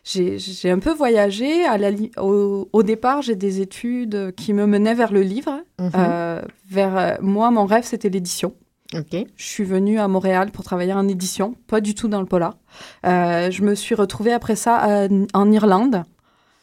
j'ai 0.04 0.70
un 0.70 0.78
peu 0.78 0.92
voyagé. 0.92 1.64
À 1.64 1.78
la 1.78 1.90
au, 2.16 2.68
au 2.72 2.82
départ, 2.82 3.22
j'ai 3.22 3.36
des 3.36 3.60
études 3.60 4.34
qui 4.36 4.52
me 4.52 4.66
menaient 4.66 4.94
vers 4.94 5.12
le 5.12 5.22
livre. 5.22 5.60
Euh, 5.94 6.42
vers 6.68 6.98
euh, 6.98 7.14
moi, 7.20 7.50
mon 7.50 7.66
rêve, 7.66 7.84
c'était 7.84 8.08
l'édition. 8.08 8.54
Ok. 8.94 9.24
Je 9.36 9.44
suis 9.44 9.64
venue 9.64 10.00
à 10.00 10.08
Montréal 10.08 10.50
pour 10.50 10.64
travailler 10.64 10.94
en 10.94 11.06
édition, 11.06 11.54
pas 11.66 11.80
du 11.80 11.94
tout 11.94 12.08
dans 12.08 12.20
le 12.20 12.26
polar. 12.26 12.54
Euh, 13.06 13.50
je 13.50 13.62
me 13.62 13.74
suis 13.74 13.94
retrouvée 13.94 14.32
après 14.32 14.56
ça 14.56 15.06
en 15.34 15.52
Irlande, 15.52 16.04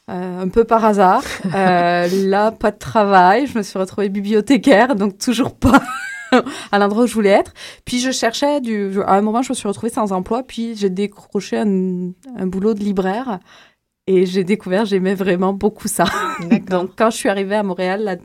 euh, 0.09 0.41
un 0.41 0.47
peu 0.49 0.63
par 0.63 0.83
hasard. 0.83 1.23
Euh, 1.53 2.07
là, 2.25 2.51
pas 2.51 2.71
de 2.71 2.77
travail. 2.77 3.47
Je 3.47 3.57
me 3.57 3.63
suis 3.63 3.79
retrouvée 3.79 4.09
bibliothécaire, 4.09 4.95
donc 4.95 5.17
toujours 5.17 5.55
pas 5.55 5.81
à 6.71 6.79
l'endroit 6.79 7.03
où 7.03 7.07
je 7.07 7.13
voulais 7.13 7.29
être. 7.29 7.53
Puis 7.85 7.99
je 7.99 8.11
cherchais 8.11 8.61
du. 8.61 9.01
À 9.01 9.15
un 9.15 9.21
moment, 9.21 9.41
je 9.41 9.51
me 9.51 9.55
suis 9.55 9.67
retrouvée 9.67 9.91
sans 9.91 10.11
emploi, 10.11 10.43
puis 10.43 10.75
j'ai 10.75 10.89
décroché 10.89 11.57
un, 11.57 12.11
un 12.37 12.47
boulot 12.47 12.73
de 12.73 12.79
libraire. 12.79 13.39
Et 14.07 14.27
j'ai 14.27 14.43
découvert, 14.43 14.85
j'aimais 14.85 15.15
vraiment 15.15 15.53
beaucoup 15.53 15.87
ça. 15.87 16.05
Donc, 16.69 16.91
quand 16.95 17.09
je 17.09 17.17
suis 17.17 17.29
arrivée 17.29 17.55
à 17.55 17.63
Montréal, 17.63 18.03
là, 18.03 18.15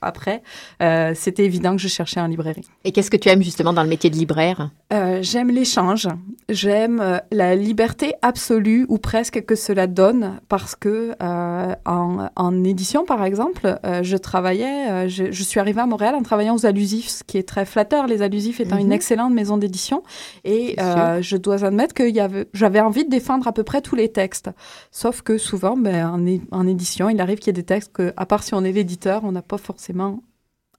après, 0.00 0.42
euh, 0.82 1.12
c'était 1.14 1.44
évident 1.44 1.72
que 1.76 1.80
je 1.82 1.88
cherchais 1.88 2.20
en 2.20 2.26
librairie. 2.26 2.66
Et 2.84 2.92
qu'est-ce 2.92 3.10
que 3.10 3.16
tu 3.16 3.28
aimes 3.28 3.42
justement 3.42 3.72
dans 3.72 3.82
le 3.84 3.88
métier 3.88 4.10
de 4.10 4.16
libraire? 4.16 4.70
Euh, 4.92 5.20
j'aime 5.22 5.48
l'échange, 5.50 6.08
j'aime 6.48 7.00
euh, 7.00 7.18
la 7.30 7.54
liberté 7.54 8.14
absolue 8.22 8.84
ou 8.88 8.98
presque 8.98 9.44
que 9.44 9.54
cela 9.54 9.86
donne 9.86 10.40
parce 10.48 10.74
que 10.74 11.14
euh, 11.22 11.74
en, 11.84 12.28
en 12.34 12.64
édition 12.64 13.04
par 13.04 13.24
exemple, 13.24 13.78
je 14.02 14.16
travaillais, 14.16 15.08
je, 15.08 15.30
je 15.30 15.42
suis 15.42 15.60
arrivée 15.60 15.80
à 15.80 15.86
Montréal 15.86 16.14
en 16.16 16.22
travaillant 16.22 16.56
aux 16.56 16.66
Allusifs, 16.66 17.08
ce 17.08 17.24
qui 17.24 17.38
est 17.38 17.48
très 17.48 17.64
flatteur, 17.64 18.06
les 18.08 18.22
Allusifs 18.22 18.60
étant 18.60 18.76
Mhm. 18.76 18.82
une 18.82 18.92
excellente 18.92 19.32
maison 19.32 19.56
d'édition. 19.56 20.02
Et 20.44 20.74
je 20.78 21.36
dois 21.36 21.64
admettre 21.64 21.94
que 21.94 22.04
j'avais 22.52 22.80
envie 22.80 23.04
de 23.04 23.10
défendre 23.10 23.46
à 23.46 23.52
peu 23.52 23.62
près 23.62 23.80
tous 23.82 23.94
les 23.94 24.08
textes, 24.10 24.50
sauf 24.90 25.22
que 25.22 25.38
souvent 25.38 25.76
ben, 25.76 26.06
en, 26.50 26.58
en 26.58 26.66
édition, 26.66 27.08
il 27.08 27.20
arrive 27.20 27.38
qu'il 27.38 27.48
y 27.48 27.50
ait 27.50 27.52
des 27.54 27.62
textes 27.62 27.92
que, 27.92 28.12
à 28.16 28.26
part 28.26 28.42
si 28.42 28.52
on 28.54 28.64
est 28.64 28.72
l'éditeur, 28.72 29.22
on 29.24 29.30
n'a 29.32 29.42
pas 29.42 29.58
forcément 29.58 29.75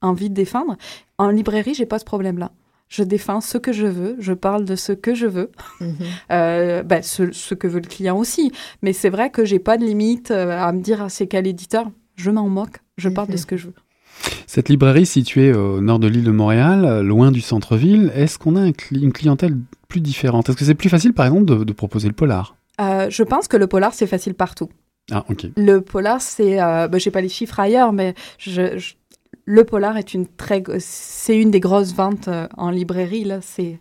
envie 0.02 0.30
de 0.30 0.36
défendre. 0.36 0.78
En 1.18 1.30
librairie, 1.30 1.74
j'ai 1.74 1.86
pas 1.86 2.00
ce 2.00 2.06
problème-là. 2.06 2.52
Je 2.90 3.04
défends 3.04 3.42
ce 3.42 3.58
que 3.58 3.74
je 3.74 3.86
veux, 3.88 4.16
je 4.20 4.32
parle 4.32 4.64
de 4.64 4.76
ce 4.76 4.94
que 4.94 5.14
je 5.14 5.26
veux, 5.28 5.52
euh, 6.32 6.84
ben, 6.84 7.02
ce, 7.04 7.32
ce 7.32 7.54
que 7.54 7.68
veut 7.68 7.82
le 7.82 7.88
client 7.88 8.18
aussi. 8.18 8.52
Mais 8.82 8.94
c'est 8.94 9.10
vrai 9.10 9.30
que 9.30 9.44
j'ai 9.46 9.60
pas 9.60 9.78
de 9.78 9.84
limite 9.86 10.32
euh, 10.32 10.52
à 10.58 10.72
me 10.72 10.82
dire 10.82 11.02
ah, 11.02 11.10
c'est 11.10 11.28
quel 11.28 11.48
éditeur. 11.48 11.90
Je 12.16 12.32
m'en 12.32 12.48
moque, 12.48 12.78
je 12.98 13.10
parle 13.10 13.28
de 13.28 13.34
Mhm. 13.34 13.38
ce 13.40 13.46
que 13.46 13.58
je 13.58 13.68
veux. 13.68 13.74
Cette 14.48 14.70
librairie 14.70 15.06
située 15.06 15.54
au 15.54 15.82
nord 15.82 16.00
de 16.00 16.08
l'île 16.08 16.24
de 16.24 16.32
Montréal, 16.32 17.02
loin 17.02 17.32
du 17.32 17.42
centre-ville, 17.42 18.12
est-ce 18.16 18.40
qu'on 18.40 18.56
a 18.56 18.62
un 18.62 18.72
cli- 18.72 19.04
une 19.04 19.14
clientèle 19.14 19.56
plus 19.90 20.00
différente? 20.02 20.50
Est-ce 20.50 20.58
que 20.58 20.66
c'est 20.66 20.74
plus 20.74 20.90
facile, 20.90 21.14
par 21.14 21.26
exemple, 21.28 21.46
de, 21.46 21.64
de 21.64 21.74
proposer 21.74 22.08
le 22.08 22.14
polar? 22.16 22.56
Euh, 22.82 23.08
je 23.10 23.22
pense 23.24 23.48
que 23.48 23.58
le 23.58 23.68
polar 23.68 23.94
c'est 23.94 24.08
facile 24.08 24.34
partout. 24.34 24.70
Ah, 25.12 25.24
ok. 25.30 25.48
Le 25.56 25.80
polar 25.82 26.22
c'est, 26.22 26.62
euh, 26.62 26.88
ben, 26.88 27.00
j'ai 27.00 27.12
pas 27.12 27.22
les 27.22 27.30
chiffres 27.30 27.60
ailleurs, 27.60 27.94
mais 27.94 28.14
je, 28.38 28.78
je- 28.78 28.94
le 29.46 29.64
polar 29.64 29.96
est 29.98 30.14
une 30.14 30.28
très, 30.28 30.62
c'est 30.80 31.38
une 31.38 31.52
des 31.52 31.60
grosses 31.62 31.94
ventes 31.94 32.28
euh, 32.28 32.48
en 32.58 32.70
librairie 32.70 33.24
là. 33.24 33.40
C'est, 33.42 33.80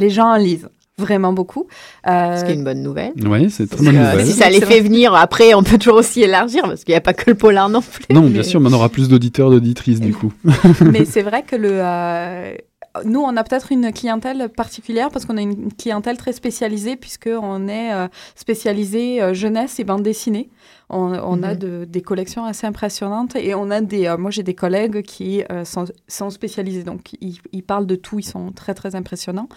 les 0.00 0.10
gens 0.10 0.26
en 0.32 0.36
lisent 0.36 0.68
vraiment 0.96 1.32
beaucoup. 1.32 1.68
Euh, 2.08 2.36
Ce 2.36 2.44
qui 2.44 2.50
est 2.50 2.54
une 2.54 2.64
bonne 2.64 2.82
nouvelle. 2.82 3.12
Oui, 3.24 3.50
c'est 3.50 3.68
très 3.68 3.76
bonne 3.84 3.94
que, 3.94 3.98
nouvelle. 3.98 4.26
si 4.26 4.32
ça 4.32 4.50
les 4.50 4.60
fait 4.60 4.80
venir, 4.80 5.14
après, 5.14 5.54
on 5.54 5.62
peut 5.62 5.78
toujours 5.78 5.98
aussi 5.98 6.22
élargir 6.22 6.64
parce 6.64 6.82
qu'il 6.82 6.92
n'y 6.92 6.96
a 6.96 7.00
pas 7.00 7.14
que 7.14 7.30
le 7.30 7.36
polar 7.36 7.68
non 7.68 7.80
plus. 7.82 8.04
Non, 8.12 8.22
bien 8.22 8.38
mais- 8.38 8.42
sûr, 8.42 8.58
mais 8.60 8.68
on 8.68 8.72
aura 8.72 8.88
plus 8.88 9.08
d'auditeurs, 9.08 9.50
d'auditrices, 9.50 10.00
du 10.00 10.12
coup. 10.12 10.32
Mais 10.80 11.04
c'est 11.04 11.22
vrai 11.22 11.44
que 11.44 11.54
le, 11.54 11.70
euh, 11.72 12.52
nous, 13.04 13.20
on 13.20 13.36
a 13.36 13.44
peut-être 13.44 13.72
une 13.72 13.92
clientèle 13.92 14.48
particulière 14.48 15.10
parce 15.10 15.24
qu'on 15.26 15.36
a 15.36 15.40
une 15.42 15.72
clientèle 15.72 16.16
très 16.16 16.32
spécialisée 16.32 16.96
puisqu'on 16.96 17.68
est 17.68 17.92
euh, 17.92 18.08
spécialisé 18.34 19.22
euh, 19.22 19.34
jeunesse 19.34 19.78
et 19.80 19.84
bande 19.84 20.02
dessinée. 20.02 20.48
On, 20.90 21.12
on 21.12 21.42
a 21.42 21.52
Mhm. 21.52 21.58
de- 21.58 21.84
des 21.84 22.00
collections 22.00 22.46
assez 22.46 22.66
impressionnantes 22.66 23.36
et 23.36 23.54
on 23.54 23.70
a 23.70 23.82
des... 23.82 24.06
euh, 24.06 24.16
moi, 24.16 24.30
j'ai 24.30 24.42
des 24.42 24.54
collègues 24.54 25.02
qui 25.02 25.42
sont, 25.64 25.84
sont 26.08 26.30
spécialisés, 26.30 26.82
donc 26.82 27.12
ils, 27.20 27.38
ils 27.52 27.62
parlent 27.62 27.86
de 27.86 27.94
tout, 27.94 28.18
ils 28.18 28.22
sont 28.24 28.52
très, 28.52 28.72
très 28.72 28.94
impressionnants. 28.94 29.48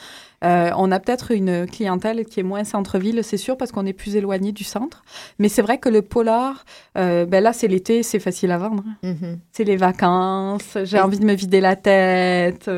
On 0.43 0.91
a 0.91 0.99
peut-être 0.99 1.31
une 1.31 1.67
clientèle 1.67 2.25
qui 2.25 2.39
est 2.39 2.43
moins 2.43 2.63
centre-ville, 2.65 3.23
c'est 3.23 3.37
sûr, 3.37 3.55
parce 3.57 3.71
qu'on 3.71 3.85
est 3.85 3.93
plus 3.93 4.15
éloigné 4.17 4.51
du 4.51 4.63
centre. 4.63 5.03
Mais 5.39 5.47
c'est 5.49 5.61
vrai 5.61 5.77
que 5.77 5.87
le 5.87 6.01
polar, 6.01 6.65
ben 6.95 7.29
là, 7.41 7.53
c'est 7.53 7.67
l'été, 7.69 8.03
c'est 8.03 8.19
facile 8.19 8.51
à 8.51 8.57
vendre. 8.57 8.83
Mhm. 9.03 9.39
C'est 9.53 9.63
les 9.63 9.77
vacances, 9.77 10.77
j'ai 10.83 10.99
envie 10.99 11.19
de 11.19 11.25
me 11.25 11.33
vider 11.33 11.61
la 11.61 11.75
tête. 11.77 12.69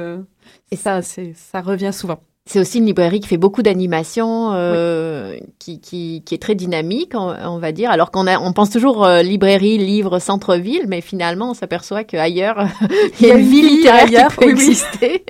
Et 0.72 0.76
ça, 0.76 1.02
c'est, 1.02 1.34
ça 1.36 1.62
revient 1.62 1.92
souvent. 1.94 2.20
C'est 2.46 2.60
aussi 2.60 2.80
une 2.80 2.86
librairie 2.86 3.22
qui 3.22 3.30
fait 3.30 3.38
beaucoup 3.38 3.62
d'animations, 3.62 4.52
euh, 4.54 5.38
qui, 5.60 5.80
qui, 5.80 6.24
qui 6.26 6.36
est 6.36 6.42
très 6.42 6.56
dynamique, 6.56 7.14
on, 7.16 7.34
on 7.46 7.58
va 7.58 7.72
dire. 7.72 7.90
Alors 7.90 8.12
qu'on 8.12 8.28
a, 8.28 8.38
on 8.38 8.52
pense 8.52 8.70
toujours 8.70 9.06
euh, 9.06 9.22
librairie, 9.22 9.78
livre, 9.78 10.20
centre-ville, 10.20 10.84
mais 10.90 11.00
finalement, 11.00 11.52
on 11.52 11.54
s'aperçoit 11.54 12.04
qu'ailleurs, 12.04 12.68
il 13.22 13.28
y 13.28 13.32
a 13.32 13.36
une 13.36 13.48
vie 13.48 13.62
littéraire 13.62 14.08
ailleurs, 14.08 14.36
qui 14.36 14.46
peut 14.46 14.54
oui, 14.54 14.78
oui. 15.02 15.22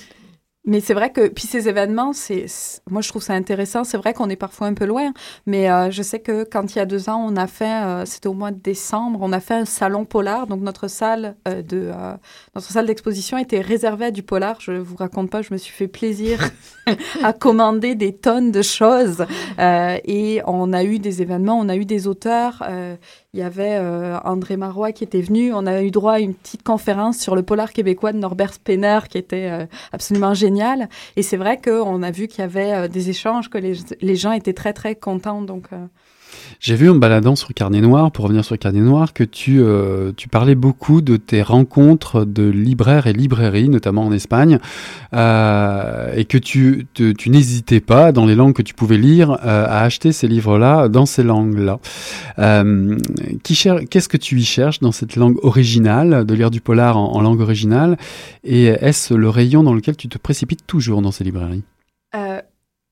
Mais 0.66 0.80
c'est 0.80 0.94
vrai 0.94 1.10
que, 1.10 1.28
puis 1.28 1.46
ces 1.46 1.68
événements, 1.68 2.12
c'est, 2.12 2.46
moi 2.90 3.00
je 3.00 3.08
trouve 3.08 3.22
ça 3.22 3.34
intéressant. 3.34 3.84
C'est 3.84 3.96
vrai 3.96 4.12
qu'on 4.12 4.28
est 4.28 4.36
parfois 4.36 4.66
un 4.66 4.74
peu 4.74 4.84
loin, 4.84 5.12
mais 5.46 5.70
euh, 5.70 5.90
je 5.92 6.02
sais 6.02 6.18
que 6.18 6.42
quand 6.44 6.74
il 6.74 6.78
y 6.78 6.80
a 6.80 6.86
deux 6.86 7.08
ans, 7.08 7.24
on 7.24 7.36
a 7.36 7.46
fait, 7.46 7.84
euh, 7.84 8.04
c'était 8.04 8.28
au 8.28 8.34
mois 8.34 8.50
de 8.50 8.58
décembre, 8.58 9.20
on 9.22 9.32
a 9.32 9.38
fait 9.38 9.54
un 9.54 9.64
salon 9.64 10.04
polar. 10.04 10.48
Donc 10.48 10.60
notre 10.62 10.88
salle 10.88 11.36
euh, 11.46 11.62
de, 11.62 11.90
euh, 11.94 12.14
notre 12.56 12.66
salle 12.68 12.86
d'exposition 12.86 13.38
était 13.38 13.60
réservée 13.60 14.06
à 14.06 14.10
du 14.10 14.24
polar. 14.24 14.60
Je 14.60 14.72
vous 14.72 14.96
raconte 14.96 15.30
pas, 15.30 15.40
je 15.40 15.52
me 15.52 15.58
suis 15.58 15.72
fait 15.72 15.88
plaisir 15.88 16.50
à 17.22 17.32
commander 17.32 17.94
des 17.94 18.12
tonnes 18.12 18.50
de 18.50 18.62
choses. 18.62 19.24
Euh, 19.60 19.98
et 20.04 20.42
on 20.46 20.72
a 20.72 20.82
eu 20.82 20.98
des 20.98 21.22
événements, 21.22 21.58
on 21.58 21.68
a 21.68 21.76
eu 21.76 21.84
des 21.84 22.08
auteurs. 22.08 22.64
Il 23.36 23.40
y 23.40 23.42
avait 23.42 23.76
euh, 23.76 24.18
André 24.24 24.56
Marois 24.56 24.92
qui 24.92 25.04
était 25.04 25.20
venu. 25.20 25.52
On 25.52 25.66
a 25.66 25.82
eu 25.82 25.90
droit 25.90 26.14
à 26.14 26.20
une 26.20 26.32
petite 26.32 26.62
conférence 26.62 27.18
sur 27.18 27.36
le 27.36 27.42
polar 27.42 27.74
québécois 27.74 28.12
de 28.12 28.18
Norbert 28.18 28.54
Spener 28.54 29.00
qui 29.10 29.18
était 29.18 29.50
euh, 29.50 29.66
absolument 29.92 30.32
génial. 30.32 30.88
Et 31.16 31.22
c'est 31.22 31.36
vrai 31.36 31.60
qu'on 31.60 32.02
a 32.02 32.10
vu 32.10 32.28
qu'il 32.28 32.40
y 32.40 32.44
avait 32.44 32.72
euh, 32.72 32.88
des 32.88 33.10
échanges, 33.10 33.50
que 33.50 33.58
les, 33.58 33.74
les 34.00 34.16
gens 34.16 34.32
étaient 34.32 34.54
très, 34.54 34.72
très 34.72 34.94
contents. 34.94 35.42
Donc, 35.42 35.68
J'ai 36.60 36.74
vu 36.74 36.90
en 36.90 36.94
baladant 36.94 37.36
sur 37.36 37.52
Carnet 37.54 37.80
Noir, 37.80 38.10
pour 38.10 38.24
revenir 38.24 38.44
sur 38.44 38.58
Carnet 38.58 38.80
Noir, 38.80 39.12
que 39.12 39.24
tu, 39.24 39.60
euh, 39.60 40.12
tu 40.16 40.28
parlais 40.28 40.54
beaucoup 40.54 41.00
de 41.00 41.16
tes 41.16 41.42
rencontres 41.42 42.24
de 42.24 42.48
libraires 42.48 43.06
et 43.06 43.12
librairies, 43.12 43.68
notamment 43.68 44.04
en 44.04 44.12
Espagne, 44.12 44.58
euh, 45.14 46.12
et 46.14 46.24
que 46.24 46.38
tu, 46.38 46.86
tu 46.94 47.30
n'hésitais 47.30 47.80
pas, 47.80 48.12
dans 48.12 48.26
les 48.26 48.34
langues 48.34 48.54
que 48.54 48.62
tu 48.62 48.74
pouvais 48.74 48.98
lire, 48.98 49.32
euh, 49.44 49.66
à 49.66 49.82
acheter 49.82 50.12
ces 50.12 50.28
livres-là 50.28 50.88
dans 50.88 51.06
ces 51.06 51.22
langues-là. 51.22 51.78
Qu'est-ce 53.44 54.08
que 54.08 54.16
tu 54.16 54.38
y 54.38 54.44
cherches 54.44 54.80
dans 54.80 54.92
cette 54.92 55.16
langue 55.16 55.38
originale, 55.42 56.24
de 56.24 56.34
lire 56.34 56.50
du 56.50 56.60
polar 56.60 56.96
en, 56.96 57.20
langue 57.20 57.40
originale 57.40 57.96
Et 58.44 58.66
est-ce 58.66 59.14
le 59.14 59.28
rayon 59.28 59.62
dans 59.62 59.74
lequel 59.74 59.96
tu 59.96 60.08
te 60.08 60.18
précipites 60.18 60.66
toujours 60.66 61.02
dans 61.02 61.12
ces 61.12 61.24
librairies? 61.24 61.64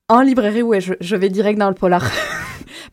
En 0.07 0.21
librairie, 0.21 0.61
je, 0.79 0.93
je 1.01 1.15
vais 1.15 1.29
direct 1.29 1.57
dans 1.57 1.69
le 1.69 1.73
polar. 1.73 2.03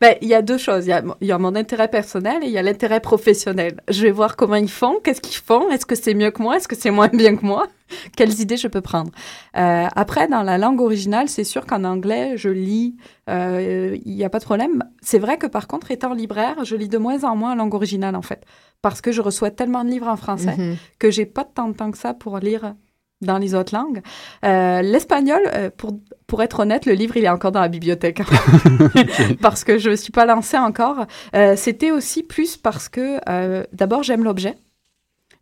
Ben, 0.01 0.15
Il 0.21 0.27
y 0.27 0.33
a 0.33 0.41
deux 0.41 0.57
choses. 0.57 0.85
Il 0.85 0.89
y 0.89 0.93
a, 0.93 1.01
mon- 1.01 1.15
il 1.21 1.27
y 1.27 1.31
a 1.31 1.37
mon 1.37 1.55
intérêt 1.55 1.87
personnel 1.87 2.43
et 2.43 2.47
il 2.47 2.51
y 2.51 2.57
a 2.57 2.61
l'intérêt 2.61 2.99
professionnel. 2.99 3.81
Je 3.89 4.01
vais 4.03 4.11
voir 4.11 4.35
comment 4.35 4.55
ils 4.55 4.69
font, 4.69 4.99
qu'est-ce 5.03 5.21
qu'ils 5.21 5.37
font, 5.41 5.69
est-ce 5.69 5.85
que 5.85 5.95
c'est 5.95 6.13
mieux 6.13 6.31
que 6.31 6.41
moi, 6.41 6.57
est-ce 6.57 6.67
que 6.67 6.75
c'est 6.75 6.91
moins 6.91 7.07
bien 7.13 7.35
que 7.35 7.45
moi, 7.45 7.67
quelles 8.15 8.39
idées 8.39 8.57
je 8.57 8.67
peux 8.67 8.81
prendre. 8.81 9.11
Euh, 9.57 9.85
après, 9.95 10.27
dans 10.27 10.41
la 10.43 10.57
langue 10.57 10.81
originale, 10.81 11.29
c'est 11.29 11.43
sûr 11.43 11.65
qu'en 11.65 11.83
anglais, 11.83 12.33
je 12.37 12.49
lis, 12.49 12.95
euh, 13.29 13.97
il 14.05 14.15
n'y 14.15 14.23
a 14.23 14.29
pas 14.29 14.39
de 14.39 14.45
problème. 14.45 14.83
C'est 15.01 15.19
vrai 15.19 15.37
que 15.37 15.47
par 15.47 15.67
contre, 15.67 15.91
étant 15.91 16.13
libraire, 16.13 16.63
je 16.65 16.75
lis 16.75 16.89
de 16.89 16.97
moins 16.97 17.23
en 17.23 17.35
moins 17.35 17.51
en 17.51 17.55
langue 17.55 17.73
originale, 17.73 18.15
en 18.15 18.21
fait, 18.21 18.43
parce 18.81 19.01
que 19.01 19.11
je 19.11 19.21
reçois 19.21 19.51
tellement 19.51 19.83
de 19.83 19.89
livres 19.89 20.07
en 20.07 20.17
français 20.17 20.55
Mhm. 20.57 20.75
que 20.99 21.11
j'ai 21.11 21.25
pas 21.25 21.43
tant 21.45 21.67
de 21.69 21.73
temps 21.75 21.91
que 21.91 21.97
ça 21.97 22.13
pour 22.13 22.37
lire 22.39 22.73
dans 23.21 23.37
les 23.37 23.55
autres 23.55 23.75
langues. 23.75 24.01
Euh, 24.45 24.81
L'espagnol, 24.81 25.41
euh, 25.53 25.69
pour, 25.75 25.99
pour 26.27 26.43
être 26.43 26.59
honnête, 26.59 26.85
le 26.85 26.93
livre, 26.93 27.17
il 27.17 27.25
est 27.25 27.29
encore 27.29 27.51
dans 27.51 27.61
la 27.61 27.69
bibliothèque. 27.69 28.21
parce 29.41 29.63
que 29.63 29.77
je 29.77 29.91
ne 29.91 29.95
suis 29.95 30.11
pas 30.11 30.25
lancée 30.25 30.57
encore. 30.57 31.05
Euh, 31.35 31.55
C'était 31.55 31.91
aussi 31.91 32.23
plus 32.23 32.57
parce 32.57 32.89
que, 32.89 33.19
d'abord, 33.73 34.03
j'aime 34.03 34.23
l'objet. 34.23 34.55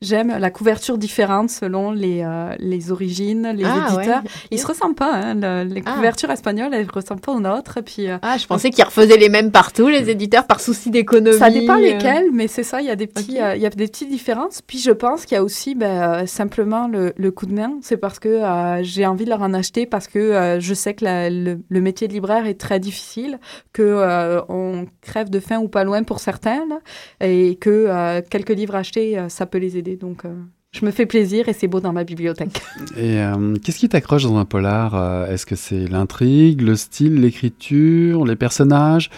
J'aime 0.01 0.35
la 0.39 0.49
couverture 0.49 0.97
différente 0.97 1.51
selon 1.51 1.91
les, 1.91 2.23
euh, 2.23 2.55
les 2.57 2.91
origines, 2.91 3.51
les 3.55 3.63
Ah, 3.65 3.85
éditeurs. 3.87 4.23
ouais. 4.23 4.29
Ils 4.49 4.57
se 4.57 4.65
ressemblent 4.65 4.95
pas. 4.95 5.13
Hein, 5.13 5.35
le- 5.35 5.71
les 5.71 5.83
Ah. 5.85 5.93
couvertures 5.93 6.31
espagnoles, 6.31 6.73
elles 6.73 6.87
ne 6.87 6.91
ressemblent 6.91 7.21
pas 7.21 7.33
aux 7.33 7.39
nôtres. 7.39 7.79
Puis, 7.85 8.09
euh, 8.09 8.17
Ah, 8.23 8.35
je 8.39 8.47
pensais 8.47 8.71
qu'ils 8.71 8.83
refaisaient 8.83 9.17
les 9.17 9.29
mêmes 9.29 9.51
partout, 9.51 9.89
les 9.89 10.09
éditeurs, 10.09 10.47
par 10.47 10.59
souci 10.59 10.89
d'économie. 10.89 11.37
ça 11.37 11.51
dépend 11.51 11.75
euh. 11.77 11.81
lesquels, 11.81 12.31
mais 12.31 12.47
c'est 12.47 12.63
ça, 12.63 12.81
il 12.81 12.87
y 12.87 12.89
a 12.89 12.95
des 12.95 13.05
petits, 13.05 13.39
euh, 13.39 13.55
il 13.55 13.61
y 13.61 13.65
a 13.67 13.69
des 13.69 13.87
petites 13.87 14.09
différences. 14.09 14.63
Puis 14.63 14.79
je 14.79 14.89
pense 14.89 15.27
qu'il 15.27 15.35
y 15.35 15.37
a 15.37 15.43
aussi 15.43 15.75
ben, 15.75 15.85
euh, 16.23 16.25
simplement 16.25 16.87
le, 16.87 17.13
le 17.15 17.29
coup 17.31 17.45
de 17.45 17.53
main. 17.53 17.73
C'est 17.83 17.97
parce 17.97 18.17
que 18.17 18.27
euh, 18.29 18.81
j'ai 18.81 19.05
envie 19.05 19.25
de 19.25 19.29
leur 19.29 19.43
en 19.43 19.53
acheter 19.53 19.85
parce 19.85 20.07
que 20.07 20.17
euh, 20.17 20.59
je 20.59 20.73
sais 20.73 20.95
que 20.95 21.05
la- 21.05 21.29
le, 21.29 21.59
le 21.69 21.79
métier 21.81 22.07
de 22.07 22.13
libraire 22.13 22.47
est 22.47 22.59
très 22.59 22.79
difficile, 22.79 23.39
que 23.71 23.83
euh, 23.83 24.41
on 24.49 24.87
crève 25.01 25.29
de 25.29 25.39
faim 25.39 25.59
ou 25.59 25.67
pas 25.67 25.83
loin 25.83 26.01
pour 26.01 26.19
certains, 26.19 26.65
là, 26.67 26.79
et 27.23 27.55
que 27.57 27.69
euh, 27.69 28.21
quelques 28.27 28.49
livres 28.49 28.73
achetés, 28.75 29.19
euh, 29.19 29.29
ça 29.29 29.45
peut 29.45 29.59
les 29.59 29.77
aider. 29.77 29.90
Donc 29.95 30.25
euh, 30.25 30.33
je 30.71 30.85
me 30.85 30.91
fais 30.91 31.05
plaisir 31.05 31.49
et 31.49 31.53
c'est 31.53 31.67
beau 31.67 31.79
dans 31.81 31.93
ma 31.93 32.03
bibliothèque. 32.03 32.61
Et 32.97 33.19
euh, 33.19 33.55
qu'est-ce 33.63 33.79
qui 33.79 33.89
t'accroche 33.89 34.23
dans 34.23 34.37
un 34.37 34.45
polar 34.45 34.95
Euh, 34.95 35.27
Est-ce 35.31 35.45
que 35.45 35.55
c'est 35.55 35.87
l'intrigue, 35.87 36.61
le 36.61 36.75
style, 36.75 37.15
l'écriture, 37.21 38.25
les 38.25 38.35
personnages, 38.35 39.09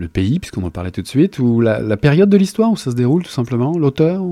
le 0.00 0.08
pays, 0.08 0.40
puisqu'on 0.40 0.64
en 0.64 0.70
parlait 0.70 0.90
tout 0.90 1.02
de 1.02 1.06
suite, 1.06 1.38
ou 1.38 1.60
la, 1.60 1.96
période 1.98 2.30
de 2.30 2.36
l'histoire 2.38 2.72
où 2.72 2.76
ça 2.76 2.90
se 2.90 2.96
déroule 2.96 3.22
tout 3.22 3.30
simplement, 3.30 3.76
l'auteur 3.76 4.24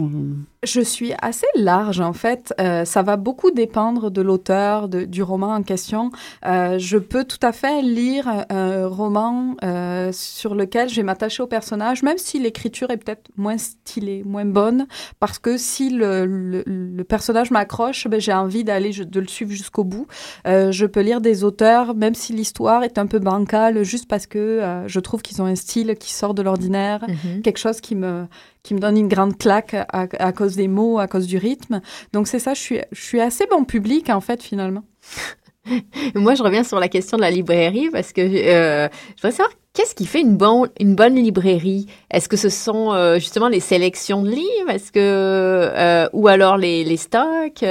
Je 0.65 0.81
suis 0.81 1.13
assez 1.21 1.47
large 1.55 2.01
en 2.01 2.15
fait. 2.15 2.55
Euh, 2.59 2.87
ça 2.87 3.03
va 3.03 3.17
beaucoup 3.17 3.51
dépendre 3.51 4.11
de 4.11 4.23
l'auteur, 4.23 4.89
du 4.89 5.23
roman 5.23 5.53
en 5.53 5.63
question. 5.63 6.11
Euh, 6.47 6.79
je 6.79 6.97
peux 6.97 7.25
tout 7.25 7.39
à 7.43 7.53
fait 7.53 7.83
lire 7.83 8.27
un, 8.49 8.87
roman 8.87 9.57
euh, 9.63 10.11
sur 10.13 10.55
lequel 10.55 10.89
je 10.89 10.97
vais 10.97 11.03
m'attacher 11.03 11.43
au 11.43 11.47
personnage, 11.47 12.03
même 12.03 12.17
si 12.17 12.39
l'écriture 12.39 12.91
est 12.91 12.97
peut-être 12.97 13.29
moins 13.37 13.59
stylée, 13.59 14.23
moins 14.25 14.47
bonne, 14.47 14.87
parce 15.21 15.39
que 15.39 15.59
si 15.59 15.91
le, 15.91 17.03
personnage 17.07 17.51
m'accroche, 17.51 18.09
ben, 18.09 18.21
j'ai 18.21 18.33
envie 18.33 18.65
d'aller 18.65 18.93
de 18.93 19.21
le 19.21 19.29
suivre 19.29 19.51
jusqu'au 19.51 19.85
bout. 19.85 20.07
Je 20.47 20.87
peux 20.87 21.01
lire 21.01 21.21
des 21.21 21.45
auteurs, 21.45 21.95
même 21.95 22.15
si 22.15 22.33
l'histoire 22.33 22.85
est 22.85 22.97
un 22.97 23.07
peu 23.07 23.19
bancale, 23.19 23.83
juste 23.83 24.09
parce 24.09 24.27
que 24.27 24.85
je 24.87 25.01
trouve 25.01 25.21
qu'ils 25.21 25.43
ont 25.43 25.58
style 25.59 25.97
qui 26.01 26.13
sort 26.15 26.33
de 26.33 26.41
l'ordinaire 26.43 27.05
Mhm. 27.07 27.43
quelque 27.43 27.59
chose 27.59 27.81
qui 27.83 27.95
me, 27.95 28.27
qui 28.63 28.73
me 28.75 28.79
donne 28.81 28.97
une 28.97 29.09
grande 29.09 29.37
claque 29.37 29.75
à, 29.75 30.07
à 30.19 30.33
cause 30.33 30.57
des 30.57 30.69
mots, 30.69 30.99
à 30.99 31.07
cause 31.07 31.27
du 31.27 31.37
rythme. 31.37 31.81
Donc 32.15 32.27
c'est 32.29 32.39
ça, 32.39 32.55
je 32.55 32.61
suis, 32.61 32.79
je 32.93 33.03
suis 33.03 33.21
assez 33.21 33.45
bon 33.51 33.65
public 33.65 34.09
en 34.09 34.21
fait 34.23 34.43
finalement. 34.43 34.85
Moi, 36.15 36.35
je 36.35 36.43
reviens 36.43 36.65
sur 36.65 36.81
la 36.81 36.89
question 36.89 37.19
de 37.19 37.23
la 37.23 37.31
librairie 37.31 37.91
parce 37.93 38.15
que 38.15 38.23
euh, 38.23 38.89
je 39.17 39.21
voudrais 39.23 39.33
savoir 39.33 39.51
qu'est-ce 39.75 39.95
qui 39.95 40.07
fait 40.07 40.23
une, 40.23 40.35
bon, 40.37 40.67
une 40.81 40.95
bonne 40.95 41.15
librairie? 41.17 41.85
Est-ce 42.11 42.27
que 42.29 42.39
ce 42.39 42.49
sont 42.49 42.93
euh, 42.95 43.17
justement 43.19 43.49
les 43.49 43.61
sélections 43.61 44.23
de 44.23 44.31
livres? 44.31 44.71
Est-ce 44.71 44.91
que 44.91 44.99
euh, 44.99 46.09
ou 46.15 46.27
alors 46.27 46.57
les, 46.57 46.85
les 46.85 46.97
stocks 46.97 47.63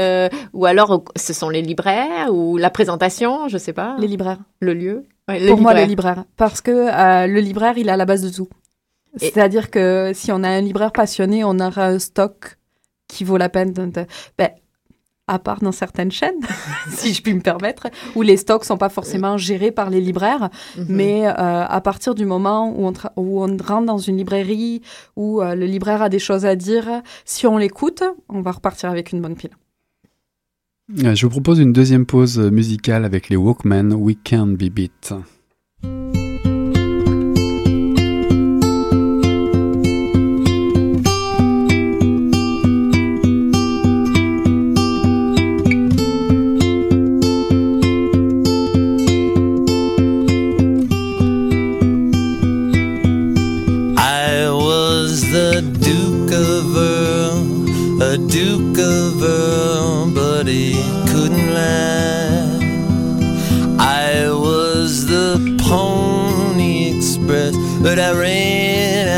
Ou 0.53 0.65
alors 0.65 1.03
ce 1.15 1.33
sont 1.33 1.49
les 1.49 1.63
libraires 1.63 2.31
ou 2.31 2.57
la 2.57 2.69
présentation? 2.69 3.47
Je 3.47 3.57
sais 3.57 3.73
pas. 3.73 3.95
Les 3.99 4.07
libraires. 4.07 4.39
Le 4.59 4.75
lieu 4.75 5.05
Ouais, 5.29 5.45
Pour 5.47 5.59
moi, 5.61 5.73
le 5.73 5.83
libraire. 5.87 6.23
Parce 6.37 6.61
que 6.61 6.71
euh, 6.71 7.27
le 7.27 7.39
libraire, 7.39 7.77
il 7.77 7.89
est 7.89 7.91
à 7.91 7.97
la 7.97 8.05
base 8.05 8.21
de 8.23 8.29
tout. 8.29 8.47
Et- 9.19 9.25
C'est-à-dire 9.31 9.69
que 9.71 10.11
si 10.13 10.31
on 10.31 10.43
a 10.43 10.49
un 10.49 10.61
libraire 10.61 10.91
passionné, 10.91 11.43
on 11.43 11.59
aura 11.59 11.87
un 11.87 11.99
stock 11.99 12.57
qui 13.07 13.23
vaut 13.23 13.37
la 13.37 13.49
peine 13.49 13.73
de... 13.73 13.89
ben, 14.37 14.49
à 15.29 15.39
part 15.39 15.59
dans 15.61 15.73
certaines 15.73 16.11
chaînes, 16.11 16.39
si 16.89 17.13
je 17.13 17.21
puis 17.21 17.33
me 17.33 17.41
permettre, 17.41 17.87
où 18.15 18.21
les 18.21 18.37
stocks 18.37 18.63
sont 18.63 18.77
pas 18.77 18.87
forcément 18.87 19.35
gérés 19.37 19.71
par 19.71 19.89
les 19.89 19.99
libraires, 19.99 20.49
Mhm. 20.77 20.85
Mais 20.87 21.27
euh, 21.27 21.31
à 21.65 21.81
partir 21.81 22.15
du 22.15 22.25
moment 22.25 22.69
où 22.69 22.85
on, 22.85 22.91
tra- 22.93 23.11
où 23.17 23.43
on 23.43 23.57
rentre 23.57 23.85
dans 23.85 23.97
une 23.97 24.15
librairie, 24.17 24.81
où 25.17 25.41
euh, 25.41 25.55
le 25.55 25.65
libraire 25.65 26.01
a 26.01 26.07
des 26.07 26.19
choses 26.19 26.45
à 26.45 26.55
dire, 26.55 27.01
si 27.25 27.45
on 27.45 27.57
l'écoute, 27.57 28.03
on 28.29 28.39
va 28.39 28.51
repartir 28.51 28.89
avec 28.89 29.11
une 29.11 29.19
bonne 29.21 29.35
pile. 29.35 29.51
Euh, 30.89 31.15
Je 31.15 31.25
vous 31.25 31.29
propose 31.29 31.59
une 31.59 31.73
deuxième 31.73 32.05
pause 32.05 32.39
musicale 32.39 33.03
avec 33.03 33.27
les 33.29 33.35
Walkmen, 33.35 33.93
We 33.93 34.15
Can 34.23 34.47
Be 34.47 34.69
Beat. 34.69 35.13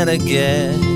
again. 0.08 0.89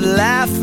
laugh. 0.00 0.53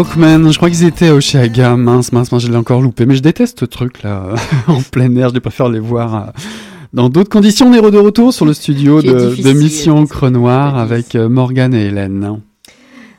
Walkman, 0.00 0.50
je 0.50 0.56
crois 0.56 0.70
qu'ils 0.70 0.84
étaient 0.84 1.08
à 1.08 1.14
Oshiaga. 1.14 1.76
Mince, 1.76 2.10
mince, 2.12 2.32
mince, 2.32 2.42
je 2.42 2.48
l'ai 2.48 2.56
encore 2.56 2.80
loupé. 2.80 3.04
Mais 3.04 3.16
je 3.16 3.20
déteste 3.20 3.60
ce 3.60 3.64
truc 3.66 4.02
là, 4.02 4.34
en 4.66 4.80
plein 4.80 5.14
air. 5.16 5.28
Je 5.28 5.34
préfère 5.40 5.68
les 5.68 5.78
voir 5.78 6.14
euh, 6.14 6.30
dans 6.94 7.10
d'autres 7.10 7.28
conditions. 7.28 7.66
On 7.66 7.74
est 7.74 7.90
de 7.90 7.98
retour 7.98 8.32
sur 8.32 8.46
le 8.46 8.54
studio 8.54 9.02
de, 9.02 9.36
de 9.42 9.52
Mission 9.52 10.06
Crenoir 10.06 10.76
c'est 10.76 10.80
avec 10.80 11.14
euh, 11.16 11.28
Morgane 11.28 11.74
et 11.74 11.88
Hélène. 11.88 12.40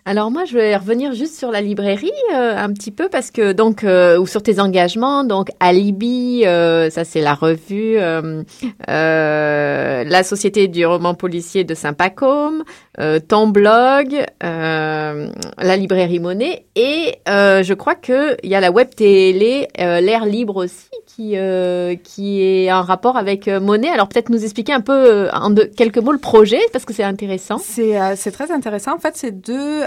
Alors 0.03 0.31
moi, 0.31 0.45
je 0.45 0.55
vais 0.55 0.75
revenir 0.75 1.13
juste 1.13 1.37
sur 1.37 1.51
la 1.51 1.61
librairie 1.61 2.11
euh, 2.33 2.57
un 2.57 2.73
petit 2.73 2.89
peu 2.89 3.07
parce 3.07 3.29
que 3.29 3.51
donc 3.51 3.83
euh, 3.83 4.17
ou 4.17 4.25
sur 4.25 4.41
tes 4.41 4.59
engagements. 4.59 5.23
Donc 5.23 5.49
Alibi, 5.59 6.43
euh, 6.43 6.89
ça 6.89 7.03
c'est 7.03 7.21
la 7.21 7.35
revue, 7.35 7.99
euh, 7.99 8.41
euh, 8.89 10.03
la 10.03 10.23
Société 10.23 10.67
du 10.67 10.87
roman 10.87 11.13
policier 11.13 11.63
de 11.63 11.75
Saint-Pacôme, 11.75 12.63
euh, 12.99 13.19
ton 13.19 13.47
blog, 13.47 14.25
la 14.41 15.77
librairie 15.77 16.19
Monet 16.19 16.65
et 16.75 17.19
je 17.27 17.73
crois 17.73 17.95
que 17.95 18.37
il 18.43 18.49
y 18.49 18.55
a 18.55 18.59
la 18.59 18.71
web 18.71 18.89
télé, 18.95 19.67
l'air 19.77 20.25
libre 20.25 20.55
aussi 20.63 20.89
qui 21.05 21.35
qui 22.03 22.41
est 22.41 22.71
en 22.71 22.81
rapport 22.81 23.17
avec 23.17 23.47
Monet. 23.47 23.89
Alors 23.89 24.07
peut-être 24.07 24.29
nous 24.29 24.43
expliquer 24.43 24.73
un 24.73 24.81
peu 24.81 25.29
en 25.31 25.53
quelques 25.53 25.99
mots 25.99 26.11
le 26.11 26.17
projet 26.17 26.59
parce 26.73 26.85
que 26.85 26.93
c'est 26.93 27.03
intéressant. 27.03 27.59
C'est 27.59 28.15
c'est 28.15 28.31
très 28.31 28.51
intéressant. 28.51 28.95
En 28.95 28.99
fait, 28.99 29.15
c'est 29.15 29.31
deux 29.31 29.83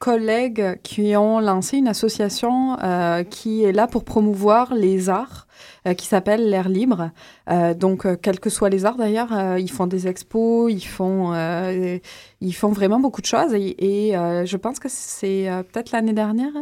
collègues 0.00 0.80
qui 0.82 1.14
ont 1.14 1.40
lancé 1.40 1.76
une 1.76 1.86
association 1.86 2.78
euh, 2.82 3.22
qui 3.22 3.64
est 3.64 3.72
là 3.72 3.86
pour 3.86 4.02
promouvoir 4.02 4.74
les 4.74 5.10
arts, 5.10 5.46
euh, 5.86 5.92
qui 5.92 6.06
s'appelle 6.06 6.48
L'air 6.48 6.70
libre. 6.70 7.10
Euh, 7.50 7.74
donc, 7.74 8.06
euh, 8.06 8.16
quels 8.20 8.40
que 8.40 8.48
soient 8.48 8.70
les 8.70 8.86
arts 8.86 8.96
d'ailleurs, 8.96 9.32
euh, 9.32 9.60
ils 9.60 9.70
font 9.70 9.86
des 9.86 10.08
expos, 10.08 10.72
ils 10.72 10.86
font, 10.86 11.34
euh, 11.34 11.98
ils 12.40 12.52
font 12.54 12.70
vraiment 12.70 12.98
beaucoup 12.98 13.20
de 13.20 13.26
choses. 13.26 13.52
Et, 13.54 14.16
euh, 14.16 14.46
je 14.46 14.56
pense 14.56 14.80
que 14.80 14.88
c'est 14.88 15.50
euh, 15.50 15.62
peut-être 15.62 15.92
l'année 15.92 16.14
dernière. 16.14 16.52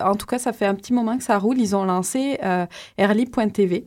En 0.00 0.14
tout 0.14 0.26
cas, 0.26 0.38
ça 0.38 0.52
fait 0.52 0.66
un 0.66 0.74
petit 0.74 0.92
moment 0.92 1.18
que 1.18 1.24
ça 1.24 1.36
roule. 1.36 1.58
Ils 1.58 1.74
ont 1.74 1.84
lancé 1.84 2.38
euh, 2.44 2.64
airlib.tv. 2.96 3.86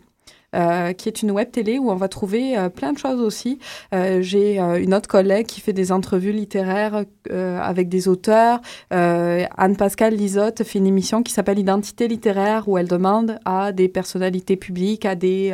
euh, 0.56 0.94
qui 0.94 1.08
est 1.08 1.22
une 1.22 1.32
web 1.32 1.50
télé 1.52 1.80
où 1.80 1.92
on 1.92 1.96
va 1.96 2.08
trouver 2.08 2.58
euh, 2.58 2.70
plein 2.70 2.94
de 2.94 2.98
choses 2.98 3.22
aussi. 3.22 3.60
Euh, 3.94 4.22
J'ai 4.22 4.60
euh, 4.60 4.82
une 4.82 4.94
autre 4.94 5.08
collègue 5.08 5.48
qui 5.48 5.62
fait 5.62 5.74
des 5.74 5.92
entrevues 5.92 6.34
littéraires 6.34 7.04
avec 7.30 7.88
des 7.88 8.08
auteurs. 8.08 8.60
Anne-Pascale 8.90 10.14
Lisotte 10.14 10.64
fait 10.64 10.80
une 10.80 10.88
émission 10.88 11.24
qui 11.24 11.32
s'appelle 11.32 11.60
Identité 11.60 12.08
littéraire 12.08 12.68
où 12.68 12.78
elle 12.78 12.88
demande 12.88 13.40
à 13.46 13.72
des 13.72 13.88
personnalités 13.88 14.56
publiques, 14.58 15.06
à 15.06 15.16
des, 15.16 15.54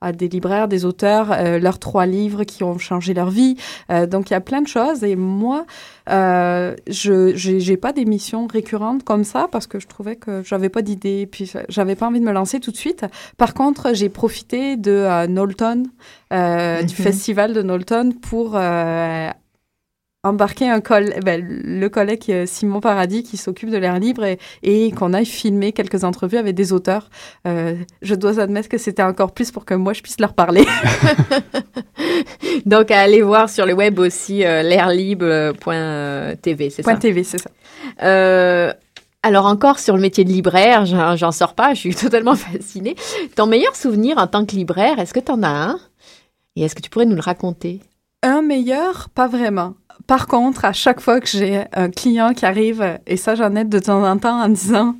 à 0.00 0.12
des 0.12 0.28
libraires, 0.28 0.66
des 0.68 0.84
auteurs, 0.84 1.30
euh, 1.32 1.58
leurs 1.58 1.78
trois 1.78 2.06
livres 2.06 2.44
qui 2.44 2.64
ont 2.64 2.78
changé 2.78 3.12
leur 3.14 3.30
vie. 3.30 3.56
Euh, 3.90 4.06
donc 4.06 4.30
il 4.30 4.32
y 4.32 4.36
a 4.36 4.40
plein 4.40 4.62
de 4.62 4.68
choses 4.68 5.04
et 5.04 5.16
moi, 5.16 5.66
euh, 6.08 6.74
je 6.88 7.34
j'ai 7.36 7.60
j'ai 7.60 7.76
pas 7.76 7.92
d'émission 7.92 8.46
récurrente 8.46 9.04
comme 9.04 9.24
ça 9.24 9.48
parce 9.52 9.66
que 9.66 9.78
je 9.78 9.86
trouvais 9.86 10.16
que 10.16 10.42
j'avais 10.44 10.68
pas 10.70 10.82
d'idée 10.82 11.26
puis 11.30 11.52
j'avais 11.68 11.96
pas 11.96 12.06
envie 12.06 12.20
de 12.20 12.24
me 12.24 12.32
lancer 12.32 12.60
tout 12.60 12.70
de 12.70 12.76
suite. 12.76 13.04
Par 13.36 13.54
contre, 13.54 13.94
j'ai 13.94 14.08
profité 14.08 14.76
de 14.76 14.90
euh, 14.90 15.26
Knowlton, 15.26 15.84
euh, 16.32 16.78
du 16.82 16.94
Mhm. 16.94 17.04
festival 17.04 17.52
de 17.52 17.62
Knowlton 17.62 18.12
pour 18.22 18.52
euh, 18.56 19.28
embarquer 20.22 20.68
un 20.68 20.80
coll 20.80 21.14
ben, 21.24 21.44
le 21.48 21.88
collègue 21.88 22.24
euh, 22.28 22.46
Simon 22.46 22.80
Paradis 22.80 23.22
qui 23.22 23.36
s'occupe 23.36 23.70
de 23.70 23.78
l'air 23.78 23.98
libre 23.98 24.24
et, 24.24 24.38
et 24.62 24.92
qu'on 24.92 25.14
aille 25.14 25.24
filmer 25.24 25.72
quelques 25.72 26.04
entrevues 26.04 26.36
avec 26.36 26.54
des 26.54 26.72
auteurs. 26.72 27.08
Euh, 27.46 27.74
je 28.02 28.14
dois 28.14 28.38
admettre 28.38 28.68
que 28.68 28.78
c'était 28.78 29.02
encore 29.02 29.32
plus 29.32 29.50
pour 29.50 29.64
que 29.64 29.74
moi 29.74 29.94
je 29.94 30.02
puisse 30.02 30.20
leur 30.20 30.34
parler. 30.34 30.66
Donc, 32.66 32.90
à 32.90 33.00
aller 33.00 33.22
voir 33.22 33.48
sur 33.48 33.64
le 33.66 33.74
web 33.74 33.98
aussi 33.98 34.44
euh, 34.44 34.62
l'airlibre.tv, 34.62 36.70
c'est 36.70 36.82
ça? 36.82 36.96
TV, 36.96 37.24
c'est 37.24 37.38
ça. 37.38 37.50
Euh, 38.02 38.72
alors, 39.22 39.46
encore 39.46 39.78
sur 39.78 39.96
le 39.96 40.02
métier 40.02 40.24
de 40.24 40.30
libraire, 40.30 40.86
j'en 40.86 41.32
sors 41.32 41.54
pas, 41.54 41.74
je 41.74 41.80
suis 41.80 41.94
totalement 41.94 42.36
fascinée. 42.36 42.96
Ton 43.36 43.46
meilleur 43.46 43.76
souvenir 43.76 44.18
en 44.18 44.26
tant 44.26 44.44
que 44.44 44.56
libraire, 44.56 44.98
est-ce 44.98 45.14
que 45.14 45.20
tu 45.20 45.32
en 45.32 45.42
as 45.42 45.48
un? 45.48 45.78
Et 46.56 46.62
est-ce 46.62 46.74
que 46.74 46.82
tu 46.82 46.90
pourrais 46.90 47.06
nous 47.06 47.16
le 47.16 47.22
raconter? 47.22 47.80
Un 48.22 48.42
meilleur, 48.42 49.08
pas 49.14 49.28
vraiment. 49.28 49.74
Par 50.10 50.26
contre, 50.26 50.64
à 50.64 50.72
chaque 50.72 51.00
fois 51.00 51.20
que 51.20 51.28
j'ai 51.28 51.62
un 51.72 51.88
client 51.88 52.34
qui 52.34 52.44
arrive, 52.44 52.98
et 53.06 53.16
ça 53.16 53.36
j'en 53.36 53.54
ai 53.54 53.62
de 53.64 53.78
temps 53.78 54.02
en 54.04 54.16
temps 54.18 54.40
en 54.42 54.48
disant 54.48 54.96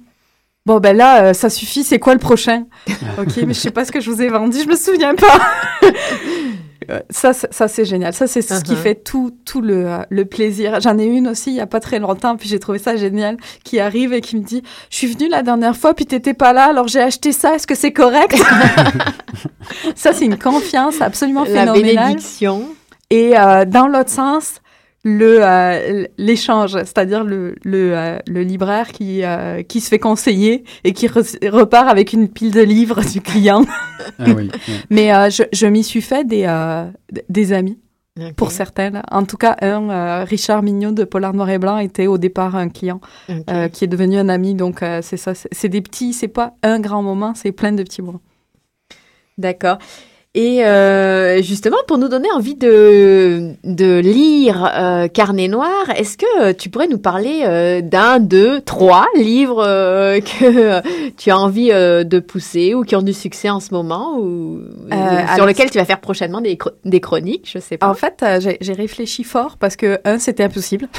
Bon, 0.67 0.79
ben 0.79 0.97
là, 0.97 1.25
euh, 1.25 1.33
ça 1.33 1.51
suffit, 1.51 1.83
c'est 1.83 1.99
quoi 1.99 2.13
le 2.13 2.21
prochain 2.21 2.67
Ok, 3.19 3.39
mais 3.39 3.55
je 3.55 3.59
sais 3.61 3.71
pas 3.73 3.85
ce 3.85 3.91
que 3.91 4.01
je 4.01 4.09
vous 4.11 4.23
ai 4.23 4.29
vendu, 4.29 4.59
je 4.63 4.69
me 4.69 4.77
souviens 4.77 5.15
pas. 5.17 5.39
Euh, 6.91 6.99
ça, 7.11 7.33
c'est- 7.35 7.53
ça 7.53 7.69
c'est 7.69 7.85
génial. 7.85 8.13
Ça, 8.15 8.27
c'est 8.27 8.41
ce 8.43 8.65
qui 8.65 8.73
Uh-huh. 8.73 8.77
fait 8.77 8.95
tout, 8.97 9.31
tout 9.45 9.61
le, 9.61 9.87
euh, 9.87 9.99
le 10.09 10.25
plaisir. 10.25 10.81
J'en 10.81 10.99
ai 10.99 11.05
une 11.05 11.29
aussi 11.29 11.51
il 11.51 11.57
y 11.57 11.61
a 11.61 11.67
pas 11.67 11.79
très 11.79 11.99
longtemps, 12.01 12.37
puis 12.37 12.49
j'ai 12.49 12.59
trouvé 12.59 12.79
ça 12.81 12.97
génial, 12.97 13.37
qui 13.65 13.79
arrive 13.79 14.13
et 14.13 14.21
qui 14.21 14.35
me 14.37 14.43
dit 14.43 14.63
Je 14.91 14.97
suis 14.97 15.07
venue 15.07 15.29
la 15.29 15.43
dernière 15.43 15.77
fois, 15.77 15.95
puis 15.95 16.07
t'étais 16.07 16.35
pas 16.35 16.53
là, 16.53 16.65
alors 16.71 16.89
j'ai 16.89 17.01
acheté 17.01 17.31
ça, 17.33 17.55
est-ce 17.55 17.67
que 17.67 17.77
c'est 17.77 17.93
correct 17.93 18.35
Ça, 19.95 20.13
c'est 20.13 20.25
une 20.25 20.39
confiance 20.39 21.01
absolument 21.01 21.45
La 21.45 21.51
phénoménale. 21.67 22.07
bénédiction. 22.09 22.65
Et 23.11 23.39
euh, 23.39 23.65
dans 23.67 23.87
l'autre 23.87 24.11
sens, 24.11 24.55
le 25.03 25.39
euh, 25.43 26.05
l'échange, 26.19 26.73
c'est-à-dire 26.73 27.25
le 27.25 27.55
le, 27.65 27.97
euh, 27.97 28.19
le 28.27 28.43
libraire 28.43 28.93
qui 28.93 29.25
euh, 29.25 29.63
qui 29.63 29.81
se 29.81 29.89
fait 29.89 29.99
conseiller 29.99 30.65
et 30.85 30.93
qui 30.93 31.07
re- 31.09 31.49
repart 31.49 31.89
avec 31.89 32.13
une 32.13 32.29
pile 32.29 32.51
de 32.53 32.61
livres 32.61 33.03
du 33.03 33.21
client. 33.21 33.65
Ah 34.19 34.25
oui. 34.29 34.35
ouais. 34.35 34.49
Mais 34.91 35.15
euh, 35.15 35.29
je, 35.31 35.43
je 35.53 35.67
m'y 35.67 35.83
suis 35.85 36.01
fait 36.03 36.25
des 36.27 36.45
euh, 36.47 36.85
des 37.29 37.53
amis 37.53 37.79
pour 38.37 38.51
certains. 38.51 38.91
là. 38.91 39.03
En 39.11 39.25
tout 39.25 39.37
cas, 39.39 39.57
un 39.63 39.89
euh, 39.89 40.25
Richard 40.25 40.63
Mignot 40.63 40.93
de 40.93 41.05
Polar 41.05 41.33
Noir 41.33 41.49
et 41.51 41.59
Blanc 41.59 41.79
était 41.79 42.07
au 42.07 42.19
départ 42.19 42.55
un 42.57 42.69
client 42.69 43.01
euh, 43.31 43.69
qui 43.69 43.85
est 43.85 43.89
devenu 43.89 44.19
un 44.19 44.29
ami. 44.29 44.55
Donc 44.55 44.83
euh, 44.83 45.01
c'est 45.03 45.17
ça, 45.17 45.35
c'est 45.35 45.49
c'est 45.53 45.69
des 45.71 45.81
petits, 45.81 46.13
c'est 46.13 46.29
pas 46.29 46.55
un 46.63 46.81
grand 46.81 47.03
moment, 47.03 47.33
c'est 47.35 47.53
plein 47.53 47.73
de 47.73 47.83
petits 47.83 48.03
moments. 48.03 48.21
D'accord. 49.39 49.79
Et 50.37 50.65
euh, 50.65 51.43
justement, 51.43 51.79
pour 51.89 51.99
nous 51.99 52.07
donner 52.09 52.31
envie 52.31 52.55
de, 52.55 53.51
de 53.65 53.99
lire 53.99 54.71
euh, 54.77 55.09
Carnet 55.09 55.49
Noir, 55.49 55.91
est-ce 55.97 56.17
que 56.17 56.53
tu 56.53 56.71
pourrais 56.71 56.87
nous 56.87 56.99
parler 56.99 57.43
euh, 57.45 57.81
d'un, 57.81 58.21
deux, 58.21 58.61
trois 58.61 59.07
livres 59.17 59.61
euh, 59.67 60.21
que 60.21 60.45
euh, 60.45 60.81
tu 61.17 61.33
as 61.33 61.39
envie 61.39 61.73
euh, 61.73 62.05
de 62.05 62.21
pousser 62.21 62.75
ou 62.75 62.85
qui 62.85 62.95
ont 62.95 63.03
du 63.03 63.13
succès 63.13 63.51
en 63.51 63.59
ce 63.59 63.75
moment 63.75 64.19
ou 64.19 64.61
ou 64.61 65.35
sur 65.35 65.47
lesquels 65.47 65.71
tu 65.71 65.79
vas 65.79 65.85
faire 65.85 66.01
prochainement 66.01 66.41
des, 66.41 66.57
des 66.85 67.01
chroniques, 67.01 67.51
je 67.53 67.59
sais 67.59 67.77
pas. 67.77 67.89
En 67.89 67.95
fait, 67.95 68.23
euh, 68.23 68.39
j'ai 68.61 68.73
réfléchi 68.73 69.25
fort 69.25 69.57
parce 69.59 69.75
que, 69.75 69.99
un, 70.05 70.19
c'était 70.19 70.45
impossible. 70.45 70.89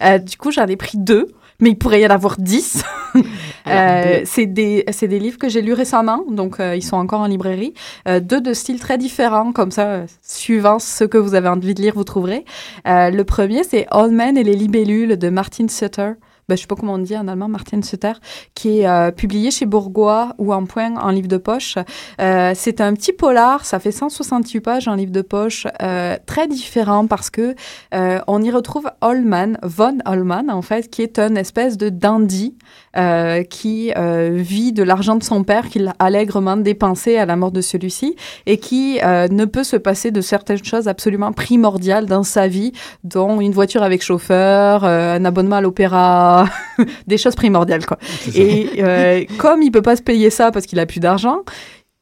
Euh, 0.00 0.18
du 0.18 0.36
coup, 0.36 0.52
j'en 0.52 0.66
ai 0.68 0.76
pris 0.76 0.96
deux, 0.96 1.26
mais 1.60 1.70
il 1.70 1.76
pourrait 1.76 2.00
y 2.00 2.06
en 2.06 2.10
avoir 2.10 2.36
dix. 2.38 2.82
Alors, 3.64 4.04
Euh, 4.04 4.18
deux. 4.20 4.24
c'est 4.26 4.46
des, 4.46 4.84
c'est 4.92 5.08
des 5.08 5.18
livres 5.18 5.38
que 5.38 5.48
j'ai 5.48 5.62
lus 5.62 5.72
récemment, 5.72 6.22
donc 6.30 6.60
euh, 6.60 6.76
ils 6.76 6.82
sont 6.84 6.96
encore 6.96 7.20
en 7.20 7.26
librairie. 7.26 7.72
Euh, 8.06 8.20
deux 8.20 8.40
de 8.40 8.52
styles 8.52 8.78
très 8.78 8.98
différents, 8.98 9.52
comme 9.52 9.70
ça, 9.70 10.02
suivant 10.22 10.78
ce 10.78 11.04
que 11.04 11.18
vous 11.18 11.34
avez 11.34 11.48
envie 11.48 11.74
de 11.74 11.82
lire, 11.82 11.94
vous 11.96 12.04
trouverez. 12.04 12.44
Euh, 12.86 13.10
le 13.10 13.24
premier, 13.24 13.64
c'est 13.64 13.86
All 13.90 14.10
Men 14.10 14.36
et 14.36 14.44
les 14.44 14.54
libellules 14.54 15.16
de 15.18 15.28
Martin 15.30 15.66
Sutter. 15.68 16.12
Ben, 16.48 16.54
je 16.54 16.60
sais 16.60 16.68
pas 16.68 16.76
comment 16.76 16.94
on 16.94 16.98
dit 16.98 17.16
en 17.16 17.26
allemand, 17.26 17.48
Martin 17.48 17.82
Sutter, 17.82 18.12
qui 18.54 18.78
est 18.78 18.88
euh, 18.88 19.10
publié 19.10 19.50
chez 19.50 19.66
Bourgois 19.66 20.32
ou 20.38 20.54
en 20.54 20.64
point 20.64 20.94
en 20.94 21.10
livre 21.10 21.26
de 21.26 21.38
poche. 21.38 21.74
Euh, 22.20 22.52
c'est 22.54 22.80
un 22.80 22.94
petit 22.94 23.12
polar, 23.12 23.64
ça 23.64 23.80
fait 23.80 23.90
168 23.90 24.60
pages 24.60 24.86
en 24.86 24.94
livre 24.94 25.10
de 25.10 25.22
poche, 25.22 25.66
euh, 25.82 26.16
très 26.24 26.46
différent 26.46 27.08
parce 27.08 27.30
que 27.30 27.56
euh, 27.94 28.20
on 28.28 28.42
y 28.42 28.52
retrouve 28.52 28.88
Holman, 29.00 29.58
von 29.64 29.98
Holman 30.04 30.48
en 30.48 30.62
fait, 30.62 30.88
qui 30.88 31.02
est 31.02 31.18
une 31.18 31.36
espèce 31.36 31.76
de 31.78 31.88
dandy 31.88 32.56
euh, 32.96 33.42
qui 33.42 33.92
euh, 33.96 34.30
vit 34.32 34.72
de 34.72 34.82
l'argent 34.82 35.16
de 35.16 35.22
son 35.22 35.44
père 35.44 35.68
qu'il 35.68 35.88
a 35.88 35.94
allègrement 35.98 36.56
dépensé 36.56 37.16
à 37.16 37.26
la 37.26 37.36
mort 37.36 37.52
de 37.52 37.60
celui-ci 37.60 38.16
et 38.46 38.58
qui 38.58 39.00
euh, 39.02 39.28
ne 39.28 39.44
peut 39.44 39.64
se 39.64 39.76
passer 39.76 40.10
de 40.10 40.20
certaines 40.20 40.64
choses 40.64 40.88
absolument 40.88 41.32
primordiales 41.32 42.06
dans 42.06 42.22
sa 42.22 42.48
vie, 42.48 42.72
dont 43.04 43.40
une 43.40 43.52
voiture 43.52 43.82
avec 43.82 44.02
chauffeur, 44.02 44.84
euh, 44.84 45.16
un 45.16 45.24
abonnement 45.24 45.56
à 45.56 45.60
l'opéra, 45.60 46.46
des 47.06 47.18
choses 47.18 47.34
primordiales 47.34 47.86
quoi. 47.86 47.98
Et 48.34 48.68
euh, 48.78 49.24
comme 49.38 49.62
il 49.62 49.70
peut 49.70 49.82
pas 49.82 49.96
se 49.96 50.02
payer 50.02 50.30
ça 50.30 50.50
parce 50.50 50.66
qu'il 50.66 50.80
a 50.80 50.86
plus 50.86 51.00
d'argent, 51.00 51.42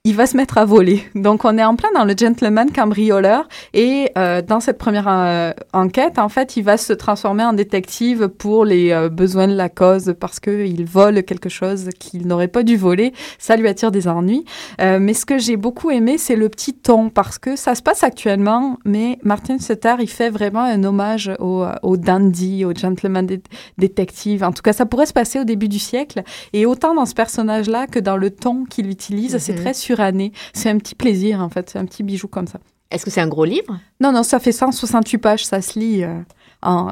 il 0.07 0.15
va 0.15 0.27
se 0.27 0.37
mettre 0.37 0.59
à 0.59 0.67
voler. 0.67 1.03
Donc, 1.15 1.47
on 1.47 1.57
est 1.57 1.65
en 1.65 1.77
plein 1.77 1.89
dans 1.95 2.05
le 2.05 2.13
gentleman 2.15 2.71
cambrioleur. 2.71 3.49
Et 3.73 4.11
euh, 4.19 4.43
dans 4.43 4.61
cette 4.61 4.77
première 4.77 5.09
euh, 5.09 5.53
enquête, 5.73 6.19
en 6.19 6.29
fait, 6.29 6.59
il 6.59 6.63
va 6.63 6.77
se 6.77 6.93
transformer 6.93 7.43
en 7.43 7.55
détective 7.55 8.29
pour 8.29 8.67
les 8.67 8.91
euh, 8.93 9.09
besoins 9.09 9.49
de 9.49 9.55
la 9.55 9.71
cause 9.71 10.15
parce 10.21 10.41
qu'il 10.41 10.85
vole 10.85 11.23
quelque 11.23 11.49
chose 11.49 11.89
qu'il 11.99 12.27
n'aurait 12.27 12.49
pas 12.49 12.63
dû 12.65 12.77
voler. 12.77 13.15
Ça 13.39 13.57
lui 13.57 13.67
attire 13.67 13.91
des 13.91 14.07
ennuis. 14.07 14.45
Euh, 14.83 14.99
mais 15.01 15.15
ce 15.15 15.25
que 15.25 15.39
j'ai 15.39 15.57
beaucoup 15.57 15.91
aimé, 15.91 16.19
c'est 16.19 16.37
le 16.37 16.51
petit 16.51 16.75
ton 16.75 17.09
parce 17.09 17.39
que 17.39 17.57
ça 17.57 17.75
se 17.75 17.81
passe 17.81 18.05
actuellement, 18.05 18.77
mais 18.85 19.19
Martin 19.23 19.59
Sutter, 19.59 19.95
il 20.01 20.11
fait 20.11 20.29
vraiment 20.29 20.65
un 20.65 20.85
hommage 20.85 21.33
au, 21.39 21.65
au 21.83 21.97
dandy, 21.97 22.67
au 22.67 22.75
gentleman 22.75 23.25
dé- 23.25 23.41
détective. 23.79 24.45
En 24.45 24.53
tout 24.53 24.61
cas, 24.61 24.75
ça 24.75 24.85
pourrait 24.85 25.07
se 25.07 25.15
passer 25.15 25.41
au 25.41 25.45
début 25.45 25.69
du 25.69 25.79
siècle. 25.79 26.25
Et 26.53 26.67
autant 26.67 26.95
dans 26.95 27.07
ce 27.07 27.15
personnage-là 27.15 27.87
que 27.87 27.99
dans 28.01 28.19
le 28.19 28.29
ton 28.29 28.65
qu'il 28.67 28.91
utilise, 28.91 29.39
c'est 29.39 29.55
Mhm. 29.55 29.61
très 29.61 29.73
suranné. 29.95 30.33
C'est 30.53 30.71
un 30.71 30.79
petit 30.79 30.95
plaisir, 30.95 31.41
en 31.41 31.49
fait. 31.49 31.71
C'est 31.71 31.79
un 31.79 31.87
petit 31.87 32.03
bijou 32.03 32.29
comme 32.29 32.47
ça. 32.47 32.61
Est-ce 32.91 33.05
que 33.05 33.11
c'est 33.11 33.21
un 33.21 33.29
gros 33.29 33.45
livre? 33.45 33.79
Non, 34.01 34.13
non, 34.13 34.23
ça 34.23 34.39
fait 34.39 34.53
168 34.53 35.19
pages. 35.19 35.45
Ça 35.45 35.61
se 35.63 35.79
lit 35.79 36.05
euh, 36.05 36.21
en 36.63 36.89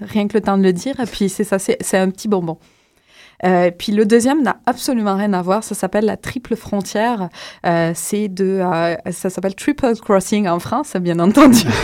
rien 0.00 0.28
que 0.28 0.34
le 0.34 0.40
temps 0.40 0.58
de 0.58 0.62
le 0.62 0.72
dire. 0.72 0.98
Et 1.00 1.06
puis, 1.06 1.28
c'est 1.28 1.44
ça, 1.44 1.58
c'est 1.58 1.98
un 1.98 2.10
petit 2.10 2.28
bonbon. 2.28 2.58
Euh, 3.44 3.70
puis 3.76 3.92
le 3.92 4.06
deuxième 4.06 4.42
n'a 4.42 4.56
absolument 4.66 5.16
rien 5.16 5.32
à 5.32 5.42
voir. 5.42 5.64
Ça 5.64 5.74
s'appelle 5.74 6.04
la 6.04 6.16
triple 6.16 6.56
frontière. 6.56 7.28
Euh, 7.66 7.92
c'est 7.94 8.28
de, 8.28 8.60
euh, 8.62 8.94
ça 9.10 9.30
s'appelle 9.30 9.54
Triple 9.54 9.94
Crossing 9.96 10.48
en 10.48 10.58
France, 10.58 10.94
bien 11.00 11.18
entendu. 11.18 11.64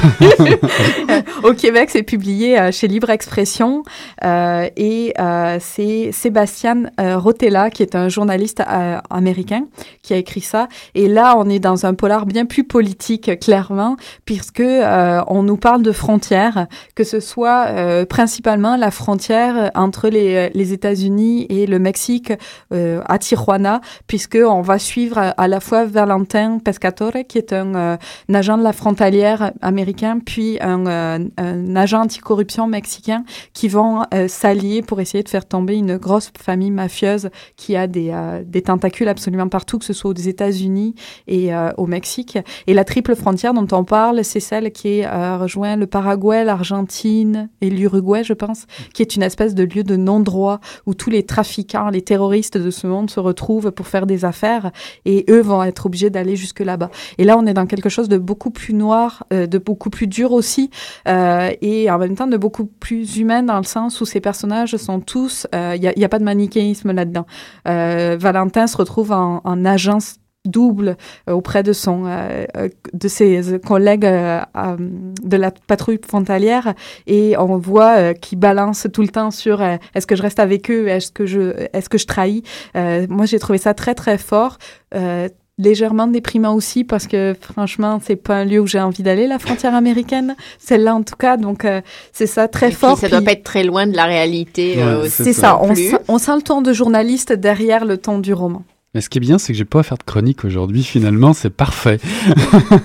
Euh, 1.10 1.22
Au 1.42 1.52
Québec, 1.54 1.90
c'est 1.90 2.02
publié 2.02 2.58
euh, 2.58 2.70
chez 2.72 2.86
Libre 2.86 3.10
Expression 3.10 3.82
euh, 4.24 4.68
et 4.76 5.12
euh, 5.18 5.58
c'est 5.60 6.12
Sébastien 6.12 6.84
Rotella 6.98 7.70
qui 7.70 7.82
est 7.82 7.94
un 7.94 8.08
journaliste 8.08 8.62
américain 9.10 9.64
qui 10.02 10.14
a 10.14 10.16
écrit 10.16 10.40
ça. 10.40 10.68
Et 10.94 11.08
là, 11.08 11.34
on 11.36 11.48
est 11.48 11.58
dans 11.58 11.86
un 11.86 11.94
polar 11.94 12.26
bien 12.26 12.46
plus 12.46 12.64
politique, 12.64 13.38
clairement, 13.40 13.96
puisque 14.24 14.60
euh, 14.60 15.20
on 15.26 15.42
nous 15.42 15.56
parle 15.56 15.82
de 15.82 15.92
frontières, 15.92 16.66
que 16.94 17.04
ce 17.04 17.20
soit 17.20 17.66
euh, 17.68 18.04
principalement 18.04 18.76
la 18.76 18.90
frontière 18.90 19.70
entre 19.74 20.08
les, 20.08 20.50
les 20.50 20.72
États-Unis 20.72 21.39
et 21.48 21.66
le 21.66 21.78
Mexique 21.78 22.32
euh, 22.72 23.00
à 23.06 23.18
Tijuana, 23.18 23.80
puisque 24.06 24.38
on 24.40 24.60
va 24.60 24.78
suivre 24.78 25.18
à, 25.18 25.48
la 25.48 25.60
fois 25.60 25.84
Valentin 25.84 26.58
Pescatore, 26.58 27.24
qui 27.28 27.38
est 27.38 27.52
un, 27.52 27.74
euh, 27.74 27.96
agent 28.32 28.58
de 28.58 28.62
la 28.62 28.72
frontalière 28.72 29.52
américain, 29.60 30.18
puis 30.24 30.58
un, 30.60 30.86
euh, 30.86 31.18
un 31.36 31.76
agent 31.76 32.02
anticorruption 32.02 32.66
mexicain, 32.66 33.24
qui 33.52 33.68
vont 33.68 34.02
euh, 34.14 34.28
s'allier 34.28 34.82
pour 34.82 35.00
essayer 35.00 35.22
de 35.22 35.28
faire 35.28 35.46
tomber 35.46 35.76
une 35.76 35.96
grosse 35.96 36.30
famille 36.38 36.70
mafieuse 36.70 37.30
qui 37.56 37.76
a 37.76 37.86
des, 37.86 38.12
des 38.44 38.62
tentacules 38.62 39.08
absolument 39.08 39.48
partout, 39.48 39.78
que 39.78 39.84
ce 39.84 39.92
soit 39.92 40.10
aux 40.10 40.14
États-Unis 40.14 40.94
et 41.26 41.50
au 41.76 41.86
Mexique. 41.86 42.38
Et 42.66 42.74
la 42.74 42.84
triple 42.84 43.14
frontière 43.14 43.54
dont 43.54 43.66
on 43.72 43.84
parle, 43.84 44.24
c'est 44.24 44.40
celle 44.40 44.70
qui 44.72 45.04
rejoint 45.06 45.76
le 45.76 45.86
Paraguay, 45.86 46.44
l'Argentine 46.44 47.48
et 47.60 47.70
l'Uruguay, 47.70 48.24
je 48.24 48.32
pense, 48.32 48.66
qui 48.94 49.02
est 49.02 49.16
une 49.16 49.22
espèce 49.22 49.54
de 49.54 49.64
lieu 49.64 49.82
de 49.82 49.96
non-droit 49.96 50.60
où 50.86 50.94
tous 50.94 51.10
les 51.10 51.24
trafiquants, 51.30 51.90
les 51.90 52.02
terroristes 52.02 52.58
de 52.58 52.70
ce 52.70 52.88
monde 52.88 53.08
se 53.08 53.20
retrouvent 53.20 53.70
pour 53.70 53.86
faire 53.86 54.04
des 54.04 54.24
affaires 54.24 54.72
et 55.04 55.24
eux 55.30 55.40
vont 55.40 55.62
être 55.62 55.86
obligés 55.86 56.10
d'aller 56.10 56.34
jusque 56.34 56.58
là-bas. 56.58 56.90
Et 57.18 57.24
là, 57.24 57.38
on 57.38 57.46
est 57.46 57.54
dans 57.54 57.66
quelque 57.66 57.88
chose 57.88 58.08
de 58.08 58.18
beaucoup 58.18 58.50
plus 58.50 58.74
noir, 58.74 59.24
euh, 59.32 59.46
de 59.46 59.58
beaucoup 59.58 59.90
plus 59.90 60.08
dur 60.08 60.32
aussi, 60.32 60.70
euh, 61.06 61.50
et 61.62 61.88
en 61.88 61.98
même 61.98 62.16
temps 62.16 62.26
de 62.26 62.36
beaucoup 62.36 62.66
plus 62.66 63.16
humain 63.18 63.44
dans 63.44 63.58
le 63.58 63.64
sens 63.64 64.00
où 64.00 64.04
ces 64.04 64.20
personnages 64.20 64.76
sont 64.76 65.00
tous, 65.00 65.46
il 65.52 65.92
n'y 65.96 66.04
a, 66.04 66.08
pas 66.08 66.18
de 66.18 66.24
manichéisme 66.24 66.90
là-dedans. 66.92 67.26
Euh, 67.68 68.16
Valentin 68.18 68.66
se 68.66 68.76
retrouve 68.76 69.12
en 69.12 69.64
agence 69.64 70.19
double 70.46 70.96
euh, 71.28 71.32
auprès 71.32 71.62
de 71.62 71.72
son 71.72 72.06
euh, 72.06 72.44
euh, 72.56 72.68
de 72.94 73.08
ses 73.08 73.58
collègues 73.66 74.00
de 74.06 75.36
la 75.36 75.50
patrouille 75.66 76.00
frontalière. 76.06 76.74
Et 77.06 77.36
on 77.38 77.58
voit 77.58 77.96
euh, 77.98 78.12
qu'il 78.14 78.38
balance 78.38 78.86
tout 78.92 79.02
le 79.02 79.08
temps 79.08 79.30
sur 79.30 79.60
est-ce 79.62 80.06
que 80.06 80.16
je 80.16 80.22
reste 80.22 80.40
avec 80.40 80.70
eux? 80.70 80.88
Est-ce 80.88 81.12
que 81.12 81.26
je 81.26 81.54
est-ce 81.72 81.88
que 81.88 81.98
je 81.98 82.06
trahis? 82.06 82.42
Euh, 82.76 83.06
moi 83.08 83.26
j'ai 83.26 83.38
trouvé 83.38 83.58
ça 83.58 83.74
très 83.74 83.94
très 83.94 84.18
fort. 84.18 84.58
Euh, 84.94 85.28
légèrement 85.58 86.06
déprimant 86.06 86.54
aussi 86.54 86.84
parce 86.84 87.06
que 87.06 87.36
franchement 87.38 88.00
c'est 88.02 88.16
pas 88.16 88.36
un 88.36 88.44
lieu 88.46 88.60
où 88.60 88.66
j'ai 88.66 88.80
envie 88.80 89.02
d'aller 89.02 89.26
la 89.26 89.38
frontière 89.38 89.74
américaine. 89.74 90.34
Celle-là 90.58 90.94
en 90.94 91.02
tout 91.02 91.16
cas. 91.16 91.36
Donc 91.36 91.66
euh, 91.66 91.82
c'est 92.12 92.26
ça 92.26 92.48
très 92.48 92.66
Et 92.68 92.70
puis, 92.70 92.78
fort. 92.78 92.96
Ça 92.96 93.08
doit 93.10 93.18
puis- 93.18 93.26
pas 93.26 93.32
être 93.32 93.44
très 93.44 93.62
loin 93.64 93.86
de 93.86 93.94
la 93.94 94.06
réalité. 94.06 94.76
Ouais, 94.76 94.82
euh, 94.82 95.04
c'est 95.10 95.24
c'est 95.24 95.32
ça. 95.34 95.60
on, 95.62 95.74
sent, 95.74 95.98
on 96.08 96.16
sent 96.16 96.36
le 96.36 96.42
ton 96.42 96.62
de 96.62 96.72
journaliste 96.72 97.32
derrière 97.34 97.84
le 97.84 97.98
ton 97.98 98.18
du 98.20 98.32
roman. 98.32 98.62
Mais 98.92 99.00
ce 99.00 99.08
qui 99.08 99.18
est 99.18 99.20
bien, 99.20 99.38
c'est 99.38 99.52
que 99.52 99.56
j'ai 99.56 99.64
pas 99.64 99.80
à 99.80 99.82
faire 99.84 99.98
de 99.98 100.02
chronique 100.02 100.44
aujourd'hui. 100.44 100.82
Finalement, 100.82 101.32
c'est 101.32 101.50
parfait. 101.50 102.00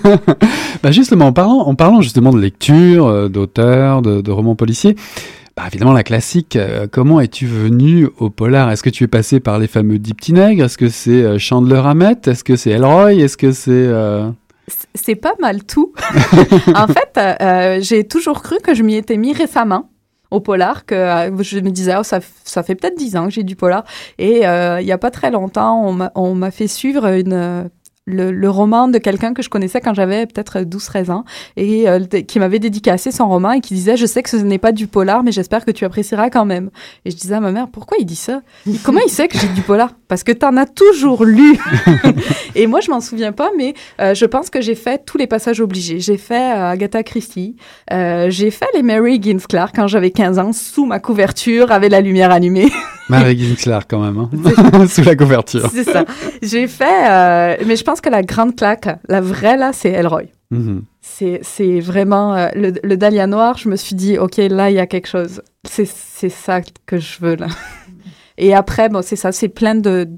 bah 0.82 0.92
justement, 0.92 1.26
en 1.26 1.32
parlant, 1.32 1.58
en 1.62 1.74
parlant 1.74 2.00
justement 2.00 2.32
de 2.32 2.38
lecture, 2.38 3.06
euh, 3.06 3.28
d'auteurs, 3.28 4.02
de, 4.02 4.30
romans 4.30 4.54
policiers, 4.54 4.94
bah 5.56 5.64
évidemment 5.66 5.92
la 5.92 6.04
classique. 6.04 6.54
euh, 6.54 6.86
comment 6.88 7.20
es-tu 7.20 7.46
venu 7.46 8.08
au 8.18 8.30
polar? 8.30 8.70
Est-ce 8.70 8.84
que 8.84 8.90
tu 8.90 9.02
es 9.02 9.08
passé 9.08 9.40
par 9.40 9.58
les 9.58 9.66
fameux 9.66 9.98
Dix 9.98 10.14
Petits 10.14 10.32
Nègres? 10.32 10.66
Est-ce 10.66 10.78
que 10.78 10.88
c'est 10.88 11.24
euh, 11.24 11.38
Chandler 11.38 11.82
Hammett? 11.84 12.28
Est-ce 12.28 12.44
que 12.44 12.54
c'est 12.54 12.70
Elroy? 12.70 13.14
Est-ce 13.14 13.36
que 13.36 13.50
c'est 13.50 13.72
euh, 13.72 14.30
C'est 14.94 15.16
pas 15.16 15.34
mal 15.40 15.64
tout. 15.64 15.92
en 16.76 16.86
fait, 16.86 17.82
j'ai 17.82 18.04
toujours 18.04 18.42
cru 18.42 18.58
que 18.62 18.74
je 18.74 18.84
m'y 18.84 18.94
étais 18.94 19.16
mis 19.16 19.32
récemment 19.32 19.90
au 20.30 20.40
polar, 20.40 20.84
que 20.86 20.94
euh, 20.94 21.42
je 21.42 21.58
me 21.60 21.70
disais, 21.70 21.94
oh, 21.98 22.02
ça, 22.02 22.20
ça 22.44 22.62
fait 22.62 22.74
peut-être 22.74 22.96
dix 22.96 23.16
ans 23.16 23.24
que 23.26 23.30
j'ai 23.30 23.42
du 23.44 23.56
polar. 23.56 23.84
Et 24.18 24.46
euh, 24.46 24.80
il 24.80 24.86
y 24.86 24.92
a 24.92 24.98
pas 24.98 25.10
très 25.10 25.30
longtemps, 25.30 25.82
on 25.86 25.92
m'a- 25.92 26.12
on 26.14 26.34
m'a 26.34 26.50
fait 26.50 26.68
suivre 26.68 27.06
une... 27.06 27.70
le, 28.06 28.30
le 28.30 28.50
roman 28.50 28.86
de 28.86 28.98
quelqu'un 28.98 29.34
que 29.34 29.42
je 29.42 29.48
connaissais 29.48 29.80
quand 29.80 29.92
j'avais 29.92 30.26
peut-être 30.26 30.60
12-13 30.60 31.10
ans 31.10 31.24
et 31.56 31.88
euh, 31.88 31.98
qui 32.06 32.38
m'avait 32.38 32.60
dédicacé 32.60 33.10
son 33.10 33.28
roman 33.28 33.50
et 33.50 33.60
qui 33.60 33.74
disait 33.74 33.96
je 33.96 34.06
sais 34.06 34.22
que 34.22 34.30
ce 34.30 34.36
n'est 34.36 34.58
pas 34.58 34.70
du 34.70 34.86
polar 34.86 35.24
mais 35.24 35.32
j'espère 35.32 35.64
que 35.64 35.72
tu 35.72 35.84
apprécieras 35.84 36.30
quand 36.30 36.44
même 36.44 36.70
et 37.04 37.10
je 37.10 37.16
disais 37.16 37.34
à 37.34 37.40
ma 37.40 37.50
mère 37.50 37.66
pourquoi 37.68 37.98
il 37.98 38.06
dit 38.06 38.14
ça? 38.16 38.42
Comment 38.84 39.00
il 39.04 39.10
sait 39.10 39.26
que 39.26 39.36
j'ai 39.36 39.48
du 39.48 39.62
polar? 39.62 39.90
Parce 40.06 40.22
que 40.22 40.30
t'en 40.30 40.56
as 40.56 40.66
toujours 40.66 41.24
lu 41.24 41.58
et 42.54 42.68
moi 42.68 42.78
je 42.80 42.92
m'en 42.92 43.00
souviens 43.00 43.32
pas 43.32 43.50
mais 43.56 43.74
euh, 44.00 44.14
je 44.14 44.24
pense 44.24 44.50
que 44.50 44.60
j'ai 44.60 44.76
fait 44.76 45.04
tous 45.04 45.18
les 45.18 45.26
passages 45.26 45.60
obligés. 45.60 45.98
J'ai 45.98 46.16
fait 46.16 46.54
euh, 46.54 46.70
Agatha 46.70 47.02
Christie, 47.02 47.56
j'ai 47.90 48.50
fait 48.52 48.68
les 48.74 48.82
Mary 48.82 49.14
Higgins 49.14 49.40
Clark 49.48 49.74
quand 49.74 49.88
j'avais 49.88 50.10
15 50.10 50.38
ans, 50.38 50.52
sous 50.52 50.86
ma 50.86 51.00
couverture, 51.00 51.72
avec 51.72 51.90
la 51.90 52.00
lumière 52.00 52.30
allumée. 52.30 52.70
Mary 53.08 53.38
Ginsler 53.38 53.78
quand 53.88 54.00
même, 54.00 54.18
hein 54.18 54.86
sous 54.88 55.02
la 55.02 55.14
couverture. 55.14 55.68
C'est 55.72 55.84
ça. 55.84 56.04
J'ai 56.42 56.66
fait, 56.66 57.64
mais 57.64 57.76
je 57.76 57.84
pense 57.84 57.95
que 58.00 58.10
la 58.10 58.22
grande 58.22 58.56
claque, 58.56 58.88
la 59.08 59.20
vraie 59.20 59.56
là, 59.56 59.72
c'est 59.72 59.90
Elroy. 59.90 60.24
Mhm. 60.50 60.84
C'est, 61.00 61.40
c'est 61.42 61.80
vraiment 61.80 62.34
euh, 62.34 62.48
le, 62.54 62.72
le 62.82 62.96
Dahlia 62.96 63.26
noir. 63.26 63.58
Je 63.58 63.68
me 63.68 63.76
suis 63.76 63.96
dit, 63.96 64.18
ok, 64.18 64.36
là, 64.36 64.70
il 64.70 64.76
y 64.76 64.80
a 64.80 64.86
quelque 64.86 65.08
chose. 65.08 65.42
C'est, 65.64 65.86
c'est 65.86 66.28
ça 66.28 66.60
que 66.86 66.98
je 66.98 67.18
veux 67.20 67.36
là. 67.36 67.48
Et 68.38 68.54
après, 68.54 68.88
bon, 68.88 69.02
c'est 69.02 69.16
ça, 69.16 69.32
c'est 69.32 69.48
plein 69.48 69.74
de 69.74 70.08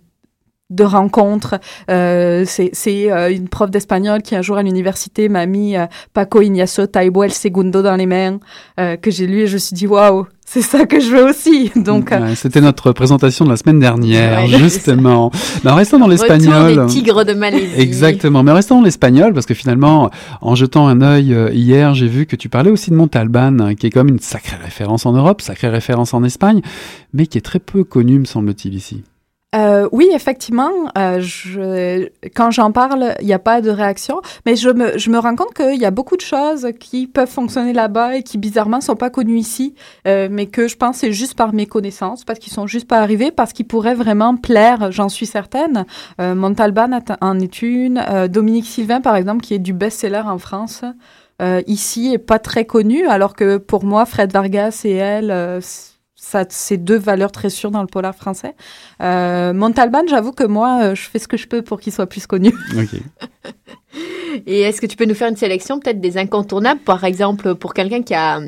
de 0.71 0.85
rencontres. 0.85 1.57
Euh, 1.91 2.45
c'est 2.47 2.71
c'est 2.73 3.11
euh, 3.11 3.33
une 3.33 3.49
prof 3.49 3.71
d'espagnol 3.71 4.23
qui 4.23 4.37
un 4.37 4.43
jour 4.43 4.57
à 4.57 4.63
l'université 4.63 5.29
m'a 5.29 5.47
mis 5.47 5.77
euh, 5.77 5.87
Paco 6.13 6.43
Ignacio 6.43 6.87
Taibo 6.87 7.23
El 7.23 7.33
Segundo 7.33 7.83
dans 7.83 7.97
les 7.97 8.07
mains 8.07 8.39
euh, 8.79 8.97
que 8.97 9.11
j'ai 9.11 9.27
lu 9.27 9.41
et 9.43 9.47
je 9.47 9.55
me 9.55 9.59
suis 9.59 9.75
dit 9.75 9.87
waouh 9.87 10.27
c'est 10.51 10.63
ça 10.63 10.87
que 10.87 10.99
je 10.99 11.11
veux 11.11 11.29
aussi 11.29 11.71
donc 11.77 12.11
euh, 12.11 12.21
Ouais, 12.21 12.35
C'était 12.35 12.63
notre 12.63 12.93
présentation 12.93 13.45
de 13.45 13.51
la 13.51 13.59
semaine 13.59 13.81
dernière, 13.81 14.45
Ouais, 14.45 14.49
justement. 14.59 15.31
Mais 15.63 15.71
en 15.71 15.75
restant 15.75 15.99
dans 15.99 16.09
l'espagnol. 16.09 16.87
Tigres 16.87 17.27
de 17.27 17.35
Malaisie. 17.35 17.75
Exactement. 17.77 18.43
Mais 18.43 18.53
restons 18.53 18.77
dans 18.77 18.85
l'espagnol, 18.85 19.35
parce 19.35 19.45
que 19.45 19.53
finalement, 19.53 20.11
en 20.41 20.55
jetant 20.55 20.89
un 20.89 21.03
œil 21.03 21.35
euh, 21.35 21.51
hier, 21.53 21.95
j'ai 21.95 22.09
vu 22.09 22.25
que 22.25 22.35
tu 22.35 22.49
parlais 22.49 22.71
aussi 22.71 22.91
de 22.91 22.97
Montalban, 22.97 23.59
hein, 23.61 23.75
qui 23.75 23.89
est 23.89 23.91
comme 23.91 24.09
une 24.09 24.21
sacrée 24.21 24.57
référence 24.57 25.05
en 25.05 25.13
Europe, 25.13 25.43
sacrée 25.43 25.69
référence 25.69 26.15
en 26.15 26.25
Espagne, 26.25 26.63
mais 27.13 27.27
qui 27.27 27.37
est 27.37 27.43
très 27.43 27.61
peu 27.61 27.85
connue, 27.85 28.19
me 28.19 28.25
semble-t-il, 28.25 28.75
ici. 28.75 29.05
Euh, 29.55 29.89
oui, 29.93 30.11
effectivement, 30.13 30.71
euh, 30.99 31.21
je, 31.21 32.11
quand 32.37 32.51
j'en 32.51 32.71
parle, 32.71 33.15
il 33.21 33.27
n'y 33.27 33.33
a 33.33 33.39
pas 33.39 33.63
de 33.63 33.71
réaction, 33.71 34.21
mais 34.45 34.57
je 34.57 34.69
me, 34.69 34.99
je 34.99 35.09
me 35.09 35.19
rends 35.19 35.37
compte 35.37 35.55
qu'il 35.55 35.81
y 35.81 35.87
a 35.87 35.91
beaucoup 35.91 36.19
de 36.19 36.21
choses 36.21 36.69
qui 36.79 37.07
peuvent 37.07 37.31
fonctionner 37.31 37.73
là-bas 37.73 38.17
et 38.17 38.23
qui 38.23 38.37
bizarrement 38.37 38.83
sont 38.83 38.95
pas 38.95 39.09
connues 39.09 39.39
ici, 39.39 39.75
euh, 40.07 40.29
mais 40.31 40.49
que 40.49 40.69
je 40.69 40.77
pense 40.77 40.99
c'est 40.99 41.13
juste 41.13 41.35
par 41.35 41.55
mes 41.55 41.65
connaissances, 41.65 42.27
parce 42.27 42.39
qu'ils 42.39 42.53
sont 42.53 42.67
juste 42.67 42.87
pas 42.87 42.99
arrivés, 42.99 43.31
parce 43.31 43.55
qu'ils 43.55 43.67
pourraient 43.67 43.95
vraiment 43.95 44.37
plaire, 44.37 44.93
j'en 44.93 45.09
suis 45.09 45.25
certaine. 45.25 45.87
Euh, 46.21 46.35
Montalban 46.35 46.99
en 47.23 47.41
est 47.41 47.63
une, 47.63 48.05
euh, 48.07 48.29
Dominique 48.29 48.67
Sylvain 48.67 49.01
par 49.01 49.17
exemple, 49.17 49.41
qui 49.43 49.55
est 49.55 49.59
du 49.59 49.73
best-seller 49.73 50.25
en 50.27 50.37
France. 50.39 50.85
euh, 51.41 51.63
ici 51.67 52.13
est 52.13 52.19
pas 52.19 52.39
très 52.39 52.67
connu, 52.67 53.07
alors 53.07 53.35
que 53.35 53.57
pour 53.57 53.85
moi, 53.85 54.05
Fred 54.05 54.31
Vargas 54.33 54.83
et 54.85 54.93
elle, 54.93 55.61
ça, 56.29 56.45
c'est 56.51 56.77
deux 56.77 56.99
valeurs 56.99 57.33
très 57.33 57.49
sûres 57.49 57.71
dans 57.71 57.81
le 57.81 57.87
polar 57.87 58.15
français. 58.15 58.55
Euh, 59.01 59.55
Montalban, 59.55 60.03
j'avoue 60.09 60.33
que 60.33 60.45
moi, 60.45 60.81
euh, 60.83 60.95
je 60.95 61.03
fais 61.03 61.19
ce 61.19 61.27
que 61.27 61.39
je 61.39 61.49
peux 61.49 61.63
pour 61.63 61.81
qu'il 61.81 61.93
soit 61.93 62.07
plus 62.07 62.27
connu. 62.27 62.53
Et 64.47 64.61
est-ce 64.61 64.81
que 64.81 64.87
tu 64.87 64.97
peux 64.97 65.07
nous 65.07 65.15
faire 65.15 65.29
une 65.29 65.37
sélection 65.37 65.81
peut-être 65.81 66.01
des 66.01 66.19
incontournables, 66.19 66.81
par 66.81 67.05
exemple, 67.05 67.55
pour 67.55 67.73
quelqu'un 67.73 68.03
qui 68.03 68.15
a 68.15 68.41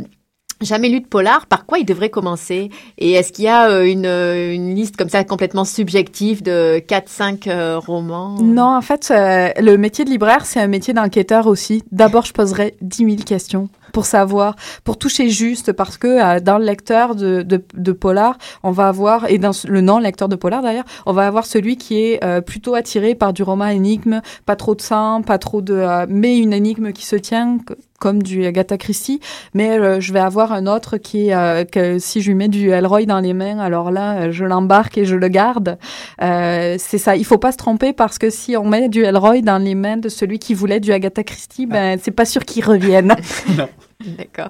jamais 0.60 0.88
lu 0.88 1.00
de 1.00 1.06
polar, 1.06 1.46
par 1.46 1.66
quoi 1.66 1.78
il 1.78 1.84
devrait 1.84 2.10
commencer? 2.10 2.70
Et 2.98 3.12
est-ce 3.12 3.32
qu'il 3.32 3.44
y 3.44 3.48
a 3.48 3.70
euh, 3.70 3.84
une, 3.84 4.06
une 4.06 4.74
liste 4.74 4.96
comme 4.96 5.08
ça 5.08 5.24
complètement 5.24 5.64
subjective 5.64 6.42
de 6.42 6.78
4-5 6.86 7.48
euh, 7.48 7.78
romans? 7.78 8.36
Non, 8.40 8.76
en 8.76 8.82
fait, 8.82 9.10
euh, 9.10 9.50
le 9.60 9.76
métier 9.76 10.04
de 10.04 10.10
libraire, 10.10 10.44
c'est 10.44 10.60
un 10.60 10.66
métier 10.66 10.94
d'enquêteur 10.94 11.46
aussi. 11.46 11.82
D'abord, 11.92 12.24
je 12.24 12.32
poserai 12.32 12.74
10 12.82 12.96
000 13.04 13.16
questions 13.24 13.68
pour 13.92 14.06
savoir, 14.06 14.56
pour 14.84 14.98
toucher 14.98 15.28
juste, 15.30 15.72
parce 15.72 15.96
que 15.96 16.06
euh, 16.06 16.40
dans 16.40 16.58
le 16.58 16.64
lecteur 16.64 17.14
de, 17.14 17.42
de, 17.42 17.92
polar, 17.92 18.38
on 18.62 18.70
va 18.70 18.88
avoir, 18.88 19.30
et 19.30 19.38
dans 19.38 19.52
le 19.66 19.80
non-lecteur 19.80 20.28
de 20.28 20.36
polar 20.36 20.62
d'ailleurs, 20.62 20.84
on 21.06 21.12
va 21.12 21.26
avoir 21.26 21.46
celui 21.46 21.76
qui 21.76 22.00
est 22.00 22.24
euh, 22.24 22.40
plutôt 22.40 22.74
attiré 22.74 23.14
par 23.14 23.32
du 23.32 23.42
roman 23.42 23.66
énigme, 23.66 24.20
pas 24.46 24.56
trop 24.56 24.74
de 24.74 24.80
sang, 24.80 25.22
pas 25.22 25.38
trop 25.38 25.62
de... 25.62 25.74
euh, 25.74 26.06
mais 26.08 26.38
une 26.38 26.52
énigme 26.52 26.92
qui 26.92 27.04
se 27.06 27.16
tient, 27.16 27.58
comme 28.00 28.22
du 28.22 28.44
Agatha 28.46 28.78
Christie, 28.78 29.20
mais 29.54 29.78
euh, 29.78 30.00
je 30.00 30.12
vais 30.12 30.18
avoir 30.18 30.52
un 30.52 30.66
autre 30.66 30.96
qui, 30.96 31.32
euh, 31.32 31.64
que 31.64 31.98
si 32.00 32.22
je 32.22 32.28
lui 32.28 32.34
mets 32.34 32.48
du 32.48 32.70
Elroy 32.70 33.04
dans 33.04 33.20
les 33.20 33.34
mains, 33.34 33.58
alors 33.58 33.92
là, 33.92 34.22
euh, 34.22 34.32
je 34.32 34.44
l'embarque 34.44 34.98
et 34.98 35.04
je 35.04 35.14
le 35.14 35.28
garde. 35.28 35.78
Euh, 36.22 36.76
c'est 36.78 36.98
ça, 36.98 37.14
il 37.14 37.24
faut 37.24 37.38
pas 37.38 37.52
se 37.52 37.58
tromper 37.58 37.92
parce 37.92 38.18
que 38.18 38.30
si 38.30 38.56
on 38.56 38.64
met 38.64 38.88
du 38.88 39.04
Elroy 39.04 39.42
dans 39.42 39.58
les 39.58 39.74
mains 39.74 39.98
de 39.98 40.08
celui 40.08 40.38
qui 40.38 40.54
voulait 40.54 40.80
du 40.80 40.92
Agatha 40.92 41.22
Christie, 41.22 41.66
ben 41.66 41.98
c'est 42.02 42.10
pas 42.10 42.24
sûr 42.24 42.44
qu'il 42.44 42.64
revienne. 42.64 43.14
D'accord. 44.18 44.48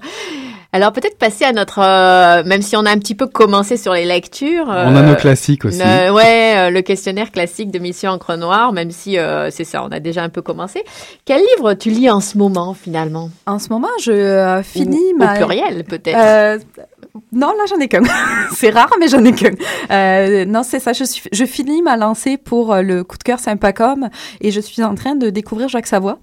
Alors 0.72 0.92
peut-être 0.92 1.18
passer 1.18 1.44
à 1.44 1.52
notre, 1.52 1.80
euh, 1.80 2.44
même 2.44 2.62
si 2.62 2.76
on 2.76 2.86
a 2.86 2.90
un 2.90 2.98
petit 2.98 3.14
peu 3.16 3.26
commencé 3.26 3.76
sur 3.76 3.92
les 3.92 4.04
lectures. 4.04 4.66
On 4.68 4.70
a 4.70 5.00
euh, 5.02 5.02
nos 5.10 5.16
classiques 5.16 5.64
aussi. 5.64 5.78
le- 5.80 6.12
ouais, 6.12 6.54
euh, 6.56 6.70
le 6.70 6.80
questionnaire 6.82 7.32
classique 7.32 7.70
de 7.72 7.78
Mission 7.80 8.10
Encre 8.12 8.36
Noire, 8.36 8.72
même 8.72 8.90
si 8.92 9.18
euh, 9.18 9.50
c'est 9.50 9.64
ça, 9.64 9.82
on 9.84 9.88
a 9.90 9.98
déjà 9.98 10.22
un 10.22 10.28
peu 10.28 10.42
commencé. 10.42 10.84
Quel 11.24 11.40
livre 11.56 11.74
tu 11.74 11.90
lis 11.90 12.08
en 12.10 12.20
ce 12.20 12.38
moment 12.38 12.74
finalement? 12.74 13.30
En 13.46 13.58
ce 13.58 13.68
moment, 13.70 13.88
je 14.00 14.12
euh, 14.12 14.62
finis 14.62 15.12
Ou- 15.14 15.18
ma 15.18 15.32
Au 15.32 15.36
pluriel 15.36 15.82
peut-être. 15.84 16.16
Euh, 16.16 16.58
non, 17.32 17.48
là, 17.48 17.64
j'en 17.68 17.78
ai 17.78 17.88
qu'un. 17.88 18.02
c'est 18.54 18.70
rare, 18.70 18.90
mais 19.00 19.08
j'en 19.08 19.24
ai 19.24 19.32
qu'un. 19.32 19.50
Euh, 19.90 20.44
non, 20.44 20.62
c'est 20.62 20.78
ça. 20.78 20.92
Je, 20.92 21.02
suis, 21.02 21.22
je 21.32 21.44
finis 21.44 21.82
ma 21.82 21.96
lancée 21.96 22.36
pour 22.36 22.72
euh, 22.72 22.82
le 22.82 23.02
coup 23.02 23.18
de 23.18 23.24
cœur 23.24 23.40
Sympacom 23.40 24.08
et 24.40 24.52
je 24.52 24.60
suis 24.60 24.84
en 24.84 24.94
train 24.94 25.16
de 25.16 25.28
découvrir 25.30 25.68
Jacques 25.68 25.88
Savoie. 25.88 26.18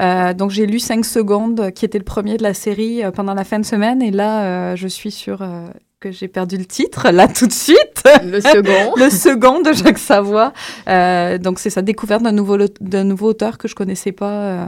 Euh, 0.00 0.34
donc, 0.34 0.50
j'ai 0.50 0.66
lu 0.66 0.78
5 0.78 1.04
secondes, 1.04 1.70
qui 1.72 1.84
était 1.84 1.98
le 1.98 2.04
premier 2.04 2.36
de 2.36 2.42
la 2.42 2.54
série 2.54 3.02
euh, 3.02 3.10
pendant 3.10 3.34
la 3.34 3.44
fin 3.44 3.58
de 3.58 3.64
semaine. 3.64 4.02
Et 4.02 4.10
là, 4.10 4.44
euh, 4.72 4.76
je 4.76 4.88
suis 4.88 5.10
sur 5.10 5.42
euh, 5.42 5.66
que 6.00 6.10
j'ai 6.10 6.28
perdu 6.28 6.56
le 6.58 6.66
titre, 6.66 7.10
là, 7.10 7.28
tout 7.28 7.46
de 7.46 7.52
suite. 7.52 8.02
le 8.22 8.40
second. 8.40 8.94
le 8.96 9.08
second 9.10 9.60
de 9.62 9.72
Jacques 9.72 9.98
Savoie. 9.98 10.52
Euh, 10.88 11.38
donc, 11.38 11.58
c'est 11.58 11.70
ça, 11.70 11.80
découverte 11.82 12.22
d'un 12.22 12.32
nouveau, 12.32 12.58
d'un 12.80 13.04
nouveau 13.04 13.28
auteur 13.28 13.56
que 13.58 13.68
je 13.68 13.74
connaissais 13.74 14.12
pas. 14.12 14.30
euh, 14.42 14.66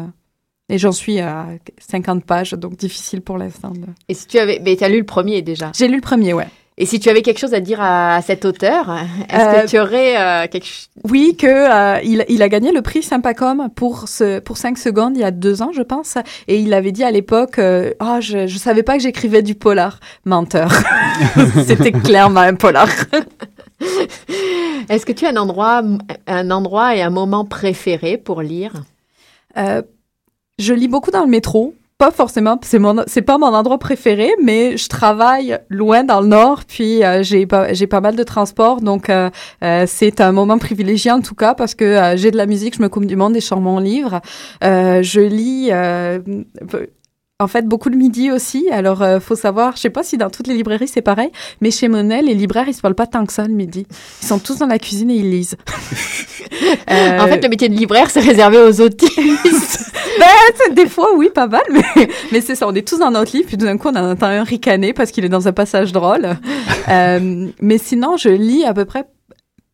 et 0.71 0.77
j'en 0.77 0.93
suis 0.93 1.19
à 1.21 1.47
50 1.79 2.25
pages, 2.25 2.51
donc 2.53 2.77
difficile 2.77 3.23
pour 3.23 3.39
l'instant. 3.39 3.71
de- 3.71 3.87
Et 4.09 4.15
si 4.15 4.27
tu 4.27 4.39
avais, 4.39 4.61
mais 4.63 4.77
tu 4.77 4.85
as 4.85 4.89
lu 4.91 4.99
le 4.99 5.05
premier 5.07 5.41
déjà. 5.41 5.73
J'ai 5.75 5.89
lu 5.89 5.95
le 5.97 6.01
premier, 6.03 6.35
ouais. 6.35 6.47
Et 6.81 6.87
si 6.87 7.01
tu 7.01 7.09
avais 7.09 7.23
quelque 7.23 7.39
chose 7.41 7.55
à 7.55 7.61
dire 7.61 7.81
à 7.83 8.23
cet 8.23 8.45
auteur, 8.45 8.97
est-ce 9.29 9.37
Euh, 9.37 9.63
que 9.63 9.67
tu 9.69 9.79
aurais 9.81 10.17
euh, 10.17 10.47
quelque 10.47 10.65
chose 10.65 10.89
Oui, 11.03 11.37
que 11.37 11.47
euh, 11.49 12.01
il, 12.05 12.25
il 12.29 12.41
a 12.41 12.49
gagné 12.49 12.71
le 12.71 12.83
prix 12.83 13.03
Sympacom 13.03 13.69
pour 13.75 14.07
ce 14.09 14.39
pour 14.39 14.57
5 14.57 14.79
secondes 14.79 15.17
il 15.17 15.21
y 15.21 15.25
a 15.25 15.33
deux 15.33 15.61
ans, 15.61 15.73
je 15.75 15.83
pense, 15.83 16.19
et 16.47 16.57
il 16.61 16.73
avait 16.73 16.93
dit 16.93 17.03
à 17.03 17.11
l'époque, 17.11 17.59
euh, 17.59 17.93
ah, 17.99 18.21
je 18.21 18.47
je 18.47 18.59
savais 18.59 18.85
pas 18.85 18.97
que 18.97 19.03
j'écrivais 19.03 19.43
du 19.43 19.57
polar, 19.57 19.99
menteur. 20.25 20.71
C'était 21.67 21.91
clairement 21.91 22.41
un 22.41 22.55
polar. 22.55 22.89
Est-ce 24.89 25.05
que 25.05 25.13
tu 25.13 25.27
as 25.27 25.31
un 25.31 25.37
endroit, 25.37 25.83
un 26.29 26.51
endroit 26.53 26.95
et 26.95 27.03
un 27.03 27.11
moment 27.11 27.45
préféré 27.45 28.19
pour 28.19 28.41
lire? 28.41 28.73
Je 29.57 30.73
lis 30.73 30.89
beaucoup 30.89 31.11
dans 31.11 31.23
le 31.23 31.31
métro. 31.31 31.75
Pas 31.99 32.13
forcément, 32.13 32.61
c'est 32.63 32.79
mon, 32.79 33.03
c'est 33.09 33.23
pas 33.23 33.39
mon 33.39 33.49
endroit 33.49 33.79
préféré, 33.79 34.31
mais 34.41 34.77
je 34.77 34.89
travaille 34.89 35.59
loin 35.69 36.05
dans 36.05 36.21
le 36.21 36.29
nord, 36.29 36.63
puis 36.65 37.03
euh, 37.03 37.25
j'ai 37.25 37.45
pas, 37.45 37.73
j'ai 37.73 37.89
pas 37.89 38.01
mal 38.01 38.15
de 38.15 38.23
transport, 38.23 38.81
donc 38.81 39.11
euh, 39.11 39.31
euh, 39.65 39.83
c'est 39.89 40.21
un 40.21 40.31
moment 40.31 40.59
privilégié 40.59 41.11
en 41.11 41.21
tout 41.21 41.35
cas 41.35 41.55
parce 41.55 41.75
que 41.75 41.85
euh, 41.85 42.17
j'ai 42.17 42.31
de 42.31 42.37
la 42.37 42.47
musique, 42.47 42.77
je 42.77 42.83
me 42.83 42.89
coupe 42.89 43.05
du 43.05 43.17
monde 43.17 43.37
et 43.37 43.41
je 43.41 43.47
sors 43.47 43.61
mon 43.61 43.81
livre. 43.81 44.21
Euh, 44.63 45.03
je 45.03 45.21
lis, 45.21 45.71
euh, 45.73 46.21
en 47.41 47.47
fait, 47.47 47.69
beaucoup 47.69 47.89
le 47.89 47.97
midi 47.97 48.33
aussi. 48.33 48.69
Alors, 48.69 49.01
euh, 49.01 49.21
faut 49.21 49.37
savoir, 49.37 49.77
je 49.77 49.83
sais 49.83 49.91
pas 49.91 50.03
si 50.03 50.17
dans 50.17 50.29
toutes 50.29 50.49
les 50.49 50.55
librairies 50.55 50.89
c'est 50.89 51.03
pareil, 51.03 51.31
mais 51.61 51.71
chez 51.71 51.87
Monet, 51.87 52.21
les 52.21 52.35
libraires 52.35 52.67
ils 52.67 52.75
se 52.75 52.81
parlent 52.81 52.97
pas 52.97 53.07
tant 53.07 53.25
que 53.25 53.33
ça 53.33 53.45
le 53.47 53.55
midi. 53.55 53.87
Ils 54.23 54.27
sont 54.27 54.41
tous 54.41 54.59
dans 54.59 54.67
la 54.67 54.81
cuisine 54.81 55.09
et 55.13 55.15
ils 55.15 55.31
lisent. 55.31 55.57
Euh, 56.91 57.19
En 57.19 57.27
fait, 57.27 57.43
le 57.43 57.49
métier 57.49 57.69
de 57.69 57.75
libraire, 57.75 58.11
c'est 58.11 58.21
réservé 58.21 58.59
aux 58.59 58.81
autistes. 58.81 59.19
ben, 60.19 60.75
des 60.75 60.87
fois, 60.87 61.09
oui, 61.15 61.29
pas 61.35 61.47
mal, 61.47 61.63
mais, 61.71 62.09
mais 62.33 62.41
c'est 62.41 62.55
ça, 62.55 62.67
on 62.67 62.75
est 62.75 62.87
tous 62.87 62.99
dans 62.99 63.11
notre 63.11 63.37
livre, 63.37 63.47
puis 63.49 63.59
tout 63.59 63.67
d'un 63.67 63.77
coup, 63.77 63.89
on 63.89 63.97
en 63.97 64.11
entend 64.13 64.27
un 64.27 64.45
ricaner 64.45 64.93
parce 64.93 65.11
qu'il 65.11 65.25
est 65.25 65.29
dans 65.29 65.47
un 65.47 65.53
passage 65.53 65.93
drôle. 65.93 66.37
Euh, 66.89 67.49
mais 67.61 67.79
sinon, 67.79 68.17
je 68.17 68.31
lis 68.31 68.65
à 68.65 68.73
peu 68.73 68.87
près 68.87 69.05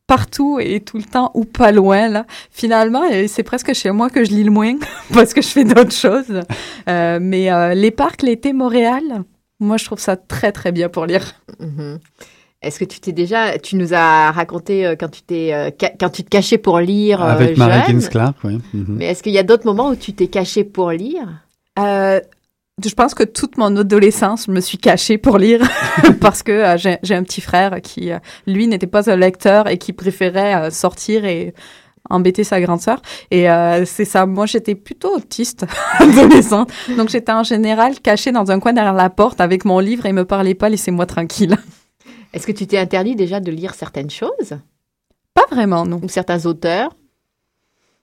partout 0.07 0.59
et 0.61 0.80
tout 0.80 0.98
le 0.98 1.05
temps 1.05 1.30
ou 1.34 1.44
pas 1.44 1.72
loin, 1.72 2.09
là. 2.09 2.26
Finalement, 2.50 3.02
c'est 3.26 3.42
presque 3.42 3.72
chez 3.72 3.90
moi 3.90 4.11
que 4.11 4.24
je 4.24 4.30
lis 4.30 4.44
le 4.44 4.50
moins 4.50 4.76
parce 5.12 5.34
que 5.34 5.42
je 5.42 5.48
fais 5.48 5.64
d'autres 5.64 5.92
choses. 5.92 6.42
Euh, 6.88 7.18
mais 7.20 7.50
euh, 7.52 7.74
les 7.74 7.90
parcs, 7.90 8.22
l'été, 8.22 8.52
Montréal, 8.52 9.24
moi, 9.61 9.76
je 9.76 9.84
trouve 9.84 9.98
ça 9.98 10.16
très, 10.16 10.52
très 10.52 10.72
bien 10.72 10.88
pour 10.88 11.07
lire. 11.07 11.34
Mhm. 11.61 11.98
Est-ce 12.64 12.78
que 12.78 12.84
tu 12.86 12.98
t'es 12.98 13.12
déjà, 13.12 13.59
tu 13.59 13.76
nous 13.76 13.92
as 13.92 14.30
raconté 14.30 14.86
euh, 14.86 14.96
quand 14.98 15.11
tu 15.11 15.22
t'es, 15.22 15.52
euh, 15.52 15.70
quand 16.00 16.09
tu 16.09 16.24
te 16.24 16.30
cachais 16.30 16.57
pour 16.57 16.80
lire 16.80 17.22
euh, 17.22 17.32
Avec 17.32 17.59
Mary 17.59 17.80
jeune, 17.86 18.00
Ginsclark, 18.00 18.36
oui. 18.44 18.59
Mhm. 18.72 18.86
Mais 18.88 19.07
est-ce 19.07 19.22
qu'il 19.22 19.32
y 19.32 19.38
a 19.38 19.42
d'autres 19.42 19.66
moments 19.66 19.90
où 19.90 19.96
tu 19.96 20.14
t'es 20.14 20.28
caché 20.28 20.64
pour 20.64 20.90
lire? 20.90 21.28
Euh, 21.78 22.20
je 22.82 22.94
pense 22.94 23.14
que 23.14 23.22
toute 23.22 23.56
mon 23.56 23.76
adolescence, 23.76 24.46
je 24.46 24.50
me 24.50 24.60
suis 24.60 24.78
cachée 24.78 25.18
pour 25.18 25.38
lire 25.38 25.60
parce 26.20 26.42
que 26.42 26.52
euh, 26.52 26.96
j'ai 27.02 27.14
un 27.14 27.22
petit 27.22 27.40
frère 27.40 27.80
qui, 27.82 28.10
euh, 28.10 28.18
lui, 28.46 28.66
n'était 28.66 28.86
pas 28.86 29.10
un 29.10 29.16
lecteur 29.16 29.68
et 29.68 29.78
qui 29.78 29.92
préférait 29.92 30.54
euh, 30.54 30.70
sortir 30.70 31.24
et 31.24 31.54
embêter 32.10 32.44
sa 32.44 32.60
grande 32.60 32.80
sœur. 32.80 33.00
Et 33.30 33.46
c'est 33.86 34.04
ça. 34.04 34.26
Moi, 34.26 34.44
j'étais 34.44 34.74
plutôt 34.74 35.16
autiste 35.16 35.64
adolescente. 35.98 36.70
Donc, 36.98 37.08
j'étais 37.08 37.32
en 37.32 37.44
général 37.44 37.98
cachée 37.98 38.30
dans 38.30 38.50
un 38.50 38.60
coin 38.60 38.74
derrière 38.74 38.92
la 38.92 39.08
porte 39.08 39.40
avec 39.40 39.64
mon 39.64 39.78
livre 39.78 40.04
et 40.04 40.12
me 40.12 40.26
parlait 40.26 40.54
pas, 40.54 40.68
laissez-moi 40.68 41.06
tranquille. 41.06 41.56
Est-ce 42.34 42.46
que 42.46 42.52
tu 42.52 42.66
t'es 42.66 42.76
interdit 42.76 43.16
déjà 43.16 43.40
de 43.40 43.50
lire 43.50 43.74
certaines 43.74 44.10
choses? 44.10 44.58
Pas 45.32 45.46
vraiment, 45.50 45.86
non. 45.86 45.98
ou 46.02 46.08
certains 46.10 46.44
auteurs? 46.44 46.90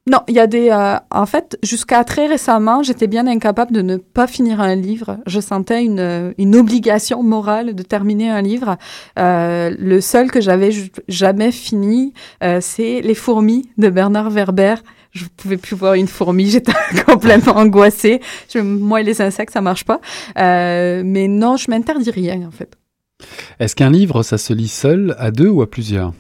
Non, 0.10 0.22
il 0.28 0.34
y 0.34 0.40
a 0.40 0.48
des. 0.48 0.70
euh, 0.72 0.96
en 1.12 1.26
fait, 1.28 1.60
jusqu'à 1.62 2.04
très 2.04 2.26
récemment, 2.26 2.82
j'étais 2.82 3.06
bien 3.06 3.28
incapable 3.28 3.72
de 3.72 3.84
ne 3.84 3.98
pas 3.98 4.26
finir 4.26 4.60
un 4.60 4.74
livre. 4.74 5.20
Je 5.28 5.40
sentais 5.40 5.84
une, 5.84 6.00
euh, 6.00 6.34
une 6.40 6.56
obligation 6.56 7.22
morale 7.22 7.76
de 7.76 7.84
terminer 7.84 8.28
un 8.30 8.42
livre. 8.42 8.78
Euh, 9.20 9.72
le 9.78 10.02
seul 10.02 10.32
que 10.32 10.42
j'avais 10.42 10.72
jamais 11.08 11.52
fini, 11.52 12.14
euh, 12.44 12.58
c'est 12.62 13.02
Les 13.02 13.14
fourmis 13.14 13.70
de 13.78 13.90
Bernard 13.90 14.32
Werber. 14.32 14.76
Je 15.12 15.26
pouvais 15.38 15.58
plus 15.58 15.76
voir 15.76 15.94
une 15.94 16.08
fourmi, 16.08 16.46
j'étais 16.50 16.72
complètement 17.06 17.58
angoissée. 17.58 18.22
Moi 18.56 19.02
et 19.02 19.04
les 19.04 19.22
insectes, 19.22 19.54
ça 19.54 19.62
marche 19.62 19.86
pas. 19.86 20.02
Euh, 20.40 21.04
mais 21.06 21.28
non, 21.28 21.58
je 21.58 21.70
m'interdis 21.70 22.10
rien 22.10 22.42
en 22.48 22.52
fait. 22.52 22.76
Est-ce 23.60 23.76
qu'un 23.76 23.92
livre, 23.92 24.24
ça 24.24 24.40
se 24.40 24.52
lit 24.52 24.68
seul, 24.68 25.16
à 25.20 25.30
deux 25.30 25.50
ou 25.50 25.62
à 25.62 25.70
plusieurs? 25.70 26.14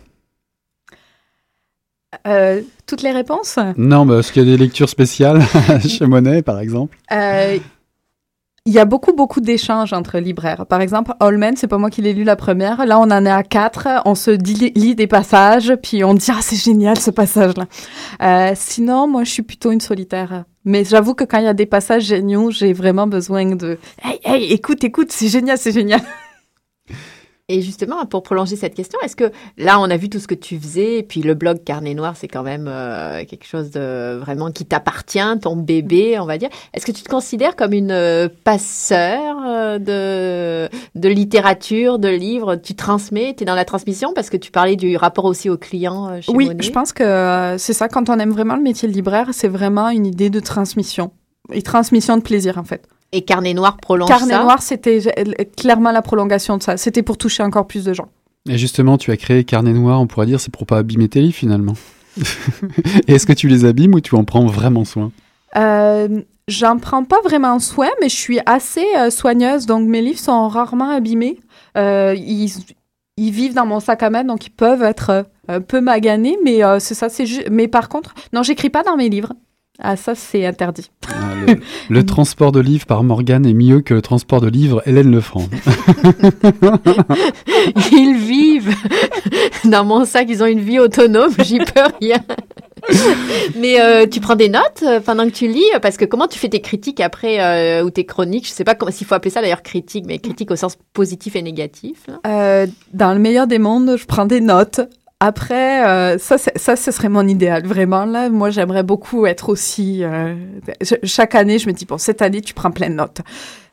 Euh, 2.28 2.62
toutes 2.86 3.02
les 3.04 3.12
réponses? 3.12 3.58
Non, 3.78 4.06
mais 4.06 4.20
est-ce 4.20 4.32
qu'il 4.32 4.44
y 4.44 4.52
a 4.52 4.58
des 4.58 4.62
lectures 4.62 4.90
spéciales 4.90 5.42
chez 5.88 6.06
Monet, 6.06 6.42
par 6.42 6.60
exemple 6.60 6.98
Euh, 7.12 7.58
Il 8.66 8.74
y 8.74 8.80
a 8.80 8.86
beaucoup, 8.86 9.14
beaucoup 9.14 9.40
d'échanges 9.40 9.94
entre 9.94 10.20
libraires. 10.20 10.66
Par 10.66 10.82
exemple, 10.82 11.14
Holman, 11.20 11.54
c'est 11.56 11.68
pas 11.68 11.78
moi 11.78 11.90
qui 11.90 12.02
l'ai 12.02 12.14
lu 12.14 12.24
la 12.24 12.36
première. 12.36 12.86
Là, 12.86 13.00
on 13.00 13.04
en 13.12 13.26
est 13.26 13.32
à 13.32 13.44
quatre. 13.44 13.88
On 14.06 14.14
se 14.16 14.32
dit, 14.32 14.72
lit 14.76 14.94
des 14.94 15.08
passages, 15.08 15.74
puis 15.82 16.04
on 16.04 16.14
dit, 16.14 16.30
ah, 16.32 16.40
c'est 16.42 16.58
génial 16.62 17.00
ce 17.00 17.12
passage-là. 17.12 17.66
Euh, 18.22 18.52
sinon, 18.56 19.08
moi, 19.08 19.24
je 19.24 19.32
suis 19.32 19.44
plutôt 19.44 19.72
une 19.72 19.82
solitaire. 19.82 20.44
Mais 20.66 20.84
j'avoue 20.84 21.16
que 21.16 21.24
quand 21.24 21.40
il 21.40 21.46
y 21.46 21.48
a 21.48 21.54
des 21.54 21.66
passages 21.66 22.04
géniaux, 22.04 22.52
j'ai 22.52 22.74
vraiment 22.74 23.08
besoin 23.08 23.56
de, 23.56 23.80
hey, 24.04 24.20
hey, 24.26 24.52
écoute, 24.52 24.84
écoute, 24.84 25.12
c'est 25.12 25.30
génial, 25.30 25.58
c'est 25.58 25.72
génial. 25.72 26.02
Et 27.52 27.62
justement, 27.62 28.06
pour 28.06 28.24
prolonger 28.24 28.56
cette 28.56 28.74
question, 28.74 28.98
est-ce 29.04 29.18
que 29.18 29.30
là, 29.58 29.78
on 29.82 29.90
a 29.90 29.98
vu 29.98 30.08
tout 30.08 30.20
ce 30.20 30.28
que 30.28 30.36
tu 30.36 30.58
faisais, 30.58 31.00
et 31.00 31.04
puis 31.04 31.22
le 31.22 31.34
blog 31.34 31.66
Carnet 31.66 31.94
Noir, 31.94 32.16
c'est 32.16 32.30
quand 32.30 32.44
même 32.44 32.66
euh, 32.70 33.26
quelque 33.26 33.46
chose 33.46 33.72
de 33.72 34.18
vraiment 34.20 34.52
qui 34.52 34.66
t'appartient, 34.66 35.20
ton 35.42 35.58
bébé, 35.58 36.18
on 36.18 36.26
va 36.26 36.38
dire. 36.38 36.48
Est-ce 36.74 36.86
que 36.86 36.94
tu 36.94 37.04
te 37.04 37.10
considères 37.10 37.58
comme 37.58 37.74
une 37.74 37.92
euh, 37.92 38.30
passeur 38.46 39.36
euh, 39.46 39.80
de, 39.80 40.70
de 40.96 41.10
littérature, 41.10 42.00
de 42.00 42.08
livres? 42.08 42.56
Tu 42.56 42.74
transmets, 42.74 43.34
tu 43.36 43.44
es 43.44 43.46
dans 43.46 43.56
la 43.56 43.66
transmission 43.66 44.14
parce 44.14 44.30
que 44.30 44.38
tu 44.38 44.50
parlais 44.50 44.78
du 44.78 44.96
rapport 44.96 45.26
aussi 45.26 45.50
aux 45.50 45.58
clients 45.58 46.22
chez 46.22 46.32
Oui, 46.32 46.46
Monet. 46.46 46.64
je 46.64 46.72
pense 46.72 46.94
que 46.94 47.56
c'est 47.58 47.74
ça. 47.74 47.90
Quand 47.90 48.10
on 48.10 48.18
aime 48.18 48.32
vraiment 48.32 48.56
le 48.56 48.64
métier 48.64 48.88
de 48.88 48.94
libraire, 48.94 49.28
c'est 49.34 49.50
vraiment 49.50 49.90
une 49.90 50.06
idée 50.06 50.30
de 50.30 50.40
transmission. 50.40 51.12
Et 51.52 51.62
transmission 51.62 52.16
de 52.16 52.22
plaisir, 52.22 52.58
en 52.58 52.64
fait. 52.64 52.88
Et 53.12 53.24
Carnet 53.24 53.54
Noir 53.54 53.78
prolonge 53.78 54.08
Carnet 54.08 54.34
ça. 54.34 54.44
Noir, 54.44 54.62
c'était 54.62 55.00
clairement 55.58 55.92
la 55.92 56.02
prolongation 56.02 56.58
de 56.58 56.64
ça. 56.64 56.78
C'était 56.78 57.04
pour 57.04 57.18
toucher 57.18 57.44
encore 57.44 57.68
plus 57.68 57.84
de 57.84 57.94
gens. 57.94 58.08
Et 58.50 58.58
justement, 58.58 58.98
tu 58.98 59.12
as 59.12 59.18
créé 59.18 59.44
Carnet 59.44 59.74
Noir, 59.74 60.00
on 60.02 60.08
pourrait 60.08 60.26
dire, 60.26 60.40
c'est 60.40 60.52
pour 60.52 60.66
pas 60.66 60.78
abîmer 60.78 61.10
tes 61.10 61.22
livres 61.22 61.36
finalement. 61.36 61.74
Et 63.08 63.14
est-ce 63.14 63.26
que 63.26 63.34
tu 63.34 63.48
les 63.48 63.66
abîmes 63.66 63.94
ou 63.94 64.02
tu 64.02 64.16
en 64.16 64.24
prends 64.24 64.46
vraiment 64.46 64.86
soin 64.86 65.12
Euh, 65.56 66.22
J'en 66.48 66.78
prends 66.80 67.04
pas 67.06 67.22
vraiment 67.24 67.60
soin, 67.60 67.88
mais 68.02 68.10
je 68.10 68.16
suis 68.16 68.40
assez 68.46 68.86
euh, 68.98 69.10
soigneuse, 69.10 69.68
donc 69.68 69.88
mes 69.88 70.02
livres 70.02 70.20
sont 70.20 70.48
rarement 70.50 70.90
abîmés. 70.90 71.40
Euh, 71.78 72.14
ils, 72.18 72.52
ils 73.16 73.32
vivent 73.32 73.54
dans 73.54 73.66
mon 73.66 73.80
sac 73.80 74.04
à 74.04 74.10
main, 74.10 74.24
donc 74.24 74.48
ils 74.48 74.52
peuvent 74.52 74.82
être 74.82 75.10
euh, 75.12 75.24
un 75.48 75.62
peu 75.62 75.80
maganés, 75.80 76.38
mais 76.44 76.64
euh, 76.64 76.80
c'est 76.80 76.96
ça, 76.96 77.08
c'est 77.08 77.26
juste. 77.26 77.48
Mais 77.50 77.68
par 77.68 77.88
contre, 77.88 78.14
non, 78.34 78.44
j'écris 78.44 78.70
pas 78.70 78.84
dans 78.84 78.98
mes 78.98 79.08
livres. 79.08 79.34
Ah, 79.82 79.96
ça, 79.96 80.16
c'est 80.16 80.46
interdit. 80.46 80.92
Ah, 81.08 81.12
le, 81.48 81.56
le 81.90 82.06
transport 82.06 82.52
de 82.52 82.60
livres 82.60 82.86
par 82.86 83.04
Morgane 83.04 83.46
est 83.46 83.54
mieux 83.54 83.82
que 83.82 83.94
le 83.94 84.02
transport 84.02 84.42
de 84.42 84.48
livres 84.48 84.82
Hélène 84.86 85.12
Lefranc. 85.12 85.46
Ils 87.92 88.16
vivent 88.16 88.76
dans 89.66 89.86
mon 89.86 90.06
sac, 90.06 90.28
ils 90.30 90.44
ont 90.44 90.48
une 90.48 90.60
vie 90.60 90.80
autonome, 90.80 91.32
j'y 91.40 91.60
peux 91.60 91.82
rien. 92.00 92.18
Mais 93.56 93.80
euh, 93.80 94.08
tu 94.08 94.20
prends 94.20 94.36
des 94.36 94.50
notes 94.50 94.84
euh, 94.84 95.00
pendant 95.00 95.26
que 95.26 95.32
tu 95.32 95.48
lis 95.48 95.64
parce 95.82 95.98
que 95.98 96.06
comment 96.06 96.28
tu 96.28 96.40
fais 96.40 96.50
tes 96.50 96.62
critiques 96.62 97.00
après 97.00 97.40
euh, 97.40 97.84
ou 97.84 97.90
tes 97.90 98.06
chroniques? 98.06 98.48
Je 98.48 98.52
sais 98.52 98.64
pas 98.64 98.76
s'il 98.90 99.06
faut 99.06 99.16
appeler 99.16 99.32
ça 99.32 99.42
d'ailleurs 99.42 99.62
critique, 99.62 100.06
mais 100.08 100.20
critique 100.20 100.52
au 100.52 100.56
sens 100.56 100.78
positif 100.94 101.36
et 101.36 101.42
négatif. 101.42 102.08
Euh, 102.26 102.68
dans 102.94 103.14
le 103.14 103.20
meilleur 103.20 103.48
des 103.48 103.60
mondes, 103.60 103.96
je 103.98 104.06
prends 104.06 104.26
des 104.26 104.42
notes. 104.42 104.82
Après, 105.24 105.86
euh, 105.88 106.18
ça, 106.18 106.40
ça, 106.40 106.76
ce 106.76 106.90
serait 106.90 107.08
mon 107.08 107.28
idéal, 107.28 107.64
vraiment. 107.68 108.06
Là, 108.06 108.30
moi, 108.32 108.50
j'aimerais 108.50 108.82
beaucoup 108.82 109.28
être 109.28 109.50
aussi. 109.50 110.04
euh, 110.04 110.34
chaque 111.04 111.36
année, 111.36 111.60
je 111.60 111.68
me 111.68 111.74
dis 111.74 111.86
bon, 111.86 112.00
cette 112.00 112.24
année, 112.24 112.42
tu 112.42 112.56
prends 112.56 112.72
plein 112.72 112.90
de 112.90 112.96
notes. 112.96 113.22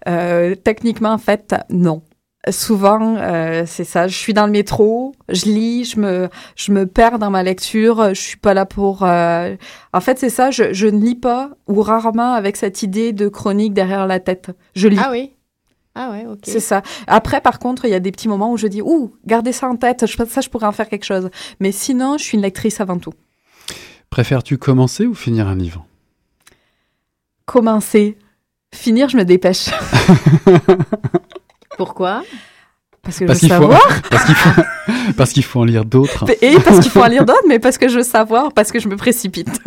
Euh, 0.06 0.54
techniquement, 0.54 1.08
en 1.10 1.16
fait, 1.18 1.54
non. 1.70 2.02
Souvent, 2.50 3.16
euh, 3.16 3.64
c'est 3.66 3.84
ça. 3.84 4.08
Je 4.08 4.14
suis 4.16 4.34
dans 4.34 4.44
le 4.44 4.52
métro, 4.52 5.14
je 5.30 5.46
lis, 5.46 5.84
je 5.86 5.98
me, 6.00 6.28
je 6.54 6.70
me 6.70 6.86
perds 6.86 7.18
dans 7.18 7.30
ma 7.30 7.42
lecture. 7.42 8.10
Je 8.14 8.20
suis 8.20 8.36
pas 8.36 8.52
là 8.52 8.66
pour. 8.66 9.02
euh, 9.04 9.56
En 9.94 10.00
fait, 10.00 10.18
c'est 10.18 10.28
ça. 10.30 10.50
Je, 10.50 10.74
je 10.74 10.86
ne 10.86 11.00
lis 11.00 11.14
pas 11.16 11.50
ou 11.66 11.80
rarement 11.80 12.34
avec 12.34 12.56
cette 12.58 12.82
idée 12.82 13.12
de 13.14 13.28
chronique 13.28 13.72
derrière 13.72 14.06
la 14.06 14.20
tête. 14.20 14.50
Je 14.76 14.86
lis. 14.88 14.98
Ah 15.02 15.08
oui. 15.10 15.32
Ah 15.94 16.10
ouais, 16.10 16.26
ok. 16.26 16.40
C'est 16.44 16.60
ça. 16.60 16.82
Après, 17.06 17.40
par 17.40 17.58
contre, 17.58 17.84
il 17.84 17.90
y 17.90 17.94
a 17.94 18.00
des 18.00 18.12
petits 18.12 18.28
moments 18.28 18.52
où 18.52 18.56
je 18.56 18.66
dis, 18.66 18.82
ouh, 18.82 19.14
gardez 19.26 19.52
ça 19.52 19.68
en 19.68 19.76
tête, 19.76 20.06
je, 20.06 20.16
ça, 20.28 20.40
je 20.40 20.48
pourrais 20.48 20.66
en 20.66 20.72
faire 20.72 20.88
quelque 20.88 21.04
chose. 21.04 21.30
Mais 21.60 21.72
sinon, 21.72 22.18
je 22.18 22.24
suis 22.24 22.36
une 22.36 22.42
lectrice 22.42 22.80
avant 22.80 22.98
tout. 22.98 23.12
Préfères-tu 24.10 24.58
commencer 24.58 25.06
ou 25.06 25.14
finir 25.14 25.48
un 25.48 25.56
livre? 25.56 25.84
Commencer, 27.46 28.16
finir, 28.72 29.08
je 29.08 29.16
me 29.16 29.24
dépêche. 29.24 29.70
Pourquoi? 31.76 32.22
Parce 33.02 33.18
que 33.18 33.24
Parce 33.24 33.40
je 33.40 33.46
veux 33.46 33.48
qu'il 33.48 33.56
faut, 33.56 33.70
savoir. 33.72 34.02
parce 34.10 34.24
qu'il 34.24 34.34
faut, 34.34 34.62
parce 35.16 35.32
qu'il 35.32 35.44
faut 35.44 35.60
en 35.60 35.64
lire 35.64 35.84
d'autres. 35.84 36.26
Et 36.42 36.58
parce 36.60 36.80
qu'il 36.80 36.90
faut 36.90 37.02
en 37.02 37.06
lire 37.08 37.24
d'autres, 37.24 37.46
mais 37.48 37.58
parce 37.58 37.78
que 37.78 37.88
je 37.88 37.96
veux 37.98 38.02
savoir, 38.02 38.52
parce 38.52 38.70
que 38.70 38.78
je 38.80 38.88
me 38.88 38.96
précipite. 38.96 39.60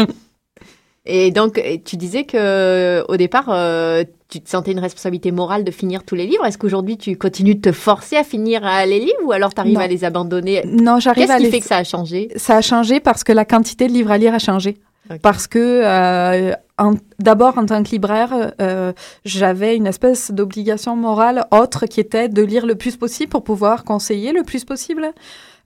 Et 1.06 1.32
donc, 1.32 1.60
tu 1.84 1.98
disais 1.98 2.26
que 2.26 3.04
au 3.08 3.18
départ, 3.18 3.46
euh, 3.50 4.04
tu 4.30 4.40
te 4.40 4.50
sentais 4.50 4.72
une 4.72 4.80
responsabilité 4.80 5.32
morale 5.32 5.64
de 5.64 5.72
finir 5.72 6.04
tous 6.04 6.14
les 6.16 6.28
livres. 6.28 6.46
Est-ce 6.46 6.58
qu'aujourd'hui, 6.60 6.98
tu 6.98 7.18
continues 7.18 7.56
de 7.56 7.62
te 7.62 7.72
forcer 7.72 8.18
à 8.18 8.24
finir 8.24 8.62
euh, 8.66 8.86
les 8.86 9.00
livres 9.00 9.20
ou 9.26 9.32
alors 9.32 9.54
tu 9.54 9.60
arrives 9.62 9.74
Non. 9.74 9.80
à 9.80 9.88
les 9.88 10.04
abandonner? 10.04 10.64
Non, 10.68 11.00
j'arrive 11.00 11.24
Qu'est-ce 11.24 11.34
à 11.34 11.38
qui 11.38 11.44
les... 11.46 11.50
fait 11.52 11.60
que 11.62 11.66
ça 11.66 11.78
a 11.78 11.84
changé? 11.84 12.30
Ça 12.36 12.58
a 12.58 12.62
changé 12.62 13.00
parce 13.00 13.24
que 13.24 13.32
la 13.34 13.46
quantité 13.46 13.88
de 13.88 13.94
livres 13.94 14.12
à 14.12 14.18
lire 14.20 14.34
a 14.36 14.40
changé. 14.40 14.78
Parce 15.24 15.48
que, 15.48 15.58
euh, 15.84 16.54
en- 16.78 16.94
d'abord, 17.20 17.58
en 17.58 17.66
tant 17.66 17.84
que 17.84 17.90
libraire, 17.90 18.54
euh, 18.62 18.94
j'avais 19.26 19.76
une 19.76 19.88
espèce 19.88 20.32
d'obligation 20.32 20.96
morale 20.96 21.46
autre 21.52 21.86
qui 21.88 22.00
était 22.00 22.30
de 22.30 22.42
lire 22.44 22.66
le 22.66 22.76
plus 22.76 22.96
possible 22.96 23.30
pour 23.30 23.44
pouvoir 23.44 23.84
conseiller 23.84 24.32
le 24.32 24.44
plus 24.44 24.64
possible. 24.64 25.12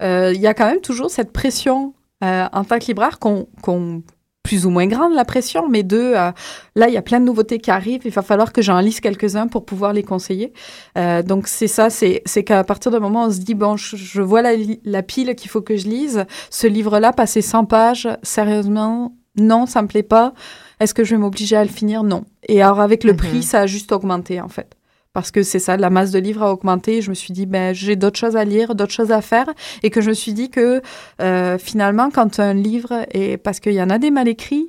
Il 0.01 0.39
y 0.41 0.47
a 0.47 0.53
quand 0.55 0.65
même 0.65 0.81
toujours 0.81 1.11
cette 1.11 1.31
pression 1.31 1.93
euh, 2.23 2.45
en 2.53 2.63
tant 2.63 2.79
que 2.79 2.85
libraire 2.87 3.19
qu'on 3.19 3.47
qu'on- 3.61 4.01
plus 4.45 4.65
ou 4.65 4.69
moins 4.69 4.87
grande 4.87 5.13
la 5.13 5.25
pression, 5.25 5.67
mais 5.67 5.83
de 5.83 5.97
euh, 5.97 6.31
là 6.75 6.87
il 6.87 6.93
y 6.93 6.97
a 6.97 7.01
plein 7.01 7.19
de 7.19 7.25
nouveautés 7.25 7.59
qui 7.59 7.71
arrivent, 7.71 8.03
il 8.05 8.11
va 8.11 8.21
falloir 8.21 8.53
que 8.53 8.61
j'en 8.61 8.79
lise 8.79 8.99
quelques-uns 8.99 9.47
pour 9.47 9.65
pouvoir 9.65 9.91
les 9.91 10.03
conseiller. 10.03 10.53
Euh, 10.97 11.23
donc 11.23 11.47
c'est 11.47 11.67
ça, 11.67 11.89
c'est 11.89 12.21
c'est 12.25 12.43
qu'à 12.43 12.63
partir 12.63 12.91
d'un 12.91 12.99
moment 12.99 13.25
on 13.25 13.31
se 13.31 13.39
dit 13.39 13.55
bon 13.55 13.75
je, 13.75 13.95
je 13.97 14.21
vois 14.21 14.41
la, 14.41 14.51
la 14.85 15.01
pile 15.03 15.33
qu'il 15.35 15.49
faut 15.49 15.61
que 15.61 15.75
je 15.75 15.87
lise, 15.87 16.25
ce 16.49 16.67
livre-là 16.67 17.11
passer 17.11 17.41
100 17.41 17.65
pages, 17.65 18.07
sérieusement 18.23 19.13
non 19.37 19.65
ça 19.65 19.81
me 19.81 19.87
plaît 19.87 20.03
pas. 20.03 20.33
Est-ce 20.79 20.93
que 20.93 21.03
je 21.03 21.15
vais 21.15 21.21
m'obliger 21.21 21.55
à 21.55 21.63
le 21.63 21.69
finir? 21.69 22.03
Non. 22.03 22.23
Et 22.47 22.61
alors 22.61 22.79
avec 22.81 23.03
le 23.03 23.11
Mhm. 23.13 23.17
prix 23.17 23.43
ça 23.43 23.61
a 23.61 23.65
juste 23.65 23.91
augmenté 23.91 24.39
en 24.41 24.47
fait. 24.49 24.75
Parce 25.15 25.31
que 25.31 25.43
c'est 25.43 25.59
ça, 25.59 25.77
la 25.77 25.89
masse 25.89 26.11
de 26.11 26.19
livres 26.19 26.43
a 26.43 26.51
augmenté. 26.51 27.01
Je 27.01 27.09
me 27.09 27.15
suis 27.15 27.31
dit, 27.31 27.45
ben, 27.45 27.73
j'ai 27.73 27.95
d'autres 27.95 28.19
choses 28.19 28.35
à 28.35 28.43
lire, 28.43 28.75
d'autres 28.75 28.91
choses 28.91 29.11
à 29.11 29.21
faire. 29.21 29.47
Et 29.81 29.89
que 29.89 30.01
je 30.01 30.09
me 30.09 30.13
suis 30.13 30.33
dit 30.33 30.49
que 30.49 30.81
euh, 31.21 31.57
finalement, 31.57 32.09
quand 32.11 32.39
un 32.41 32.53
livre 32.53 33.05
est. 33.11 33.37
Parce 33.37 33.61
qu'il 33.61 33.71
y 33.73 33.81
en 33.81 33.89
a 33.89 33.97
des 33.97 34.11
mal 34.11 34.27
écrits, 34.27 34.67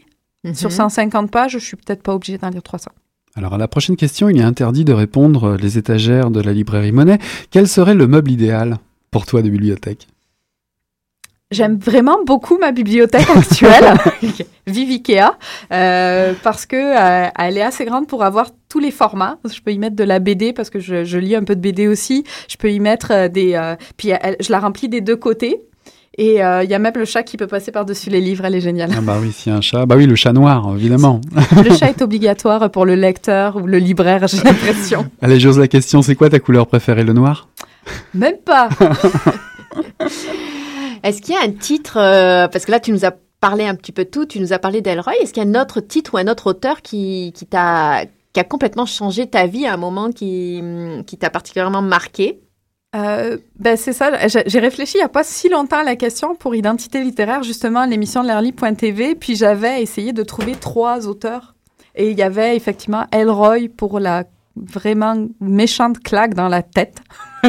sur 0.55 0.71
Mhm. 0.71 0.77
150 0.77 1.31
pages, 1.33 1.53
je 1.53 1.59
suis 1.59 1.77
peut-être 1.77 2.03
pas 2.03 2.15
obligée 2.15 2.39
d'en 2.39 2.51
lire 2.51 2.63
300. 2.63 2.93
Alors 3.35 3.55
à 3.55 3.59
la 3.59 3.67
prochaine 3.67 3.97
question, 3.97 4.29
il 4.29 4.39
est 4.39 4.45
interdit 4.45 4.85
de 4.85 4.93
répondre 4.93 5.45
euh, 5.45 5.57
les 5.57 5.77
étagères 5.79 6.31
de 6.31 6.41
la 6.41 6.53
librairie 6.53 6.93
Monet. 6.93 7.19
Quel 7.51 7.67
serait 7.67 7.95
le 7.97 8.07
meuble 8.07 8.31
idéal 8.31 8.79
pour 9.11 9.27
toi 9.27 9.43
de 9.43 9.51
bibliothèque? 9.51 10.07
J'aime 11.53 11.79
vraiment 11.79 12.19
beaucoup 12.27 12.59
ma 12.59 12.73
bibliothèque 12.73 13.31
actuelle, 13.31 13.95
vive 14.67 14.91
Ikea, 14.91 15.31
euh, 15.73 16.33
parce 16.43 16.67
que 16.67 16.75
euh, 16.77 17.29
elle 17.39 17.57
est 17.57 17.63
assez 17.63 17.85
grande 17.85 18.09
pour 18.09 18.25
avoir 18.25 18.49
tous 18.69 18.81
les 18.81 18.91
formats. 18.91 19.39
Je 19.49 19.61
peux 19.61 19.71
y 19.71 19.79
mettre 19.79 19.95
de 19.95 20.03
la 20.03 20.19
BD 20.19 20.53
parce 20.53 20.71
que 20.71 20.81
je, 20.81 21.05
je 21.05 21.19
lis 21.19 21.37
un 21.37 21.45
peu 21.45 21.55
de 21.55 21.61
BD 21.61 21.87
aussi. 21.87 22.25
Je 22.49 22.57
peux 22.57 22.73
y 22.73 22.81
mettre 22.81 23.13
euh, 23.13 23.29
des, 23.29 23.55
euh, 23.55 23.77
puis 23.97 24.09
elle- 24.09 24.35
je 24.41 24.51
la 24.51 24.59
remplis 24.59 24.89
des 24.89 25.01
deux 25.01 25.15
côtés. 25.15 25.61
Et 26.19 26.43
euh, 26.43 26.65
il 26.65 26.71
y 26.71 26.75
a 26.75 26.81
même 26.81 26.95
le 26.97 27.05
chat 27.05 27.23
qui 27.23 27.37
peut 27.37 27.47
passer 27.47 27.71
par-dessus 27.71 28.11
les 28.11 28.21
livres, 28.21 28.45
elle 28.45 28.55
est 28.57 28.61
géniale. 28.61 28.91
Ah 28.97 29.01
bah 29.01 29.19
oui, 29.23 29.31
s'il 29.31 29.53
y 29.53 29.55
a 29.55 29.59
un 29.59 29.61
chat. 29.61 29.87
Bah 29.87 29.95
oui, 29.97 30.07
le 30.07 30.17
chat 30.17 30.33
noir, 30.33 30.73
évidemment. 30.75 31.21
Le 31.63 31.73
chat 31.77 31.91
est 31.91 32.03
obligatoire 32.03 32.71
pour 32.73 32.87
le 32.87 32.97
lecteur 32.97 33.55
ou 33.57 33.67
le 33.69 33.79
libraire, 33.79 34.27
j'ai 34.27 34.39
l'impression. 34.43 35.09
Allez, 35.23 35.39
j'ose 35.39 35.61
la 35.61 35.69
question, 35.69 36.03
c'est 36.03 36.17
quoi 36.17 36.29
ta 36.29 36.41
couleur 36.41 36.67
préférée, 36.67 37.05
le 37.05 37.13
noir? 37.13 37.49
Même 38.15 38.39
pas. 38.45 38.69
Est-ce 41.07 41.23
qu'il 41.23 41.35
y 41.35 41.39
a 41.39 41.43
un 41.43 41.53
titre 41.53 41.99
euh, 41.99 42.49
Parce 42.49 42.65
que 42.65 42.73
là, 42.73 42.81
tu 42.81 42.91
nous 42.91 43.05
as 43.05 43.13
parlé 43.41 43.65
un 43.65 43.77
petit 43.77 43.93
peu 43.93 44.05
de 44.05 44.11
tout. 44.11 44.27
Tu 44.27 44.41
nous 44.41 44.53
as 44.53 44.59
parlé 44.59 44.81
d'Elroy. 44.81 45.15
Est-ce 45.21 45.33
qu'il 45.33 45.43
y 45.43 45.47
a 45.47 45.49
un 45.49 45.63
autre 45.63 45.81
titre 45.81 46.15
ou 46.15 46.17
un 46.17 46.27
autre 46.27 46.49
auteur 46.49 46.83
qui, 46.83 47.33
qui 47.35 47.47
t'a 47.47 48.05
qui 48.33 48.41
a 48.41 48.45
complètement 48.45 48.85
changé 48.85 49.27
ta 49.29 49.47
vie 49.47 49.67
à 49.67 49.73
un 49.73 49.77
moment 49.79 50.11
qui, 50.11 50.63
qui 51.07 51.17
t'a 51.17 51.31
particulièrement 51.31 51.81
marqué? 51.81 52.41
Euh, 52.95 53.39
ben 53.59 53.77
c'est 53.77 53.93
ça, 53.93 54.11
j'ai 54.29 54.59
réfléchi 54.59 54.97
il 54.97 55.01
n'y 55.01 55.05
a 55.05 55.09
pas 55.09 55.25
si 55.25 55.49
longtemps 55.49 55.79
à 55.79 55.85
la 55.85 55.97
question 55.97 56.35
pour 56.35 56.55
Identité 56.55 57.03
littéraire, 57.03 57.43
justement, 57.43 57.87
l'émission 57.87 58.23
de 58.23 58.29
l'Airly.tv, 58.29 59.15
puis 59.15 59.37
j'avais 59.37 59.83
essayé 59.83 60.13
de 60.13 60.23
trouver 60.23 60.55
trois 60.55 61.07
auteurs. 61.07 61.55
Et 61.95 62.11
il 62.11 62.19
y 62.19 62.23
avait 62.23 62.57
effectivement 62.57 63.07
Elroy 63.11 63.69
pour 63.75 64.01
la 64.01 64.25
vraiment 64.55 65.29
méchante 65.41 66.01
claque 66.01 66.35
dans 66.35 66.49
la 66.49 66.63
tête. 66.63 67.01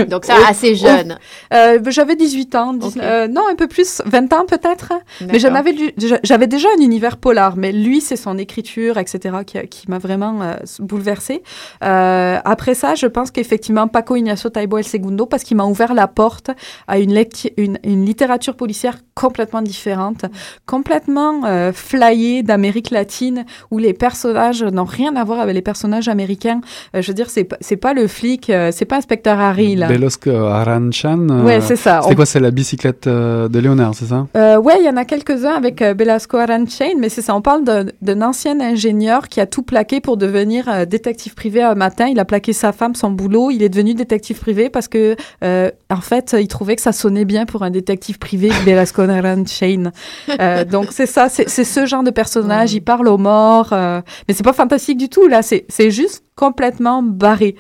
Donc 0.10 0.26
ça, 0.26 0.36
assez 0.48 0.76
jeune. 0.76 1.18
Euh, 1.54 1.80
j'avais 1.88 2.16
18 2.16 2.56
ans, 2.56 2.74
19 2.74 2.96
Ok. 2.96 3.02
euh, 3.04 3.28
non, 3.28 3.44
un 3.50 3.56
peu 3.56 3.68
plus, 3.68 4.02
20 4.06 4.34
ans 4.34 4.46
peut-être. 4.46 4.94
Mais 5.22 5.40
j'avais 5.40 6.48
déjà 6.48 6.68
un 6.78 6.82
univers 6.82 7.18
polar, 7.18 7.56
mais 7.58 7.72
lui, 7.72 8.02
c'est 8.02 8.16
son 8.16 8.38
écriture, 8.38 8.98
etc., 8.98 9.38
qui, 9.70 9.90
m'a 9.90 9.98
vraiment 9.98 10.42
euh, 10.42 10.54
bouleversée. 10.80 11.44
Euh, 11.84 12.38
après 12.44 12.76
ça, 12.76 12.96
je 12.96 13.08
pense 13.08 13.32
qu'effectivement, 13.32 13.88
Paco 13.88 14.16
Ignacio 14.16 14.50
Taibo 14.50 14.78
El 14.78 14.84
Segundo, 14.84 15.26
parce 15.26 15.44
qu'il 15.44 15.58
m'a 15.58 15.66
ouvert 15.66 15.94
la 15.94 16.08
porte 16.08 16.52
à 16.88 17.00
une, 17.00 17.18
une, 17.58 17.80
une 17.84 18.06
littérature 18.06 18.56
policière 18.56 18.98
complètement 19.16 19.62
différente, 19.62 20.26
complètement 20.66 21.42
flyée 21.74 22.44
d'Amérique 22.44 22.92
latine, 22.92 23.46
où 23.72 23.78
les 23.78 23.94
personnages 23.94 24.64
n'ont 24.64 24.84
rien 24.84 25.16
à 25.16 25.24
voir 25.24 25.40
avec 25.40 25.56
les 25.56 25.62
personnages 25.62 26.08
américains. 26.08 26.62
Je 26.94 27.08
veux 27.08 27.14
dire, 27.14 27.30
c'est 27.30 27.44
pas- 27.78 27.94
le 27.94 28.08
flic, 28.08 28.52
c'est 28.72 28.86
pas 28.86 28.98
inspecteur 28.98 29.40
Harry, 29.40 29.76
là. 29.76 29.87
Belosco 29.88 30.32
Aranchan. 30.32 31.28
euh, 31.30 31.44
Ouais, 31.44 31.62
c'est 31.62 31.76
ça. 31.76 32.02
C'est 32.04 32.12
On- 32.12 32.16
quoi 32.16 32.26
C'est 32.26 32.40
la 32.40 32.52
bicyclette 32.52 33.08
euh, 33.08 33.48
de 33.48 33.60
Léonard, 33.60 33.94
c'est 33.96 34.06
ça? 34.06 34.28
Euh, 34.36 34.58
ouais, 34.58 34.76
il 34.80 34.86
y 34.86 34.90
en 34.90 34.98
a 34.98 35.06
quelques-uns 35.06 35.54
avec 35.54 35.84
Belasco 35.96 36.38
Aranchain, 36.38 36.92
mais 37.00 37.10
c'est 37.10 37.22
ça. 37.22 37.36
On 37.36 37.42
parle 37.42 37.64
d'un- 37.64 38.22
ancien 38.22 38.60
ingénieur 38.60 39.28
qui 39.28 39.40
a 39.40 39.46
tout 39.46 39.62
plaqué 39.62 40.02
pour 40.02 40.18
devenir 40.18 40.86
détective 40.88 41.34
privé 41.36 41.62
un 41.62 41.76
matin. 41.76 42.08
Il 42.08 42.20
a 42.20 42.26
plaqué 42.26 42.52
sa 42.54 42.72
femme, 42.72 42.96
son 42.96 43.12
boulot. 43.12 43.52
Il 43.52 43.64
est 43.64 43.70
devenu 43.70 43.94
détective 43.94 44.40
privé 44.40 44.70
parce 44.70 44.88
que, 44.88 45.16
euh, 45.44 45.70
en 45.90 46.02
fait, 46.02 46.36
il 46.40 46.48
trouvait 46.48 46.76
que 46.76 46.82
ça 46.82 46.92
sonnait 46.92 47.26
bien 47.26 47.46
pour 47.46 47.64
un 47.64 47.70
détective 47.70 48.18
privé, 48.20 48.50
Belasco 48.66 49.04
Aranchain. 49.04 49.92
Euh, 50.40 50.66
donc 50.66 50.88
c'est 50.92 51.06
ça, 51.06 51.30
c'est 51.30 51.48
ce 51.64 51.86
genre 51.86 52.04
de 52.04 52.12
personnage. 52.12 52.74
Il 52.74 52.82
parle 52.82 53.08
aux 53.08 53.18
morts, 53.18 53.70
euh, 53.72 54.02
mais 54.28 54.34
c'est 54.34 54.44
pas 54.44 54.54
fantastique 54.54 54.98
du 54.98 55.10
tout. 55.10 55.28
Là, 55.28 55.42
c'est 55.42 55.66
juste 55.92 56.24
complètement 56.38 57.04
barré. 57.04 57.56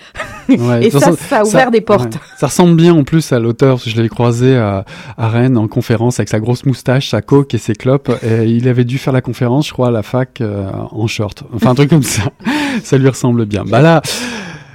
Ouais, 0.47 0.55
Et 0.85 0.91
ça, 0.91 0.99
façon, 0.99 1.17
ça 1.17 1.39
a 1.39 1.43
ouvert 1.43 1.71
des 1.71 1.81
portes. 1.81 2.15
ouais. 2.15 2.21
Ça 2.37 2.47
ressemble 2.47 2.75
bien 2.77 2.93
en 2.93 3.03
plus 3.03 3.33
à 3.33 3.39
l'auteur, 3.39 3.79
je 3.79 3.93
l'avais 3.97 4.07
croisé 4.07 4.55
à, 4.55 4.85
à 5.17 5.27
Rennes 5.27 5.57
en 5.57 5.67
conférence 5.67 6.19
avec 6.19 6.29
sa 6.29 6.39
grosse 6.39 6.65
moustache, 6.65 7.09
sa 7.09 7.21
coke 7.21 7.53
et 7.53 7.57
ses 7.57 7.73
clopes. 7.73 8.11
Et 8.23 8.45
il 8.45 8.69
avait 8.69 8.85
dû 8.85 8.97
faire 8.97 9.11
la 9.13 9.21
conférence, 9.21 9.67
je 9.67 9.73
crois, 9.73 9.89
à 9.89 9.91
la 9.91 10.03
fac 10.03 10.39
euh, 10.39 10.69
en 10.91 11.07
short. 11.07 11.43
Enfin, 11.53 11.71
un 11.71 11.75
truc 11.75 11.89
comme 11.89 12.03
ça. 12.03 12.23
Ça 12.83 12.97
lui 12.97 13.09
ressemble 13.09 13.45
bien. 13.45 13.65
Bah 13.65 13.81
là. 13.81 14.01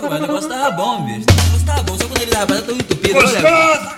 Pô, 0.00 0.08
mas 0.08 0.18
o 0.18 0.22
negócio 0.22 0.48
tava 0.48 0.70
bom, 0.70 1.04
bicho. 1.04 1.26
O 1.28 1.42
negócio 1.42 1.66
tava 1.66 1.82
bom, 1.82 1.98
só 1.98 2.04
quando 2.06 2.22
ele 2.22 2.30
tava 2.30 2.62
tão 2.62 2.74
entupido. 2.74 3.18
Olha, 3.18 3.94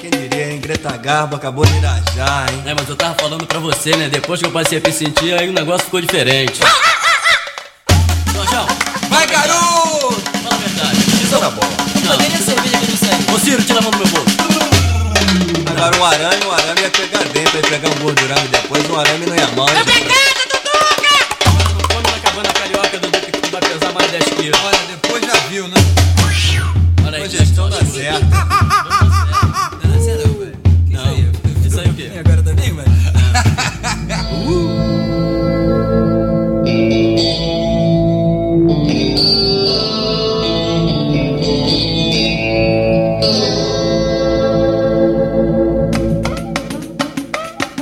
Quem 0.00 0.10
diria, 0.10 0.52
hein? 0.52 0.60
Greta 0.60 0.96
Garbo 0.96 1.36
acabou 1.36 1.64
de 1.64 1.76
irajar, 1.76 2.52
hein? 2.52 2.62
É, 2.66 2.74
mas 2.74 2.88
eu 2.88 2.96
tava 2.96 3.14
falando 3.14 3.46
pra 3.46 3.58
você, 3.58 3.96
né? 3.96 4.08
Depois 4.08 4.40
que 4.40 4.46
eu 4.46 4.50
passei 4.50 4.78
a 4.78 4.80
me 4.80 4.92
sentir, 4.92 5.38
aí 5.38 5.48
o 5.48 5.52
negócio 5.52 5.84
ficou 5.84 6.00
diferente. 6.00 6.60